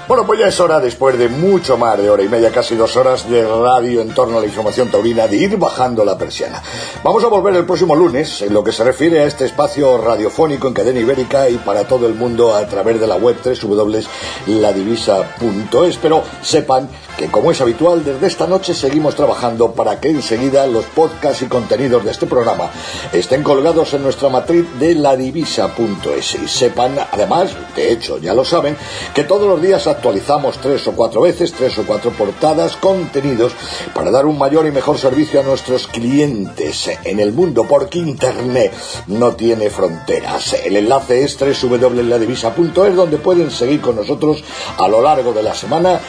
Bueno, 0.07 0.23
pues 0.23 0.39
ya 0.39 0.49
es 0.49 0.59
hora, 0.59 0.79
después 0.79 1.17
de 1.17 1.29
mucho 1.29 1.77
más 1.77 1.97
de 1.97 2.11
hora 2.11 2.21
y 2.21 2.29
media, 2.29 2.51
casi 2.51 2.75
dos 2.75 2.95
horas 2.95 3.27
de 3.27 3.43
radio 3.43 4.01
en 4.01 4.13
torno 4.13 4.37
a 4.37 4.41
la 4.41 4.45
información 4.45 4.91
taurina, 4.91 5.27
de 5.27 5.37
ir 5.37 5.57
bajando 5.57 6.05
la 6.05 6.15
persiana. 6.15 6.61
Vamos 7.03 7.23
a 7.23 7.27
volver 7.27 7.55
el 7.55 7.65
próximo 7.65 7.95
lunes 7.95 8.43
en 8.43 8.53
lo 8.53 8.63
que 8.63 8.71
se 8.71 8.83
refiere 8.83 9.21
a 9.21 9.25
este 9.25 9.45
espacio 9.45 9.97
radiofónico 9.97 10.67
en 10.67 10.75
cadena 10.75 10.99
ibérica 10.99 11.49
y 11.49 11.57
para 11.57 11.87
todo 11.87 12.05
el 12.05 12.13
mundo 12.13 12.53
a 12.53 12.67
través 12.67 12.99
de 12.99 13.07
la 13.07 13.15
web 13.15 13.37
www.ladivisa.es. 13.43 15.97
Pero 15.97 16.21
sepan 16.39 16.87
que 17.17 17.31
como 17.31 17.49
es 17.49 17.59
habitual, 17.61 18.03
desde 18.03 18.27
esta 18.27 18.45
noche 18.45 18.75
seguimos 18.75 19.15
trabajando 19.15 19.71
para 19.71 19.99
que 19.99 20.09
enseguida 20.09 20.67
los 20.67 20.85
podcasts 20.85 21.41
y 21.41 21.47
contenidos 21.47 22.05
de 22.05 22.11
este 22.11 22.27
programa 22.27 22.69
estén 23.11 23.41
colgados 23.41 23.95
en 23.95 24.03
nuestra 24.03 24.29
matriz 24.29 24.67
de 24.77 24.93
ladivisa.es. 24.93 26.35
Y 26.35 26.47
sepan, 26.47 26.95
además, 27.11 27.55
de 27.75 27.91
hecho 27.91 28.19
ya 28.19 28.35
lo 28.35 28.45
saben, 28.45 28.77
que 29.15 29.23
todos 29.23 29.47
los 29.47 29.59
días 29.59 29.87
actualizamos 29.95 30.57
tres 30.57 30.87
o 30.87 30.91
cuatro 30.91 31.21
veces, 31.21 31.53
tres 31.53 31.77
o 31.77 31.85
cuatro 31.85 32.11
portadas, 32.11 32.75
contenidos, 32.75 33.53
para 33.93 34.11
dar 34.11 34.25
un 34.25 34.37
mayor 34.37 34.65
y 34.67 34.71
mejor 34.71 34.97
servicio 34.97 35.39
a 35.39 35.43
nuestros 35.43 35.87
clientes 35.87 36.89
en 37.03 37.19
el 37.19 37.31
mundo, 37.33 37.65
porque 37.67 37.99
Internet 37.99 38.73
no 39.07 39.35
tiene 39.35 39.69
fronteras. 39.69 40.53
El 40.53 40.75
enlace 40.75 41.23
es 41.23 41.37
www.ladivisa.es, 41.39 42.95
donde 42.95 43.17
pueden 43.17 43.49
seguir 43.51 43.81
con 43.81 43.95
nosotros 43.95 44.43
a 44.77 44.87
lo 44.87 45.01
largo 45.01 45.33
de 45.33 45.43
la 45.43 45.55
semana, 45.55 45.99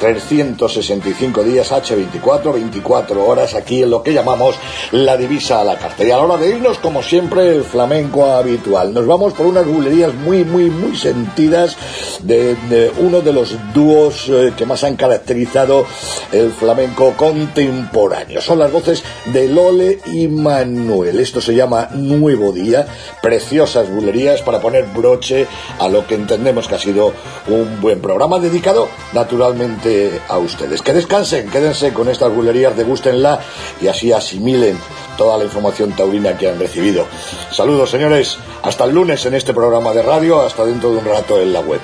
365 0.00 1.42
días, 1.42 1.72
H24, 1.72 2.52
24 2.52 3.26
horas, 3.26 3.54
aquí 3.54 3.82
en 3.82 3.90
lo 3.90 4.02
que 4.02 4.12
llamamos 4.12 4.56
la 4.92 5.16
divisa 5.16 5.60
a 5.60 5.64
la 5.64 5.78
carta. 5.78 6.04
Y 6.04 6.10
a 6.10 6.16
la 6.16 6.22
hora 6.22 6.36
de 6.36 6.50
irnos, 6.50 6.78
como 6.78 7.02
siempre, 7.02 7.48
el 7.48 7.64
flamenco 7.64 8.24
habitual. 8.24 8.94
Nos 8.94 9.06
vamos 9.06 9.32
por 9.32 9.46
unas 9.46 9.66
bulerías 9.66 10.14
muy, 10.14 10.44
muy, 10.44 10.70
muy 10.70 10.96
sentidas 10.96 11.76
de, 12.22 12.92
uno 12.98 13.20
de 13.20 13.31
los 13.32 13.56
dúos 13.72 14.28
eh, 14.28 14.52
que 14.56 14.66
más 14.66 14.84
han 14.84 14.96
caracterizado 14.96 15.86
el 16.32 16.50
flamenco 16.52 17.14
contemporáneo. 17.16 18.40
Son 18.40 18.58
las 18.58 18.70
voces 18.70 19.02
de 19.26 19.48
Lole 19.48 19.98
y 20.06 20.28
Manuel. 20.28 21.18
Esto 21.18 21.40
se 21.40 21.54
llama 21.54 21.88
Nuevo 21.92 22.52
Día, 22.52 22.86
preciosas 23.22 23.90
bulerías 23.90 24.42
para 24.42 24.60
poner 24.60 24.86
broche 24.86 25.46
a 25.78 25.88
lo 25.88 26.06
que 26.06 26.14
entendemos 26.14 26.68
que 26.68 26.74
ha 26.74 26.78
sido 26.78 27.12
un 27.48 27.80
buen 27.80 28.00
programa 28.00 28.38
dedicado 28.38 28.88
naturalmente 29.12 30.20
a 30.28 30.38
ustedes. 30.38 30.82
Que 30.82 30.92
descansen, 30.92 31.48
quédense 31.50 31.92
con 31.92 32.08
estas 32.08 32.34
bulerías, 32.34 32.76
degústenla 32.76 33.40
y 33.80 33.88
así 33.88 34.12
asimilen 34.12 34.78
toda 35.16 35.38
la 35.38 35.44
información 35.44 35.92
taurina 35.92 36.36
que 36.36 36.48
han 36.48 36.58
recibido. 36.58 37.06
Saludos 37.50 37.90
señores, 37.90 38.38
hasta 38.62 38.84
el 38.84 38.94
lunes 38.94 39.24
en 39.26 39.34
este 39.34 39.52
programa 39.52 39.92
de 39.92 40.02
radio, 40.02 40.40
hasta 40.40 40.64
dentro 40.64 40.92
de 40.92 40.98
un 40.98 41.04
rato 41.04 41.40
en 41.40 41.52
la 41.52 41.60
web. 41.60 41.80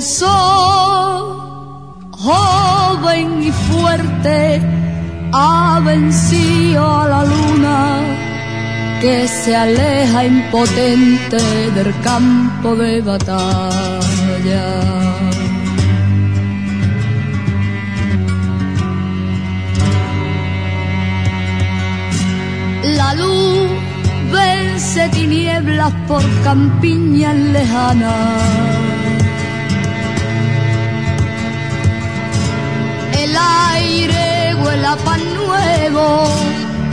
Sol, 0.00 1.86
joven 2.10 3.42
y 3.42 3.50
fuerte, 3.50 4.60
ha 5.32 5.80
vencido 5.82 7.00
a 7.00 7.08
la 7.08 7.24
luna 7.24 8.00
que 9.00 9.26
se 9.26 9.56
aleja 9.56 10.24
impotente 10.24 11.38
del 11.70 11.98
campo 12.02 12.76
de 12.76 13.00
batalla. 13.00 14.64
La 22.84 23.14
luz 23.14 23.70
vence 24.30 25.08
tinieblas 25.08 25.92
por 26.06 26.22
campiñas 26.44 27.34
lejanas. 27.34 29.05
El 33.36 33.42
aire 33.76 34.54
huele 34.54 34.88
pan 35.04 35.20
nuevo, 35.34 36.24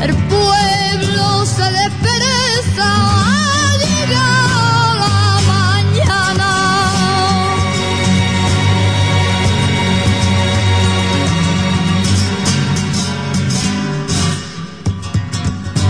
el 0.01 0.13
pueblo 0.13 1.45
se 1.45 1.63
despereza. 1.63 2.89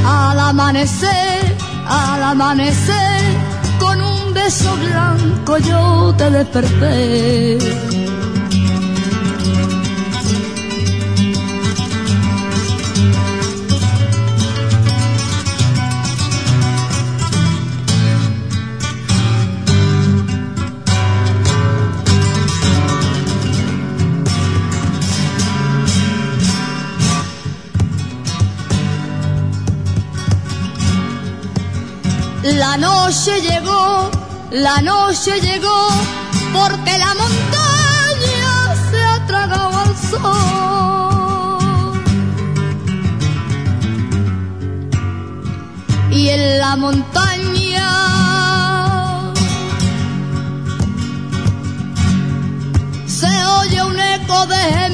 Al 0.06 0.40
amanecer, 0.40 1.58
al 1.88 2.24
amanecer, 2.24 3.22
con 3.80 4.00
un 4.00 4.34
beso 4.36 4.76
blanco 4.78 5.58
yo 5.58 6.14
te 6.16 6.30
desperté. 6.30 7.93
La 32.74 32.80
noche 32.80 33.40
llegó, 33.40 34.10
la 34.50 34.82
noche 34.82 35.40
llegó, 35.40 35.90
porque 36.52 36.98
la 36.98 37.14
montaña 37.14 38.76
se 38.90 39.00
ha 39.00 39.24
tragado 39.28 39.78
al 39.78 39.96
sol. 39.96 41.94
Y 46.10 46.30
en 46.30 46.58
la 46.58 46.76
montaña 46.76 47.90
se 53.06 53.46
oye 53.62 53.84
un 53.84 54.00
eco 54.00 54.48
de 54.48 54.86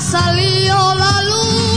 salió 0.00 0.94
la 0.94 1.22
luz. 1.22 1.75